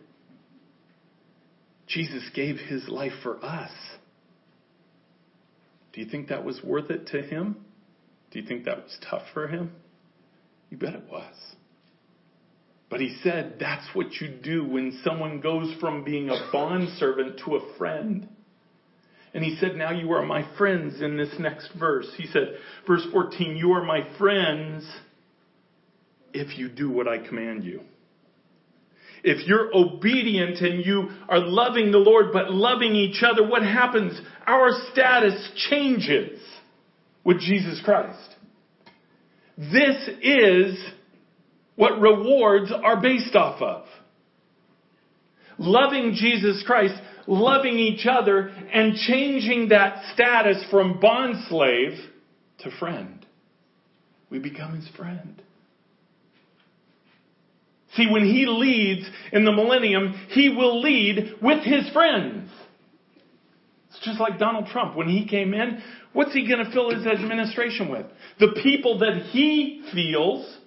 Jesus 1.90 2.24
gave 2.34 2.58
his 2.58 2.88
life 2.88 3.14
for 3.24 3.44
us. 3.44 3.72
Do 5.92 6.02
you 6.02 6.08
think 6.08 6.30
that 6.30 6.46
was 6.46 6.62
worth 6.64 6.92
it 6.92 7.08
to 7.08 7.22
him? 7.22 7.58
Do 8.32 8.40
you 8.40 8.48
think 8.48 8.66
that 8.66 8.78
was 8.78 8.98
tough 9.10 9.24
for 9.34 9.48
him? 9.48 9.72
You 10.70 10.78
bet 10.78 10.94
it 10.94 11.04
was. 11.12 11.34
But 12.90 13.02
he 13.02 13.18
said 13.24 13.56
that's 13.60 13.88
what 13.94 14.14
you 14.22 14.30
do 14.30 14.64
when 14.66 15.00
someone 15.04 15.42
goes 15.42 15.74
from 15.80 16.04
being 16.04 16.30
a 16.30 16.50
bondservant 16.52 17.42
to 17.46 17.56
a 17.56 17.78
friend. 17.78 18.28
And 19.34 19.44
he 19.44 19.58
said, 19.58 19.76
Now 19.76 19.92
you 19.92 20.12
are 20.14 20.26
my 20.26 20.46
friends 20.58 21.02
in 21.02 21.18
this 21.18 21.34
next 21.40 21.70
verse. 21.78 22.08
He 22.18 22.28
said, 22.28 22.56
verse 22.88 23.06
14, 23.12 23.58
You 23.58 23.74
are 23.74 23.84
my 23.84 24.08
friends 24.18 24.88
if 26.34 26.58
you 26.58 26.70
do 26.70 26.90
what 26.90 27.08
I 27.08 27.20
command 27.20 27.64
you. 27.64 27.82
If 29.24 29.48
you're 29.48 29.70
obedient 29.76 30.60
and 30.60 30.86
you 30.86 31.10
are 31.28 31.40
loving 31.40 31.92
the 31.92 31.98
Lord 31.98 32.28
but 32.32 32.52
loving 32.52 32.96
each 32.96 33.24
other, 33.24 33.48
what 33.48 33.64
happens? 33.64 34.20
Our 34.48 34.70
status 34.92 35.52
changes 35.70 36.40
with 37.24 37.40
Jesus 37.40 37.82
Christ. 37.84 38.36
This 39.58 40.10
is 40.22 40.80
what 41.76 42.00
rewards 42.00 42.72
are 42.72 43.02
based 43.02 43.36
off 43.36 43.62
of. 43.62 43.86
Loving 45.58 46.14
Jesus 46.16 46.64
Christ, 46.66 46.94
loving 47.28 47.78
each 47.78 48.06
other, 48.10 48.48
and 48.48 48.96
changing 48.96 49.70
that 49.70 50.14
status 50.14 50.64
from 50.72 51.00
bond 51.02 51.36
slave 51.50 52.00
to 52.60 52.72
friend. 52.80 53.26
We 54.30 54.40
become 54.40 54.76
his 54.76 54.88
friend. 54.96 55.42
See, 57.96 58.08
when 58.10 58.24
he 58.24 58.46
leads 58.46 59.10
in 59.32 59.46
the 59.46 59.52
millennium, 59.52 60.14
he 60.30 60.50
will 60.50 60.82
lead 60.82 61.36
with 61.42 61.64
his 61.64 61.90
friends. 61.92 62.52
It's 63.90 64.00
just 64.06 64.20
like 64.20 64.38
Donald 64.38 64.68
Trump. 64.68 64.96
When 64.96 65.10
he 65.10 65.28
came 65.28 65.54
in, 65.54 65.82
what's 66.14 66.34
he 66.34 66.48
going 66.48 66.64
to 66.64 66.72
fill 66.72 66.92
his 66.92 67.08
administration 67.08 67.90
with? 67.90 68.06
The 68.40 68.60
people 68.62 69.00
that 69.00 69.30
he 69.32 69.84
feels 69.92 70.58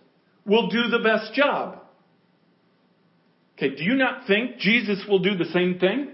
will 0.45 0.69
do 0.69 0.89
the 0.89 0.99
best 0.99 1.33
job. 1.35 1.79
Okay, 3.57 3.77
do 3.77 3.85
you 3.85 3.95
not 3.95 4.27
think 4.27 4.59
Jesus 4.59 5.05
will 5.09 5.21
do 5.21 5.37
the 5.37 5.45
same 5.45 5.79
thing? 5.79 6.09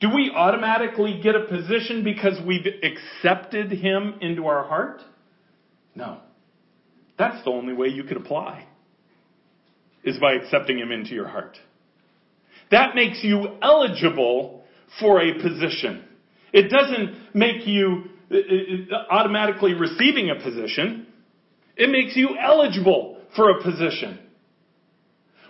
Do 0.00 0.14
we 0.14 0.30
automatically 0.32 1.18
get 1.20 1.34
a 1.34 1.40
position 1.46 2.04
because 2.04 2.38
we've 2.46 2.64
accepted 2.84 3.72
him 3.72 4.14
into 4.20 4.46
our 4.46 4.62
heart? 4.62 5.02
No. 5.96 6.20
That's 7.18 7.42
the 7.42 7.50
only 7.50 7.74
way 7.74 7.88
you 7.88 8.04
could 8.04 8.16
apply 8.16 8.67
is 10.04 10.18
by 10.18 10.34
accepting 10.34 10.78
Him 10.78 10.92
into 10.92 11.14
your 11.14 11.28
heart. 11.28 11.56
That 12.70 12.94
makes 12.94 13.22
you 13.22 13.56
eligible 13.62 14.64
for 15.00 15.20
a 15.20 15.34
position. 15.34 16.04
It 16.52 16.70
doesn't 16.70 17.34
make 17.34 17.66
you 17.66 18.04
uh, 18.30 18.36
uh, 18.36 19.04
automatically 19.10 19.74
receiving 19.74 20.30
a 20.30 20.42
position. 20.42 21.06
It 21.76 21.90
makes 21.90 22.16
you 22.16 22.36
eligible 22.38 23.18
for 23.36 23.50
a 23.50 23.62
position. 23.62 24.18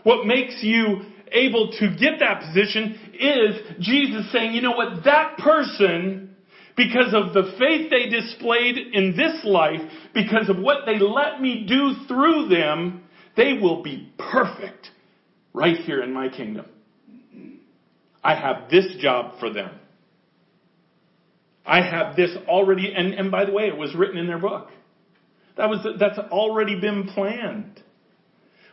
What 0.03 0.27
makes 0.27 0.63
you 0.63 1.03
able 1.33 1.73
to 1.73 1.97
get 1.99 2.21
that 2.21 2.41
position 2.41 2.99
is 3.15 3.81
Jesus 3.81 4.31
saying, 4.33 4.55
you 4.55 4.63
know 4.63 4.73
what, 4.73 5.05
that 5.05 5.39
person, 5.39 6.37
because 6.77 7.13
of 7.13 7.35
the 7.35 7.55
faith 7.59 7.91
they 7.91 8.09
displayed 8.09 8.77
in 8.93 9.17
this 9.17 9.45
life, 9.45 9.81
because 10.15 10.49
of 10.49 10.59
what 10.59 10.87
they 10.87 10.99
let 10.99 11.41
me 11.41 11.67
do 11.69 12.07
through 12.07 12.49
them, 12.49 13.03
they 13.39 13.55
will 13.55 13.83
be 13.83 14.13
perfect 14.19 14.91
right 15.55 15.77
here 15.77 16.03
in 16.03 16.13
my 16.13 16.29
kingdom. 16.29 16.67
I 18.23 18.35
have 18.35 18.69
this 18.69 18.97
job 18.99 19.39
for 19.39 19.51
them. 19.51 19.71
I 21.65 21.81
have 21.81 22.17
this 22.17 22.37
already, 22.49 22.93
and, 22.95 23.15
and 23.15 23.31
by 23.31 23.45
the 23.45 23.53
way, 23.53 23.69
it 23.69 23.77
was 23.77 23.95
written 23.95 24.19
in 24.19 24.27
their 24.27 24.39
book. 24.39 24.69
That 25.57 25.71
was, 25.71 25.87
that's 26.01 26.19
already 26.19 26.81
been 26.81 27.09
planned. 27.09 27.81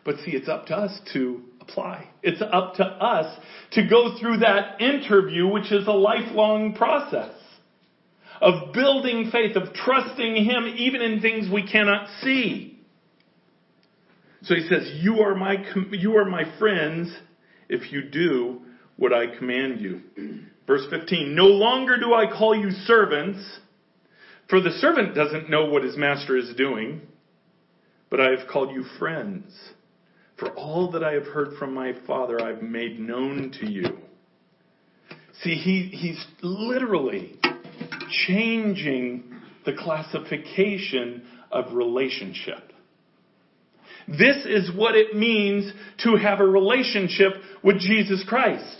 But 0.03 0.15
see, 0.25 0.31
it's 0.31 0.49
up 0.49 0.65
to 0.67 0.75
us 0.75 0.99
to 1.13 1.41
apply. 1.61 2.09
It's 2.23 2.41
up 2.41 2.75
to 2.75 2.85
us 2.85 3.37
to 3.73 3.87
go 3.87 4.17
through 4.19 4.37
that 4.37 4.81
interview, 4.81 5.47
which 5.47 5.71
is 5.71 5.87
a 5.87 5.91
lifelong 5.91 6.73
process 6.73 7.33
of 8.41 8.73
building 8.73 9.29
faith, 9.31 9.55
of 9.55 9.73
trusting 9.73 10.35
Him 10.43 10.73
even 10.77 11.01
in 11.01 11.21
things 11.21 11.51
we 11.51 11.69
cannot 11.69 12.07
see. 12.21 12.74
So 14.45 14.53
he 14.53 14.67
says, 14.67 14.91
you 15.01 15.21
are 15.21 15.35
my, 15.35 15.57
you 15.91 16.17
are 16.17 16.25
my 16.25 16.43
friends 16.59 17.11
if 17.67 17.91
you 17.91 18.03
do 18.03 18.61
what 18.95 19.11
I 19.11 19.35
command 19.37 19.81
you. 19.81 20.01
Verse 20.67 20.85
15, 20.89 21.35
no 21.35 21.45
longer 21.45 21.97
do 21.99 22.13
I 22.13 22.25
call 22.27 22.55
you 22.55 22.69
servants, 22.71 23.39
for 24.49 24.61
the 24.61 24.71
servant 24.71 25.15
doesn't 25.15 25.49
know 25.49 25.65
what 25.65 25.83
his 25.83 25.97
master 25.97 26.37
is 26.37 26.53
doing, 26.55 27.01
but 28.11 28.19
I 28.19 28.29
have 28.29 28.47
called 28.47 28.71
you 28.71 28.83
friends. 28.99 29.51
For 30.37 30.49
all 30.51 30.91
that 30.91 31.03
I 31.03 31.13
have 31.13 31.25
heard 31.25 31.57
from 31.57 31.73
my 31.73 31.93
Father, 32.05 32.41
I've 32.41 32.61
made 32.61 32.99
known 32.99 33.51
to 33.61 33.71
you. 33.71 33.85
See, 35.41 35.55
he, 35.55 35.89
he's 35.91 36.23
literally 36.41 37.39
changing 38.27 39.23
the 39.65 39.73
classification 39.73 41.23
of 41.51 41.73
relationship. 41.73 42.73
This 44.07 44.45
is 44.45 44.69
what 44.75 44.95
it 44.95 45.15
means 45.15 45.71
to 46.03 46.15
have 46.15 46.39
a 46.39 46.45
relationship 46.45 47.33
with 47.63 47.79
Jesus 47.79 48.23
Christ. 48.27 48.77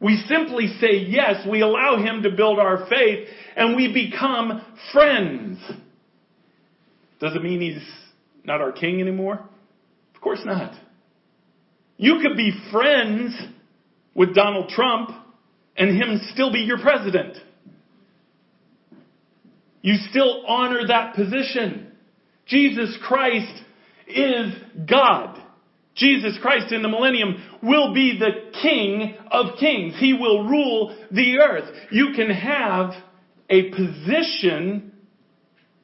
We 0.00 0.16
simply 0.28 0.68
say 0.80 0.96
yes, 1.08 1.46
we 1.48 1.60
allow 1.60 1.96
Him 1.96 2.22
to 2.22 2.30
build 2.30 2.58
our 2.58 2.86
faith, 2.88 3.28
and 3.56 3.76
we 3.76 3.92
become 3.92 4.64
friends. 4.92 5.58
Does 7.20 7.34
it 7.34 7.42
mean 7.42 7.60
He's 7.60 7.88
not 8.44 8.60
our 8.60 8.72
king 8.72 9.00
anymore? 9.00 9.40
Of 10.14 10.20
course 10.20 10.40
not. 10.44 10.72
You 11.96 12.20
could 12.22 12.36
be 12.36 12.52
friends 12.72 13.34
with 14.14 14.34
Donald 14.34 14.68
Trump 14.70 15.10
and 15.78 15.90
him 15.90 16.20
still 16.32 16.52
be 16.52 16.58
your 16.60 16.78
president. 16.78 17.36
You 19.80 19.94
still 20.10 20.44
honor 20.46 20.86
that 20.88 21.14
position. 21.14 21.87
Jesus 22.48 22.96
Christ 23.02 23.62
is 24.06 24.54
God. 24.88 25.40
Jesus 25.94 26.38
Christ 26.40 26.72
in 26.72 26.82
the 26.82 26.88
millennium 26.88 27.42
will 27.62 27.92
be 27.92 28.18
the 28.18 28.58
King 28.62 29.16
of 29.30 29.58
kings. 29.58 29.94
He 29.98 30.14
will 30.14 30.48
rule 30.48 30.96
the 31.10 31.38
earth. 31.38 31.68
You 31.90 32.12
can 32.14 32.30
have 32.30 32.92
a 33.50 33.70
position 33.70 34.92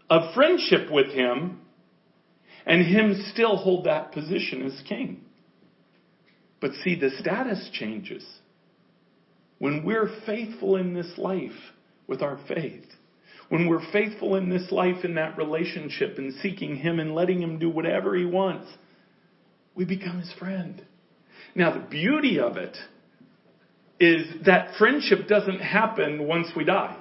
of 0.08 0.34
friendship 0.34 0.90
with 0.90 1.08
Him 1.08 1.60
and 2.66 2.86
Him 2.86 3.24
still 3.32 3.56
hold 3.56 3.84
that 3.86 4.12
position 4.12 4.62
as 4.62 4.80
King. 4.88 5.22
But 6.60 6.72
see, 6.82 6.98
the 6.98 7.10
status 7.18 7.68
changes. 7.72 8.24
When 9.58 9.84
we're 9.84 10.10
faithful 10.24 10.76
in 10.76 10.94
this 10.94 11.12
life 11.18 11.52
with 12.06 12.22
our 12.22 12.38
faith, 12.48 12.86
when 13.54 13.68
we're 13.68 13.92
faithful 13.92 14.34
in 14.34 14.50
this 14.50 14.72
life, 14.72 15.04
in 15.04 15.14
that 15.14 15.38
relationship, 15.38 16.18
and 16.18 16.34
seeking 16.42 16.74
Him 16.74 16.98
and 16.98 17.14
letting 17.14 17.40
Him 17.40 17.60
do 17.60 17.70
whatever 17.70 18.16
He 18.16 18.24
wants, 18.24 18.68
we 19.76 19.84
become 19.84 20.18
His 20.18 20.32
friend. 20.40 20.84
Now, 21.54 21.72
the 21.72 21.86
beauty 21.86 22.40
of 22.40 22.56
it, 22.56 22.76
is 24.00 24.26
that 24.44 24.74
friendship 24.76 25.28
doesn't 25.28 25.60
happen 25.60 26.26
once 26.26 26.48
we 26.56 26.64
die. 26.64 27.00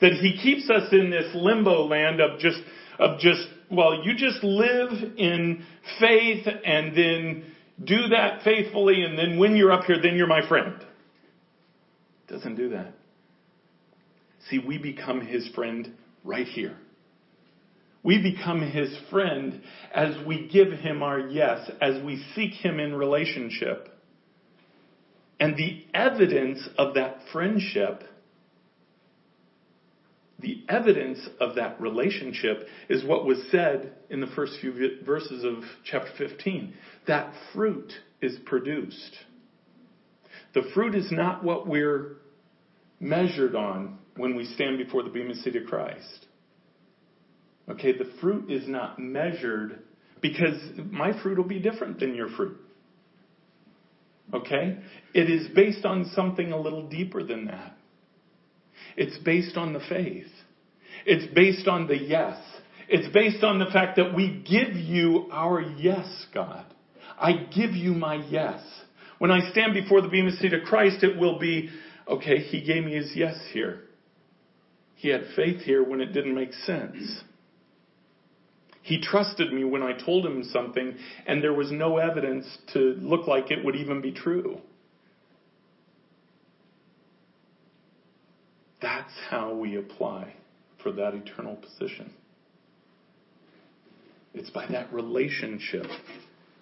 That 0.00 0.14
he 0.14 0.40
keeps 0.42 0.68
us 0.68 0.88
in 0.90 1.08
this 1.08 1.30
limbo 1.36 1.86
land 1.86 2.20
of 2.20 2.40
just, 2.40 2.58
of 2.98 3.20
just, 3.20 3.46
well, 3.70 4.02
you 4.04 4.16
just 4.16 4.42
live 4.42 4.90
in 5.16 5.64
faith 6.00 6.48
and 6.64 6.96
then 6.96 7.44
do 7.84 8.08
that 8.08 8.42
faithfully 8.42 9.04
and 9.04 9.16
then 9.16 9.38
when 9.38 9.54
you're 9.54 9.70
up 9.70 9.84
here, 9.84 10.02
then 10.02 10.16
you're 10.16 10.26
my 10.26 10.46
friend. 10.48 10.84
Doesn't 12.26 12.56
do 12.56 12.70
that. 12.70 12.92
See, 14.50 14.58
we 14.58 14.78
become 14.78 15.20
his 15.20 15.48
friend 15.54 15.94
right 16.24 16.46
here. 16.46 16.76
We 18.02 18.20
become 18.20 18.60
his 18.60 18.96
friend 19.10 19.62
as 19.94 20.14
we 20.26 20.48
give 20.48 20.72
him 20.72 21.02
our 21.02 21.20
yes, 21.20 21.70
as 21.80 22.02
we 22.02 22.24
seek 22.34 22.52
him 22.52 22.80
in 22.80 22.94
relationship. 22.94 23.88
And 25.38 25.56
the 25.56 25.84
evidence 25.94 26.68
of 26.78 26.94
that 26.94 27.18
friendship, 27.32 28.02
the 30.40 30.64
evidence 30.68 31.20
of 31.40 31.54
that 31.56 31.80
relationship 31.80 32.66
is 32.88 33.04
what 33.04 33.24
was 33.24 33.38
said 33.50 33.92
in 34.10 34.20
the 34.20 34.26
first 34.28 34.54
few 34.60 34.98
verses 35.04 35.44
of 35.44 35.62
chapter 35.84 36.10
15. 36.18 36.74
That 37.06 37.32
fruit 37.52 37.92
is 38.20 38.36
produced. 38.46 39.16
The 40.54 40.62
fruit 40.74 40.96
is 40.96 41.10
not 41.12 41.44
what 41.44 41.68
we're 41.68 42.16
measured 43.00 43.54
on 43.54 43.98
when 44.16 44.36
we 44.36 44.44
stand 44.44 44.78
before 44.78 45.02
the 45.02 45.10
Bema 45.10 45.34
seat 45.34 45.56
of 45.56 45.66
Christ. 45.66 46.26
Okay, 47.68 47.92
the 47.92 48.10
fruit 48.20 48.50
is 48.50 48.68
not 48.68 48.98
measured 48.98 49.78
because 50.20 50.58
my 50.90 51.20
fruit 51.22 51.38
will 51.38 51.44
be 51.44 51.60
different 51.60 52.00
than 52.00 52.14
your 52.14 52.28
fruit. 52.28 52.56
Okay? 54.32 54.78
It 55.14 55.30
is 55.30 55.48
based 55.54 55.84
on 55.84 56.10
something 56.14 56.52
a 56.52 56.58
little 56.58 56.88
deeper 56.88 57.22
than 57.22 57.46
that. 57.46 57.76
It's 58.96 59.16
based 59.18 59.56
on 59.56 59.72
the 59.72 59.80
faith. 59.88 60.26
It's 61.06 61.32
based 61.34 61.68
on 61.68 61.86
the 61.86 61.96
yes. 61.96 62.38
It's 62.88 63.12
based 63.12 63.42
on 63.42 63.58
the 63.58 63.66
fact 63.66 63.96
that 63.96 64.14
we 64.14 64.42
give 64.48 64.76
you 64.76 65.28
our 65.32 65.60
yes, 65.60 66.26
God. 66.34 66.64
I 67.18 67.32
give 67.54 67.70
you 67.72 67.92
my 67.92 68.16
yes. 68.28 68.60
When 69.18 69.30
I 69.30 69.50
stand 69.50 69.74
before 69.74 70.02
the 70.02 70.08
Bema 70.08 70.32
seat 70.32 70.52
of 70.52 70.62
Christ, 70.64 71.02
it 71.02 71.18
will 71.18 71.38
be, 71.38 71.70
okay, 72.08 72.38
he 72.38 72.62
gave 72.62 72.84
me 72.84 72.94
his 72.94 73.12
yes 73.14 73.38
here. 73.52 73.82
He 75.02 75.08
had 75.08 75.24
faith 75.34 75.62
here 75.62 75.82
when 75.82 76.00
it 76.00 76.12
didn't 76.12 76.32
make 76.36 76.52
sense. 76.52 77.24
He 78.82 79.00
trusted 79.00 79.52
me 79.52 79.64
when 79.64 79.82
I 79.82 79.94
told 79.98 80.24
him 80.24 80.44
something 80.44 80.94
and 81.26 81.42
there 81.42 81.52
was 81.52 81.72
no 81.72 81.96
evidence 81.98 82.46
to 82.74 82.94
look 83.00 83.26
like 83.26 83.50
it 83.50 83.64
would 83.64 83.74
even 83.74 84.00
be 84.00 84.12
true. 84.12 84.60
That's 88.80 89.12
how 89.28 89.52
we 89.52 89.76
apply 89.76 90.34
for 90.84 90.92
that 90.92 91.14
eternal 91.14 91.56
position. 91.56 92.12
It's 94.34 94.50
by 94.50 94.66
that 94.68 94.92
relationship 94.92 95.86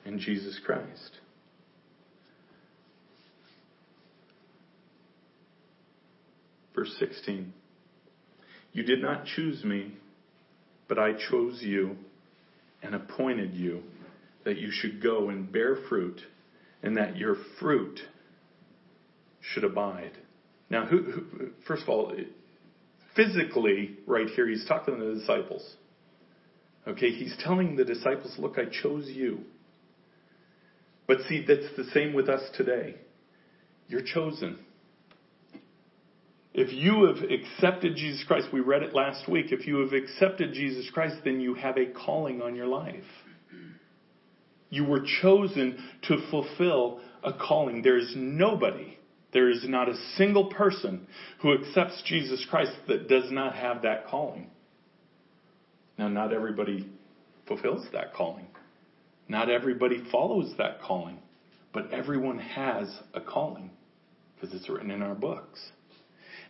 in 0.06 0.18
Jesus 0.18 0.58
Christ. 0.64 1.18
Verse 6.74 6.96
16 6.98 7.52
You 8.72 8.82
did 8.82 9.02
not 9.02 9.24
choose 9.24 9.64
me, 9.64 9.94
but 10.88 10.98
I 10.98 11.12
chose 11.30 11.60
you 11.62 11.96
and 12.82 12.94
appointed 12.94 13.54
you 13.54 13.82
that 14.44 14.58
you 14.58 14.70
should 14.70 15.02
go 15.02 15.28
and 15.28 15.50
bear 15.52 15.76
fruit 15.88 16.20
and 16.82 16.96
that 16.96 17.16
your 17.16 17.36
fruit 17.58 18.00
should 19.40 19.64
abide. 19.64 20.12
Now, 20.70 20.86
who, 20.86 21.02
who, 21.02 21.48
first 21.66 21.82
of 21.82 21.88
all, 21.88 22.14
physically, 23.16 23.98
right 24.06 24.28
here, 24.28 24.48
he's 24.48 24.64
talking 24.66 24.98
to 24.98 25.04
the 25.04 25.14
disciples. 25.14 25.76
Okay, 26.86 27.10
he's 27.10 27.36
telling 27.44 27.76
the 27.76 27.84
disciples, 27.84 28.34
look, 28.38 28.56
I 28.56 28.64
chose 28.82 29.08
you. 29.08 29.40
But 31.06 31.18
see, 31.28 31.44
that's 31.46 31.76
the 31.76 31.84
same 31.92 32.14
with 32.14 32.28
us 32.28 32.42
today. 32.56 32.94
You're 33.88 34.04
chosen. 34.04 34.58
If 36.60 36.74
you 36.74 37.04
have 37.04 37.30
accepted 37.30 37.96
Jesus 37.96 38.22
Christ, 38.26 38.48
we 38.52 38.60
read 38.60 38.82
it 38.82 38.94
last 38.94 39.26
week, 39.26 39.46
if 39.50 39.66
you 39.66 39.78
have 39.78 39.94
accepted 39.94 40.52
Jesus 40.52 40.90
Christ, 40.90 41.16
then 41.24 41.40
you 41.40 41.54
have 41.54 41.78
a 41.78 41.86
calling 41.86 42.42
on 42.42 42.54
your 42.54 42.66
life. 42.66 43.02
You 44.68 44.84
were 44.84 45.02
chosen 45.22 45.82
to 46.02 46.18
fulfill 46.30 47.00
a 47.24 47.32
calling. 47.32 47.80
There 47.80 47.96
is 47.96 48.12
nobody, 48.14 48.98
there 49.32 49.48
is 49.48 49.64
not 49.66 49.88
a 49.88 49.96
single 50.18 50.50
person 50.50 51.06
who 51.40 51.54
accepts 51.54 52.02
Jesus 52.04 52.46
Christ 52.50 52.72
that 52.88 53.08
does 53.08 53.32
not 53.32 53.54
have 53.54 53.80
that 53.80 54.08
calling. 54.08 54.50
Now, 55.96 56.08
not 56.08 56.34
everybody 56.34 56.86
fulfills 57.48 57.86
that 57.94 58.12
calling. 58.12 58.48
Not 59.28 59.48
everybody 59.48 60.04
follows 60.12 60.52
that 60.58 60.82
calling. 60.82 61.20
But 61.72 61.90
everyone 61.90 62.38
has 62.38 62.94
a 63.14 63.22
calling 63.22 63.70
because 64.34 64.54
it's 64.54 64.68
written 64.68 64.90
in 64.90 65.00
our 65.00 65.14
books. 65.14 65.58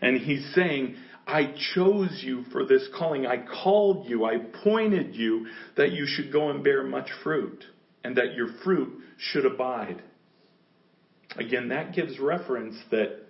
And 0.01 0.19
he's 0.19 0.53
saying, 0.55 0.97
I 1.27 1.55
chose 1.75 2.21
you 2.23 2.45
for 2.51 2.65
this 2.65 2.89
calling. 2.97 3.27
I 3.27 3.45
called 3.63 4.09
you. 4.09 4.25
I 4.25 4.35
appointed 4.35 5.15
you 5.15 5.47
that 5.77 5.93
you 5.93 6.07
should 6.07 6.33
go 6.33 6.51
and 6.51 6.65
bear 6.65 6.83
much 6.83 7.09
fruit 7.23 7.65
and 8.03 8.17
that 8.17 8.35
your 8.35 8.49
fruit 8.65 8.99
should 9.19 9.47
abide. 9.47 10.03
Again, 11.37 11.69
that 11.69 11.95
gives 11.95 12.19
reference 12.19 12.77
that, 12.91 13.21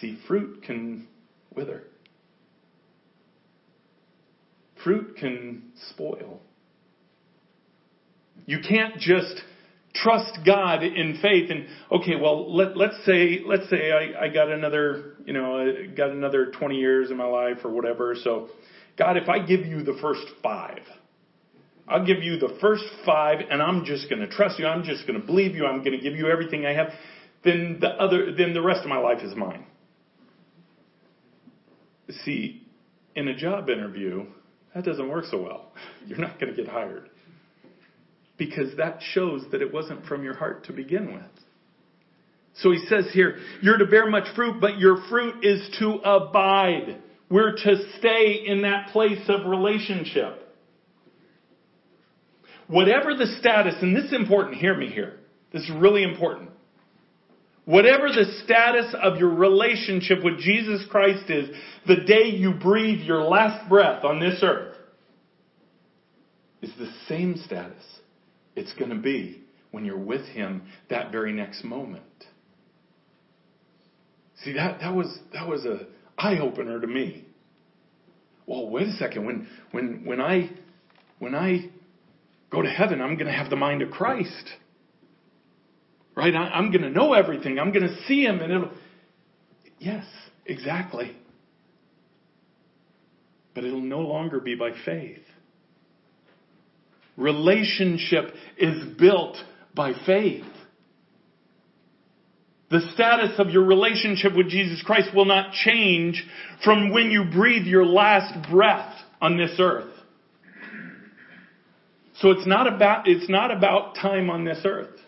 see, 0.00 0.18
fruit 0.26 0.62
can 0.62 1.08
wither. 1.54 1.82
Fruit 4.82 5.16
can 5.18 5.72
spoil. 5.90 6.40
You 8.46 8.60
can't 8.66 8.98
just 8.98 9.42
trust 9.94 10.38
God 10.44 10.82
in 10.82 11.18
faith 11.20 11.50
and 11.50 11.66
okay, 11.90 12.16
well 12.20 12.54
let 12.54 12.76
let's 12.76 12.96
say 13.04 13.40
let's 13.44 13.68
say 13.70 13.90
I, 13.90 14.26
I 14.26 14.28
got 14.28 14.50
another 14.50 15.15
you 15.26 15.34
know 15.34 15.72
got 15.96 16.10
another 16.10 16.52
20 16.58 16.76
years 16.76 17.10
in 17.10 17.16
my 17.16 17.26
life 17.26 17.58
or 17.64 17.70
whatever. 17.70 18.14
So 18.14 18.48
God, 18.96 19.18
if 19.18 19.28
I 19.28 19.40
give 19.40 19.66
you 19.66 19.82
the 19.82 19.98
first 20.00 20.24
five, 20.42 20.80
I'll 21.88 22.06
give 22.06 22.22
you 22.22 22.38
the 22.38 22.56
first 22.60 22.84
five, 23.04 23.40
and 23.50 23.62
I'm 23.62 23.84
just 23.84 24.08
going 24.08 24.20
to 24.20 24.28
trust 24.28 24.58
you. 24.58 24.66
I'm 24.66 24.82
just 24.82 25.06
going 25.06 25.20
to 25.20 25.26
believe 25.26 25.54
you. 25.54 25.66
I'm 25.66 25.84
going 25.84 25.96
to 25.96 26.02
give 26.02 26.14
you 26.14 26.28
everything 26.28 26.64
I 26.64 26.72
have. 26.72 26.88
Then 27.44 27.78
the 27.80 27.88
other, 27.88 28.32
then 28.36 28.54
the 28.54 28.62
rest 28.62 28.82
of 28.82 28.88
my 28.88 28.98
life 28.98 29.22
is 29.22 29.36
mine. 29.36 29.66
See, 32.24 32.66
in 33.14 33.28
a 33.28 33.36
job 33.36 33.68
interview, 33.68 34.26
that 34.74 34.84
doesn't 34.84 35.08
work 35.08 35.26
so 35.26 35.42
well. 35.42 35.72
You're 36.06 36.18
not 36.18 36.40
going 36.40 36.54
to 36.54 36.60
get 36.60 36.70
hired 36.70 37.10
because 38.38 38.76
that 38.76 38.98
shows 39.00 39.44
that 39.52 39.62
it 39.62 39.72
wasn't 39.72 40.06
from 40.06 40.24
your 40.24 40.34
heart 40.34 40.64
to 40.64 40.72
begin 40.72 41.12
with. 41.12 41.45
So 42.60 42.70
he 42.70 42.78
says 42.88 43.06
here, 43.12 43.38
you're 43.60 43.78
to 43.78 43.86
bear 43.86 44.08
much 44.08 44.34
fruit, 44.34 44.60
but 44.60 44.78
your 44.78 45.02
fruit 45.08 45.44
is 45.44 45.68
to 45.78 46.00
abide. 46.04 47.00
We're 47.30 47.54
to 47.56 47.76
stay 47.98 48.44
in 48.46 48.62
that 48.62 48.88
place 48.92 49.22
of 49.28 49.46
relationship. 49.46 50.42
Whatever 52.68 53.14
the 53.14 53.36
status, 53.38 53.74
and 53.80 53.94
this 53.94 54.06
is 54.06 54.12
important, 54.12 54.56
hear 54.56 54.76
me 54.76 54.88
here. 54.88 55.18
This 55.52 55.62
is 55.62 55.70
really 55.70 56.02
important. 56.02 56.50
Whatever 57.64 58.08
the 58.08 58.40
status 58.44 58.94
of 59.02 59.18
your 59.18 59.34
relationship 59.34 60.22
with 60.22 60.38
Jesus 60.38 60.84
Christ 60.88 61.28
is, 61.28 61.50
the 61.86 62.04
day 62.06 62.28
you 62.30 62.54
breathe 62.54 63.00
your 63.00 63.22
last 63.22 63.68
breath 63.68 64.04
on 64.04 64.20
this 64.20 64.40
earth 64.42 64.76
is 66.62 66.70
the 66.78 66.90
same 67.08 67.36
status 67.44 67.82
it's 68.56 68.72
going 68.74 68.90
to 68.90 68.96
be 68.96 69.42
when 69.70 69.84
you're 69.84 69.98
with 69.98 70.26
Him 70.26 70.62
that 70.90 71.12
very 71.12 71.32
next 71.32 71.62
moment. 71.62 72.02
See, 74.44 74.52
that, 74.52 74.80
that 74.80 74.94
was, 74.94 75.18
that 75.32 75.48
was 75.48 75.64
a 75.64 75.86
eye 76.18 76.38
opener 76.38 76.80
to 76.80 76.86
me. 76.86 77.24
Well, 78.46 78.68
wait 78.68 78.88
a 78.88 78.92
second. 78.92 79.26
When, 79.26 79.48
when, 79.72 80.02
when 80.04 80.20
I, 80.20 80.50
when 81.18 81.34
I 81.34 81.70
go 82.50 82.62
to 82.62 82.68
heaven, 82.68 83.00
I'm 83.00 83.14
going 83.14 83.26
to 83.26 83.32
have 83.32 83.50
the 83.50 83.56
mind 83.56 83.82
of 83.82 83.90
Christ. 83.90 84.50
Right? 86.14 86.34
I, 86.34 86.58
am 86.58 86.70
going 86.70 86.82
to 86.82 86.90
know 86.90 87.12
everything. 87.12 87.58
I'm 87.58 87.72
going 87.72 87.88
to 87.88 88.02
see 88.06 88.24
Him 88.24 88.40
and 88.40 88.52
it'll, 88.52 88.70
yes, 89.78 90.04
exactly. 90.44 91.16
But 93.54 93.64
it'll 93.64 93.80
no 93.80 94.00
longer 94.00 94.38
be 94.38 94.54
by 94.54 94.70
faith. 94.84 95.18
Relationship 97.16 98.34
is 98.58 98.96
built 98.98 99.36
by 99.74 99.92
faith. 100.04 100.44
The 102.70 102.80
status 102.94 103.38
of 103.38 103.50
your 103.50 103.64
relationship 103.64 104.36
with 104.36 104.48
Jesus 104.48 104.82
Christ 104.82 105.14
will 105.14 105.24
not 105.24 105.52
change 105.52 106.26
from 106.64 106.92
when 106.92 107.10
you 107.10 107.24
breathe 107.32 107.64
your 107.64 107.86
last 107.86 108.50
breath 108.50 108.92
on 109.20 109.36
this 109.36 109.54
earth. 109.60 109.92
So 112.20 112.30
it's 112.30 112.46
not 112.46 112.66
about, 112.66 113.06
it's 113.06 113.28
not 113.28 113.56
about 113.56 113.94
time 113.94 114.30
on 114.30 114.44
this 114.44 114.62
earth. 114.64 114.98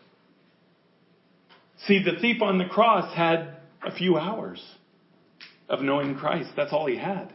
See, 1.86 2.02
the 2.02 2.20
thief 2.20 2.42
on 2.42 2.58
the 2.58 2.66
cross 2.66 3.14
had 3.14 3.56
a 3.82 3.92
few 3.92 4.18
hours 4.18 4.62
of 5.68 5.80
knowing 5.80 6.16
Christ. 6.16 6.50
That's 6.56 6.72
all 6.72 6.86
he 6.86 6.96
had. 6.96 7.32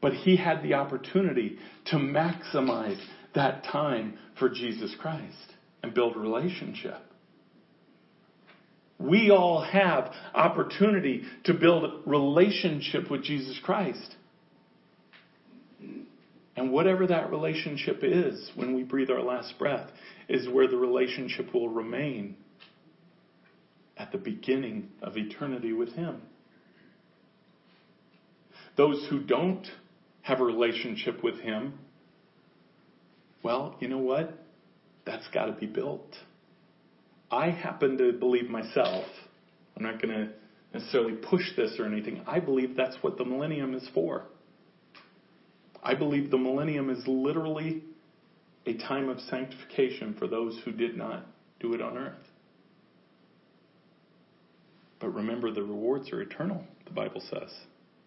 But 0.00 0.14
he 0.14 0.36
had 0.36 0.62
the 0.62 0.74
opportunity 0.74 1.58
to 1.86 1.96
maximize 1.96 3.00
that 3.34 3.64
time 3.64 4.18
for 4.38 4.48
Jesus 4.48 4.94
Christ 4.98 5.54
and 5.82 5.92
build 5.92 6.16
relationship. 6.16 6.98
We 8.98 9.30
all 9.30 9.62
have 9.62 10.12
opportunity 10.34 11.22
to 11.44 11.54
build 11.54 11.84
a 11.84 12.10
relationship 12.10 13.10
with 13.10 13.22
Jesus 13.22 13.58
Christ. 13.62 14.16
And 16.56 16.72
whatever 16.72 17.06
that 17.06 17.30
relationship 17.30 18.00
is 18.02 18.50
when 18.56 18.74
we 18.74 18.82
breathe 18.82 19.10
our 19.10 19.22
last 19.22 19.56
breath 19.60 19.88
is 20.28 20.48
where 20.48 20.66
the 20.66 20.76
relationship 20.76 21.54
will 21.54 21.68
remain 21.68 22.36
at 23.96 24.10
the 24.10 24.18
beginning 24.18 24.88
of 25.00 25.16
eternity 25.16 25.72
with 25.72 25.92
Him. 25.92 26.20
Those 28.76 29.06
who 29.08 29.20
don't 29.20 29.66
have 30.22 30.40
a 30.40 30.44
relationship 30.44 31.22
with 31.22 31.38
Him, 31.40 31.78
well, 33.44 33.76
you 33.78 33.86
know 33.86 33.98
what? 33.98 34.36
That's 35.04 35.26
got 35.28 35.46
to 35.46 35.52
be 35.52 35.66
built. 35.66 36.16
I 37.30 37.50
happen 37.50 37.98
to 37.98 38.12
believe 38.12 38.48
myself, 38.48 39.04
I'm 39.76 39.82
not 39.82 40.00
going 40.00 40.14
to 40.14 40.30
necessarily 40.72 41.14
push 41.14 41.56
this 41.56 41.76
or 41.78 41.86
anything, 41.86 42.22
I 42.26 42.40
believe 42.40 42.76
that's 42.76 42.96
what 43.00 43.18
the 43.18 43.24
millennium 43.24 43.74
is 43.74 43.88
for. 43.94 44.24
I 45.82 45.94
believe 45.94 46.30
the 46.30 46.38
millennium 46.38 46.90
is 46.90 47.02
literally 47.06 47.82
a 48.66 48.74
time 48.74 49.08
of 49.08 49.20
sanctification 49.20 50.14
for 50.18 50.26
those 50.26 50.58
who 50.64 50.72
did 50.72 50.96
not 50.96 51.26
do 51.60 51.74
it 51.74 51.80
on 51.80 51.96
earth. 51.96 52.14
But 55.00 55.14
remember, 55.14 55.52
the 55.52 55.62
rewards 55.62 56.10
are 56.12 56.20
eternal, 56.20 56.64
the 56.84 56.90
Bible 56.90 57.22
says. 57.30 57.50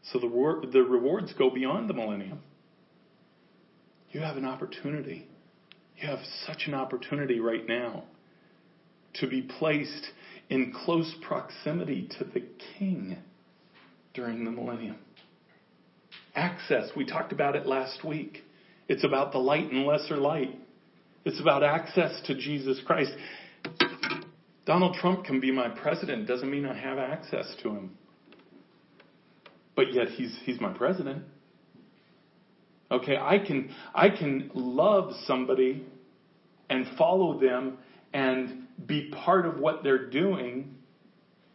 So 0.04 0.20
the, 0.20 0.70
the 0.72 0.82
rewards 0.82 1.34
go 1.34 1.50
beyond 1.50 1.90
the 1.90 1.94
millennium. 1.94 2.40
You 4.12 4.20
have 4.20 4.36
an 4.36 4.46
opportunity. 4.46 5.28
You 5.98 6.08
have 6.08 6.20
such 6.46 6.64
an 6.68 6.74
opportunity 6.74 7.40
right 7.40 7.66
now 7.68 8.04
to 9.16 9.28
be 9.28 9.42
placed 9.42 10.08
in 10.50 10.74
close 10.86 11.14
proximity 11.22 12.10
to 12.20 12.26
the 12.26 12.44
King 12.78 13.18
during 14.14 14.44
the 14.44 14.52
millennium. 14.52 14.98
Access, 16.36 16.90
we 16.96 17.06
talked 17.06 17.32
about 17.32 17.56
it 17.56 17.66
last 17.66 18.04
week. 18.04 18.44
It's 18.88 19.04
about 19.04 19.32
the 19.32 19.38
light 19.38 19.72
and 19.72 19.86
lesser 19.86 20.18
light. 20.18 20.56
It's 21.24 21.40
about 21.40 21.64
access 21.64 22.22
to 22.26 22.36
Jesus 22.36 22.82
Christ. 22.86 23.12
Donald 24.66 24.96
Trump 24.96 25.26
can 25.26 25.40
be 25.40 25.52
my 25.52 25.70
president, 25.70 26.28
doesn't 26.28 26.50
mean 26.50 26.66
I 26.66 26.78
have 26.78 26.98
access 26.98 27.56
to 27.64 27.70
him. 27.70 27.92
But 29.76 29.94
yet 29.94 30.10
he's 30.10 30.38
he's 30.44 30.60
my 30.60 30.74
president. 30.74 31.24
Okay, 32.92 33.18
I 33.18 33.40
can 33.40 33.74
I 33.96 34.10
can 34.10 34.52
love 34.54 35.14
somebody 35.26 35.86
and 36.70 36.86
follow 36.98 37.40
them 37.40 37.78
and 38.14 38.68
be 38.86 39.12
part 39.12 39.46
of 39.46 39.60
what 39.60 39.84
they're 39.84 40.10
doing 40.10 40.76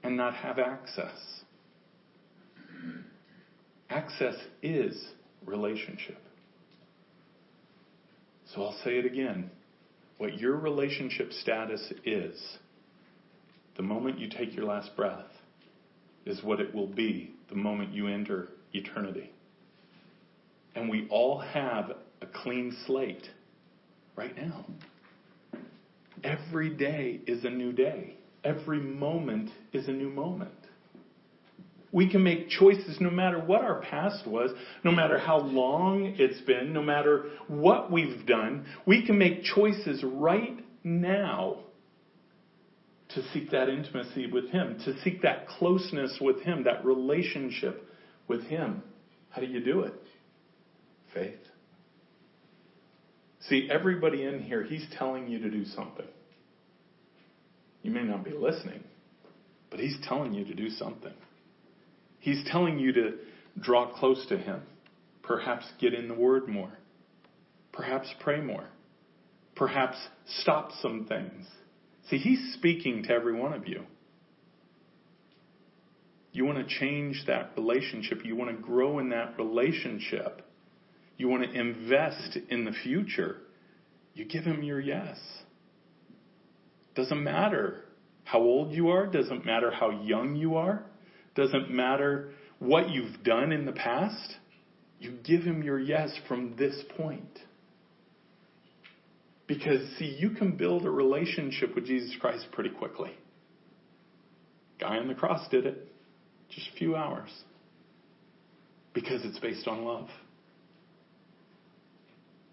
and 0.02 0.16
not 0.16 0.34
have 0.34 0.58
access. 0.58 1.42
Access 3.90 4.34
is 4.62 5.12
relationship. 5.44 6.18
So 8.54 8.62
I'll 8.62 8.78
say 8.84 8.98
it 8.98 9.06
again. 9.06 9.50
What 10.18 10.38
your 10.38 10.56
relationship 10.56 11.32
status 11.32 11.92
is, 12.04 12.58
the 13.76 13.82
moment 13.82 14.18
you 14.18 14.28
take 14.28 14.54
your 14.54 14.64
last 14.64 14.96
breath, 14.96 15.26
is 16.24 16.42
what 16.42 16.60
it 16.60 16.74
will 16.74 16.86
be 16.86 17.34
the 17.50 17.56
moment 17.56 17.92
you 17.92 18.08
enter 18.08 18.48
eternity. 18.72 19.30
And 20.74 20.88
we 20.88 21.06
all 21.10 21.38
have 21.38 21.92
a 22.20 22.26
clean 22.26 22.76
slate 22.86 23.28
right 24.16 24.36
now. 24.36 24.64
Every 26.24 26.70
day 26.70 27.20
is 27.26 27.44
a 27.44 27.50
new 27.50 27.72
day. 27.72 28.16
Every 28.44 28.80
moment 28.80 29.50
is 29.72 29.88
a 29.88 29.92
new 29.92 30.08
moment. 30.08 30.52
We 31.92 32.10
can 32.10 32.22
make 32.22 32.48
choices 32.48 32.98
no 33.00 33.10
matter 33.10 33.38
what 33.38 33.62
our 33.62 33.80
past 33.80 34.26
was, 34.26 34.50
no 34.84 34.92
matter 34.92 35.18
how 35.18 35.38
long 35.38 36.14
it's 36.18 36.40
been, 36.42 36.72
no 36.72 36.82
matter 36.82 37.26
what 37.48 37.90
we've 37.90 38.26
done. 38.26 38.66
We 38.86 39.06
can 39.06 39.18
make 39.18 39.42
choices 39.42 40.02
right 40.04 40.58
now 40.84 41.60
to 43.14 43.22
seek 43.32 43.50
that 43.52 43.68
intimacy 43.68 44.30
with 44.30 44.50
Him, 44.50 44.78
to 44.84 45.00
seek 45.02 45.22
that 45.22 45.48
closeness 45.48 46.18
with 46.20 46.42
Him, 46.42 46.64
that 46.64 46.84
relationship 46.84 47.88
with 48.28 48.42
Him. 48.42 48.82
How 49.30 49.40
do 49.40 49.46
you 49.46 49.64
do 49.64 49.80
it? 49.80 49.94
Faith. 51.14 51.38
See, 53.48 53.68
everybody 53.70 54.24
in 54.24 54.42
here, 54.42 54.64
He's 54.64 54.86
telling 54.98 55.28
you 55.28 55.38
to 55.40 55.50
do 55.50 55.64
something. 55.64 56.06
You 57.82 57.92
may 57.92 58.02
not 58.02 58.24
be 58.24 58.32
listening, 58.32 58.82
but 59.70 59.78
He's 59.78 59.96
telling 60.08 60.34
you 60.34 60.44
to 60.44 60.54
do 60.54 60.70
something. 60.70 61.12
He's 62.18 62.42
telling 62.50 62.78
you 62.78 62.92
to 62.92 63.12
draw 63.60 63.92
close 63.92 64.26
to 64.28 64.36
Him. 64.36 64.62
Perhaps 65.22 65.66
get 65.80 65.94
in 65.94 66.08
the 66.08 66.14
Word 66.14 66.48
more. 66.48 66.72
Perhaps 67.72 68.08
pray 68.20 68.40
more. 68.40 68.64
Perhaps 69.54 69.96
stop 70.40 70.70
some 70.80 71.06
things. 71.06 71.46
See, 72.10 72.18
He's 72.18 72.54
speaking 72.54 73.04
to 73.04 73.12
every 73.12 73.34
one 73.34 73.52
of 73.52 73.68
you. 73.68 73.84
You 76.32 76.44
want 76.44 76.58
to 76.58 76.78
change 76.80 77.24
that 77.28 77.52
relationship. 77.56 78.24
You 78.24 78.36
want 78.36 78.50
to 78.50 78.62
grow 78.62 78.98
in 78.98 79.10
that 79.10 79.38
relationship. 79.38 80.42
You 81.16 81.28
want 81.28 81.44
to 81.44 81.50
invest 81.50 82.38
in 82.48 82.64
the 82.64 82.72
future. 82.72 83.36
You 84.14 84.24
give 84.24 84.44
Him 84.44 84.62
your 84.62 84.80
yes. 84.80 85.18
Doesn't 86.94 87.22
matter 87.22 87.82
how 88.24 88.40
old 88.40 88.72
you 88.72 88.88
are, 88.88 89.06
doesn't 89.06 89.46
matter 89.46 89.70
how 89.70 89.90
young 89.90 90.34
you 90.34 90.56
are. 90.56 90.84
Doesn't 91.36 91.70
matter 91.70 92.30
what 92.58 92.90
you've 92.90 93.22
done 93.22 93.52
in 93.52 93.66
the 93.66 93.72
past. 93.72 94.36
You 94.98 95.12
give 95.22 95.42
him 95.42 95.62
your 95.62 95.78
yes 95.78 96.10
from 96.26 96.56
this 96.56 96.74
point. 96.96 97.38
Because, 99.46 99.80
see, 99.98 100.16
you 100.18 100.30
can 100.30 100.56
build 100.56 100.86
a 100.86 100.90
relationship 100.90 101.74
with 101.74 101.86
Jesus 101.86 102.16
Christ 102.18 102.46
pretty 102.50 102.70
quickly. 102.70 103.12
Guy 104.80 104.96
on 104.96 105.06
the 105.06 105.14
cross 105.14 105.46
did 105.50 105.66
it. 105.66 105.86
Just 106.50 106.68
a 106.74 106.78
few 106.78 106.96
hours. 106.96 107.30
Because 108.92 109.24
it's 109.24 109.38
based 109.38 109.68
on 109.68 109.84
love. 109.84 110.08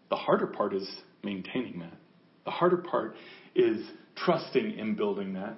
The 0.09 0.15
harder 0.15 0.47
part 0.47 0.73
is 0.73 0.89
maintaining 1.23 1.79
that. 1.79 1.97
The 2.45 2.51
harder 2.51 2.77
part 2.77 3.15
is 3.55 3.85
trusting 4.15 4.77
in 4.77 4.95
building 4.95 5.33
that 5.33 5.57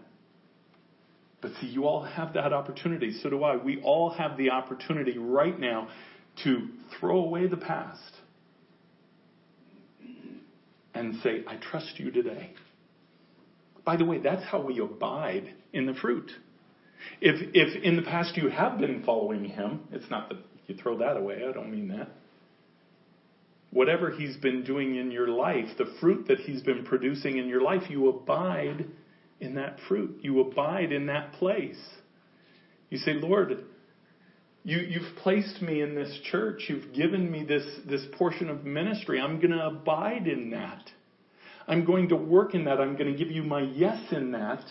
but 1.45 1.53
see, 1.61 1.67
you 1.67 1.85
all 1.85 2.01
have 2.01 2.33
that 2.33 2.53
opportunity. 2.53 3.19
So 3.21 3.29
do 3.29 3.43
I. 3.43 3.55
We 3.55 3.79
all 3.83 4.09
have 4.09 4.35
the 4.35 4.49
opportunity 4.49 5.19
right 5.19 5.59
now 5.59 5.89
to 6.43 6.69
throw 6.99 7.19
away 7.19 7.45
the 7.45 7.57
past 7.57 8.01
and 10.95 11.21
say, 11.21 11.43
I 11.47 11.57
trust 11.57 11.99
you 11.99 12.09
today. 12.09 12.53
By 13.85 13.95
the 13.95 14.05
way, 14.05 14.17
that's 14.17 14.43
how 14.43 14.59
we 14.59 14.79
abide 14.79 15.53
in 15.71 15.85
the 15.85 15.93
fruit. 15.93 16.31
If, 17.21 17.51
if 17.53 17.83
in 17.83 17.95
the 17.95 18.01
past 18.01 18.35
you 18.35 18.49
have 18.49 18.79
been 18.79 19.03
following 19.05 19.45
him, 19.45 19.81
it's 19.91 20.09
not 20.09 20.29
that 20.29 20.39
you 20.65 20.75
throw 20.75 20.97
that 20.97 21.15
away, 21.15 21.43
I 21.47 21.51
don't 21.51 21.69
mean 21.69 21.89
that. 21.89 22.09
Whatever 23.75 24.09
he's 24.09 24.37
been 24.37 24.63
doing 24.63 24.95
in 24.95 25.11
your 25.11 25.27
life, 25.27 25.67
the 25.77 25.93
fruit 25.99 26.29
that 26.29 26.39
he's 26.39 26.61
been 26.61 26.85
producing 26.85 27.39
in 27.39 27.49
your 27.49 27.59
life, 27.59 27.89
you 27.89 28.07
abide 28.07 28.85
in 29.41 29.55
that 29.55 29.79
fruit. 29.89 30.19
You 30.21 30.39
abide 30.39 30.93
in 30.93 31.07
that 31.07 31.33
place. 31.33 31.77
You 32.89 32.97
say, 32.99 33.15
Lord, 33.15 33.65
you, 34.63 34.77
you've 34.77 35.17
placed 35.17 35.61
me 35.61 35.81
in 35.81 35.93
this 35.93 36.17
church. 36.31 36.67
You've 36.69 36.93
given 36.93 37.29
me 37.29 37.43
this, 37.43 37.65
this 37.85 38.05
portion 38.17 38.49
of 38.49 38.63
ministry. 38.63 39.19
I'm 39.19 39.41
going 39.41 39.51
to 39.51 39.65
abide 39.65 40.25
in 40.25 40.51
that. 40.51 40.89
I'm 41.67 41.83
going 41.83 42.07
to 42.07 42.15
work 42.15 42.55
in 42.55 42.63
that. 42.63 42.79
I'm 42.79 42.95
going 42.95 43.11
to 43.11 43.17
give 43.17 43.29
you 43.29 43.43
my 43.43 43.59
yes 43.59 44.01
in 44.13 44.31
that 44.31 44.63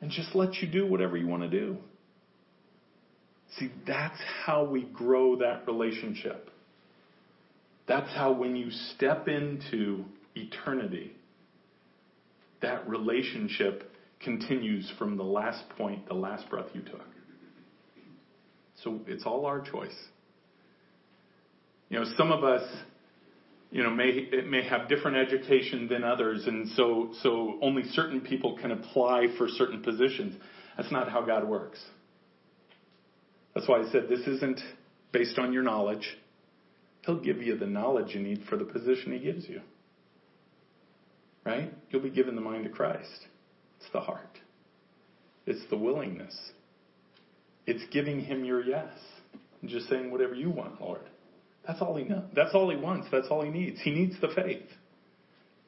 and 0.00 0.10
just 0.10 0.34
let 0.34 0.56
you 0.56 0.66
do 0.66 0.84
whatever 0.84 1.16
you 1.16 1.28
want 1.28 1.44
to 1.44 1.48
do. 1.48 1.76
See, 3.56 3.70
that's 3.86 4.18
how 4.44 4.64
we 4.64 4.82
grow 4.82 5.36
that 5.36 5.64
relationship. 5.68 6.50
That's 7.88 8.10
how 8.14 8.32
when 8.32 8.54
you 8.54 8.70
step 8.70 9.28
into 9.28 10.04
eternity, 10.34 11.12
that 12.60 12.88
relationship 12.88 13.90
continues 14.20 14.92
from 14.98 15.16
the 15.16 15.22
last 15.24 15.64
point, 15.76 16.06
the 16.06 16.14
last 16.14 16.48
breath 16.50 16.66
you 16.74 16.82
took. 16.82 17.00
So 18.84 19.00
it's 19.06 19.24
all 19.24 19.46
our 19.46 19.60
choice. 19.60 19.96
You 21.88 22.00
know, 22.00 22.04
some 22.16 22.30
of 22.30 22.44
us 22.44 22.62
you 23.70 23.82
know, 23.82 23.90
may, 23.90 24.28
may 24.46 24.66
have 24.66 24.88
different 24.88 25.16
education 25.16 25.88
than 25.88 26.02
others, 26.02 26.46
and 26.46 26.68
so, 26.70 27.10
so 27.22 27.58
only 27.60 27.84
certain 27.90 28.20
people 28.20 28.56
can 28.56 28.70
apply 28.70 29.26
for 29.36 29.46
certain 29.46 29.82
positions. 29.82 30.34
That's 30.76 30.90
not 30.90 31.10
how 31.10 31.22
God 31.22 31.46
works. 31.46 31.78
That's 33.54 33.68
why 33.68 33.82
I 33.82 33.90
said 33.90 34.08
this 34.08 34.20
isn't 34.20 34.60
based 35.12 35.38
on 35.38 35.52
your 35.52 35.62
knowledge. 35.62 36.16
He'll 37.08 37.18
give 37.18 37.40
you 37.40 37.56
the 37.56 37.66
knowledge 37.66 38.14
you 38.14 38.20
need 38.20 38.42
for 38.50 38.58
the 38.58 38.66
position 38.66 39.12
He 39.12 39.18
gives 39.18 39.48
you. 39.48 39.62
Right? 41.42 41.72
You'll 41.88 42.02
be 42.02 42.10
given 42.10 42.34
the 42.34 42.42
mind 42.42 42.66
of 42.66 42.72
Christ. 42.72 43.26
It's 43.80 43.90
the 43.94 44.00
heart. 44.00 44.38
It's 45.46 45.64
the 45.70 45.78
willingness. 45.78 46.38
It's 47.66 47.82
giving 47.90 48.20
Him 48.20 48.44
your 48.44 48.62
yes. 48.62 48.92
And 49.62 49.70
just 49.70 49.88
saying 49.88 50.10
whatever 50.10 50.34
you 50.34 50.50
want, 50.50 50.82
Lord. 50.82 51.00
That's 51.66 51.80
all 51.80 51.96
he 51.96 52.04
knows. 52.04 52.24
That's 52.34 52.54
all 52.54 52.68
he 52.68 52.76
wants. 52.76 53.08
That's 53.10 53.28
all 53.30 53.42
he 53.42 53.48
needs. 53.48 53.80
He 53.80 53.90
needs 53.90 54.20
the 54.20 54.28
faith 54.28 54.68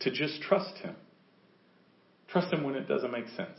to 0.01 0.11
just 0.11 0.43
trust 0.43 0.77
him. 0.77 0.95
Trust 2.29 2.53
him 2.53 2.65
when 2.65 2.75
it 2.75 2.87
doesn't 2.87 3.11
make 3.11 3.29
sense. 3.29 3.59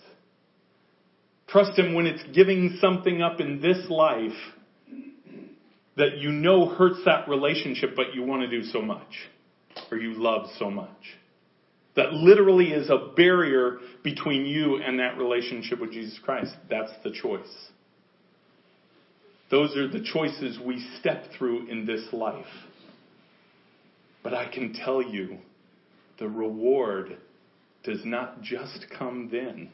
Trust 1.47 1.79
him 1.79 1.95
when 1.95 2.05
it's 2.05 2.21
giving 2.31 2.77
something 2.79 3.23
up 3.23 3.39
in 3.39 3.59
this 3.59 3.89
life 3.89 4.31
that 5.97 6.17
you 6.17 6.31
know 6.31 6.67
hurts 6.67 6.99
that 7.05 7.27
relationship, 7.27 7.91
but 7.95 8.13
you 8.13 8.23
want 8.23 8.41
to 8.41 8.47
do 8.49 8.63
so 8.63 8.81
much, 8.81 9.29
or 9.91 9.97
you 9.97 10.13
love 10.13 10.47
so 10.57 10.69
much. 10.69 10.89
That 11.95 12.13
literally 12.13 12.71
is 12.71 12.89
a 12.89 13.13
barrier 13.15 13.79
between 14.03 14.45
you 14.45 14.77
and 14.77 14.99
that 14.99 15.17
relationship 15.17 15.79
with 15.79 15.91
Jesus 15.91 16.17
Christ. 16.23 16.55
That's 16.69 16.91
the 17.03 17.11
choice. 17.11 17.71
Those 19.49 19.75
are 19.75 19.89
the 19.89 19.99
choices 20.01 20.57
we 20.65 20.81
step 20.99 21.25
through 21.37 21.67
in 21.67 21.85
this 21.85 22.01
life. 22.13 22.45
But 24.23 24.33
I 24.33 24.47
can 24.47 24.73
tell 24.73 25.01
you, 25.01 25.39
the 26.19 26.29
reward 26.29 27.17
does 27.83 28.05
not 28.05 28.41
just 28.41 28.85
come 28.97 29.27
then. 29.29 29.69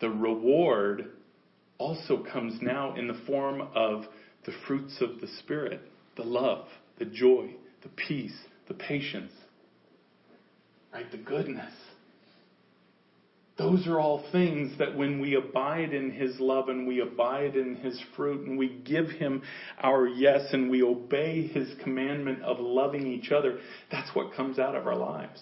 The 0.00 0.10
reward 0.10 1.10
also 1.78 2.22
comes 2.22 2.60
now 2.62 2.94
in 2.94 3.08
the 3.08 3.18
form 3.26 3.62
of 3.74 4.04
the 4.48 4.54
fruits 4.66 4.96
of 5.02 5.20
the 5.20 5.28
Spirit 5.40 5.80
the 6.16 6.24
love, 6.24 6.66
the 6.98 7.04
joy, 7.04 7.48
the 7.82 7.88
peace, 7.90 8.36
the 8.66 8.74
patience, 8.74 9.30
right? 10.92 11.08
The 11.12 11.18
goodness. 11.18 11.72
Those 13.56 13.86
are 13.86 14.00
all 14.00 14.24
things 14.32 14.76
that 14.78 14.96
when 14.96 15.20
we 15.20 15.36
abide 15.36 15.92
in 15.92 16.10
His 16.10 16.40
love 16.40 16.68
and 16.70 16.88
we 16.88 17.00
abide 17.00 17.56
in 17.56 17.76
His 17.76 18.00
fruit 18.16 18.48
and 18.48 18.58
we 18.58 18.80
give 18.84 19.10
Him 19.10 19.42
our 19.80 20.08
yes 20.08 20.42
and 20.52 20.70
we 20.70 20.82
obey 20.82 21.46
His 21.46 21.68
commandment 21.84 22.42
of 22.42 22.58
loving 22.58 23.06
each 23.06 23.30
other, 23.30 23.58
that's 23.92 24.12
what 24.16 24.34
comes 24.34 24.58
out 24.58 24.74
of 24.74 24.86
our 24.86 24.96
lives. 24.96 25.40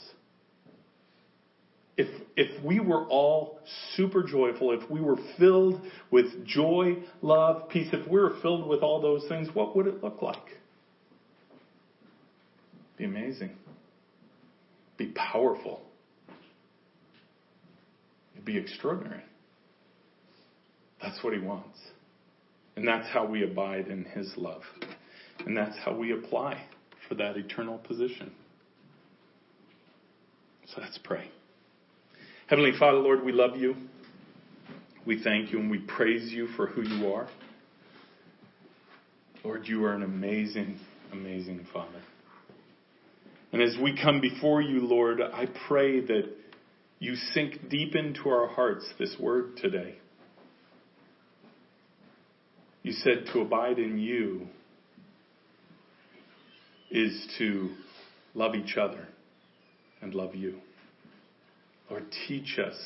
If, 2.37 2.63
we 2.63 2.81
were 2.81 3.07
all 3.07 3.61
super 3.95 4.23
joyful, 4.23 4.73
if 4.73 4.91
we 4.91 5.01
were 5.01 5.17
filled 5.39 5.81
with 6.11 6.47
joy, 6.47 6.99
love, 7.23 7.69
peace, 7.71 7.89
if 7.93 8.07
we 8.07 8.21
were 8.21 8.37
filled 8.43 8.69
with 8.69 8.83
all 8.83 9.01
those 9.01 9.27
things, 9.29 9.49
what 9.55 9.75
would 9.75 9.87
it 9.87 10.03
look 10.03 10.21
like? 10.21 10.37
Be 12.99 13.05
amazing. 13.05 13.51
Be 14.99 15.13
powerful 15.15 15.81
be 18.47 18.57
extraordinary. 18.57 19.25
That's 21.03 21.23
what 21.23 21.35
he 21.35 21.41
wants. 21.41 21.79
And 22.77 22.87
that's 22.87 23.09
how 23.09 23.27
we 23.27 23.43
abide 23.43 23.89
in 23.89 24.05
his 24.05 24.33
love. 24.37 24.63
And 25.45 25.55
that's 25.55 25.77
how 25.85 25.95
we 25.95 26.13
apply 26.13 26.65
for 27.09 27.17
that 27.17 27.37
eternal 27.37 27.79
position. 27.79 28.33
So 30.67 30.81
let's 30.81 30.99
pray. 31.03 31.31
Heavenly 32.49 32.79
Father, 32.79 32.99
Lord, 32.99 33.25
we 33.25 33.33
love 33.33 33.57
you. 33.57 33.75
We 35.05 35.21
thank 35.21 35.51
you 35.51 35.59
and 35.59 35.69
we 35.69 35.79
praise 35.79 36.31
you 36.31 36.47
for 36.55 36.69
who 36.69 36.83
you 36.83 37.13
are. 37.13 37.29
Lord, 39.43 39.67
you 39.67 39.85
are 39.85 39.95
an 39.95 40.05
amazing, 40.05 40.79
amazing 41.13 41.67
Father. 41.73 42.01
And 43.53 43.61
as 43.61 43.77
we 43.83 44.01
come 44.01 44.21
before 44.21 44.63
you, 44.63 44.87
Lord, 44.87 45.21
I 45.21 45.47
pray 45.67 45.99
that 45.99 46.29
you 47.01 47.17
sink 47.35 47.69
deep 47.69 47.97
into 47.97 48.29
our 48.29 48.47
hearts 48.47 48.87
this 48.97 49.17
word 49.19 49.57
today. 49.57 49.97
You 52.85 52.93
said 52.93 53.27
to 53.33 53.41
abide 53.41 53.81
in 53.81 53.99
you 53.99 54.47
is 56.93 57.27
to 57.39 57.71
love 58.35 58.55
each 58.55 58.77
other 58.77 59.09
and 60.01 60.15
love 60.15 60.37
you. 60.37 60.61
Lord, 61.91 62.05
teach 62.27 62.59
us 62.59 62.77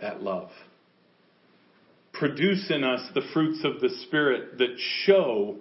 that 0.00 0.22
love. 0.22 0.50
Produce 2.12 2.70
in 2.70 2.84
us 2.84 3.00
the 3.14 3.22
fruits 3.32 3.64
of 3.64 3.80
the 3.80 3.90
Spirit 4.06 4.58
that 4.58 4.76
show 5.04 5.56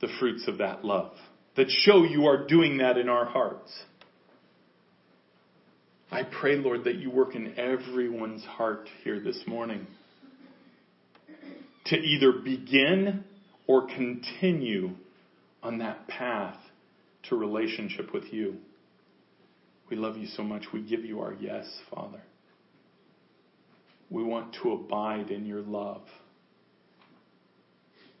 the 0.00 0.08
fruits 0.18 0.46
of 0.48 0.58
that 0.58 0.84
love, 0.84 1.12
that 1.56 1.70
show 1.70 2.02
you 2.02 2.26
are 2.26 2.46
doing 2.46 2.78
that 2.78 2.98
in 2.98 3.08
our 3.08 3.24
hearts. 3.24 3.72
I 6.10 6.22
pray, 6.22 6.56
Lord, 6.56 6.84
that 6.84 6.96
you 6.96 7.10
work 7.10 7.34
in 7.34 7.58
everyone's 7.58 8.44
heart 8.44 8.88
here 9.02 9.20
this 9.20 9.42
morning 9.46 9.86
to 11.86 11.96
either 11.96 12.32
begin 12.32 13.24
or 13.66 13.86
continue 13.86 14.90
on 15.62 15.78
that 15.78 16.06
path 16.08 16.56
to 17.24 17.36
relationship 17.36 18.12
with 18.12 18.32
you. 18.32 18.56
We 19.88 19.96
love 19.96 20.16
you 20.16 20.26
so 20.26 20.42
much. 20.42 20.64
We 20.72 20.82
give 20.82 21.04
you 21.04 21.20
our 21.20 21.34
yes, 21.34 21.66
Father. 21.94 22.22
We 24.10 24.22
want 24.22 24.56
to 24.62 24.72
abide 24.72 25.30
in 25.30 25.46
your 25.46 25.62
love. 25.62 26.02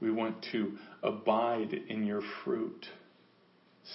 We 0.00 0.10
want 0.10 0.44
to 0.52 0.72
abide 1.02 1.72
in 1.88 2.04
your 2.04 2.22
fruit. 2.44 2.86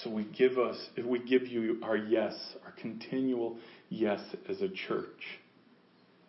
So 0.04 0.10
we 0.10 0.24
give 0.24 0.58
us, 0.58 0.78
if 0.96 1.06
we 1.06 1.20
give 1.20 1.48
you 1.48 1.80
our 1.84 1.98
yes, 1.98 2.34
our 2.66 2.72
continual 2.72 3.58
yes 3.90 4.22
as 4.50 4.62
a 4.62 4.70
church. 4.70 5.40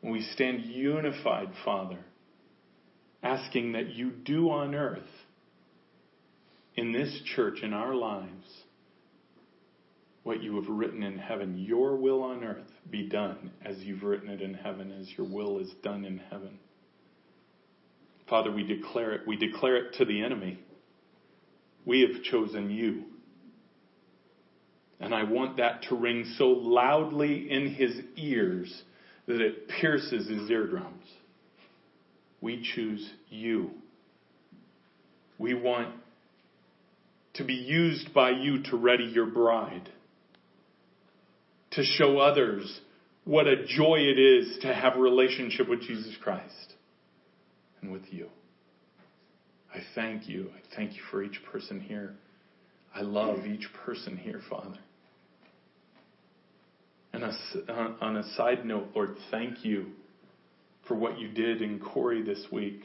And 0.02 0.12
we 0.12 0.22
stand 0.34 0.62
unified, 0.62 1.48
Father, 1.64 1.98
asking 3.22 3.72
that 3.72 3.90
you 3.90 4.10
do 4.10 4.50
on 4.50 4.74
earth, 4.74 5.02
in 6.74 6.92
this 6.92 7.20
church, 7.36 7.62
in 7.62 7.72
our 7.72 7.94
lives, 7.94 8.61
what 10.22 10.42
you 10.42 10.56
have 10.56 10.68
written 10.68 11.02
in 11.02 11.18
heaven. 11.18 11.58
Your 11.58 11.96
will 11.96 12.22
on 12.22 12.44
earth 12.44 12.70
be 12.90 13.08
done 13.08 13.50
as 13.64 13.78
you've 13.78 14.02
written 14.02 14.28
it 14.28 14.40
in 14.40 14.54
heaven, 14.54 14.92
as 15.00 15.08
your 15.16 15.26
will 15.26 15.58
is 15.58 15.70
done 15.82 16.04
in 16.04 16.18
heaven. 16.30 16.58
Father, 18.28 18.50
we 18.52 18.62
declare 18.62 19.12
it. 19.12 19.22
We 19.26 19.36
declare 19.36 19.76
it 19.76 19.94
to 19.94 20.04
the 20.04 20.22
enemy. 20.22 20.58
We 21.84 22.02
have 22.02 22.22
chosen 22.22 22.70
you. 22.70 23.04
And 25.00 25.12
I 25.12 25.24
want 25.24 25.56
that 25.56 25.82
to 25.88 25.96
ring 25.96 26.24
so 26.38 26.46
loudly 26.46 27.50
in 27.50 27.74
his 27.74 28.00
ears 28.16 28.82
that 29.26 29.40
it 29.40 29.68
pierces 29.68 30.28
his 30.28 30.48
eardrums. 30.48 31.04
We 32.40 32.62
choose 32.74 33.10
you. 33.28 33.70
We 35.38 35.54
want 35.54 35.88
to 37.34 37.44
be 37.44 37.54
used 37.54 38.14
by 38.14 38.30
you 38.30 38.62
to 38.64 38.76
ready 38.76 39.04
your 39.04 39.26
bride, 39.26 39.90
to 41.72 41.84
show 41.84 42.18
others 42.18 42.80
what 43.24 43.46
a 43.46 43.64
joy 43.66 44.00
it 44.00 44.18
is 44.18 44.58
to 44.62 44.74
have 44.74 44.96
a 44.96 45.00
relationship 45.00 45.68
with 45.68 45.80
Jesus 45.82 46.16
Christ 46.22 46.74
and 47.80 47.92
with 47.92 48.02
you. 48.10 48.28
I 49.74 49.78
thank 49.94 50.28
you. 50.28 50.50
I 50.54 50.76
thank 50.76 50.94
you 50.94 51.02
for 51.10 51.22
each 51.22 51.40
person 51.50 51.80
here. 51.80 52.14
I 52.94 53.00
love 53.00 53.46
each 53.46 53.66
person 53.86 54.16
here, 54.16 54.40
Father. 54.50 54.78
And 57.12 57.24
uh, 57.24 57.94
on 58.00 58.16
a 58.16 58.34
side 58.34 58.64
note, 58.64 58.88
Lord, 58.94 59.16
thank 59.30 59.64
you 59.64 59.86
for 60.88 60.94
what 60.94 61.18
you 61.18 61.28
did 61.28 61.62
in 61.62 61.78
Corey 61.78 62.22
this 62.22 62.46
week. 62.50 62.80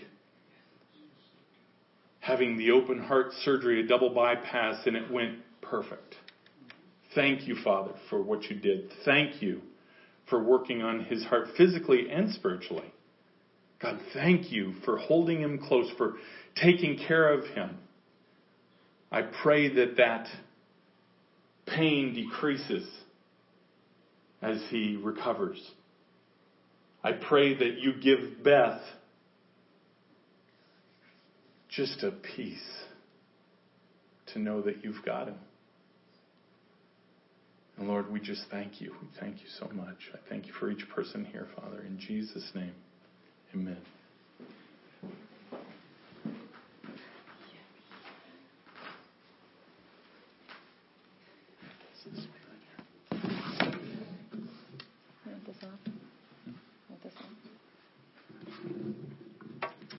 Having 2.20 2.58
the 2.58 2.72
open 2.72 3.00
heart 3.00 3.32
surgery, 3.44 3.82
a 3.82 3.88
double 3.88 4.10
bypass, 4.10 4.86
and 4.86 4.96
it 4.96 5.12
went 5.12 5.40
perfect. 5.62 6.16
Thank 7.18 7.48
you, 7.48 7.56
Father, 7.64 7.94
for 8.12 8.22
what 8.22 8.44
you 8.44 8.56
did. 8.56 8.92
Thank 9.04 9.42
you 9.42 9.62
for 10.30 10.44
working 10.44 10.84
on 10.84 11.06
his 11.06 11.24
heart 11.24 11.48
physically 11.58 12.12
and 12.12 12.32
spiritually. 12.32 12.94
God, 13.82 14.00
thank 14.14 14.52
you 14.52 14.76
for 14.86 14.98
holding 14.98 15.42
him 15.42 15.58
close, 15.58 15.90
for 15.98 16.18
taking 16.56 17.00
care 17.08 17.34
of 17.34 17.44
him. 17.48 17.80
I 19.12 19.24
pray 19.24 19.74
that 19.74 19.98
that 19.98 20.28
pain 21.66 22.14
decreases 22.14 22.88
as 24.44 24.62
he 24.70 24.96
recovers. 25.02 25.60
I 27.04 27.14
pray 27.14 27.56
that 27.58 27.80
you 27.80 27.94
give 28.00 28.44
Beth 28.44 28.82
just 31.68 32.04
a 32.04 32.12
peace 32.12 32.84
to 34.34 34.40
know 34.40 34.62
that 34.62 34.84
you've 34.84 35.04
got 35.04 35.30
him 35.30 35.38
And 37.78 37.88
Lord, 37.88 38.12
we 38.12 38.20
just 38.20 38.42
thank 38.50 38.82
you. 38.82 38.94
We 39.02 39.08
thank 39.20 39.36
you 39.38 39.48
so 39.60 39.70
much. 39.74 40.10
I 40.14 40.18
thank 40.30 40.48
you 40.48 40.54
for 40.60 40.70
each 40.72 40.88
person 40.90 41.26
here, 41.26 41.48
Father. 41.56 41.84
In 41.88 42.00
Jesus' 42.00 42.52
name, 42.56 42.74
amen. 43.54 43.78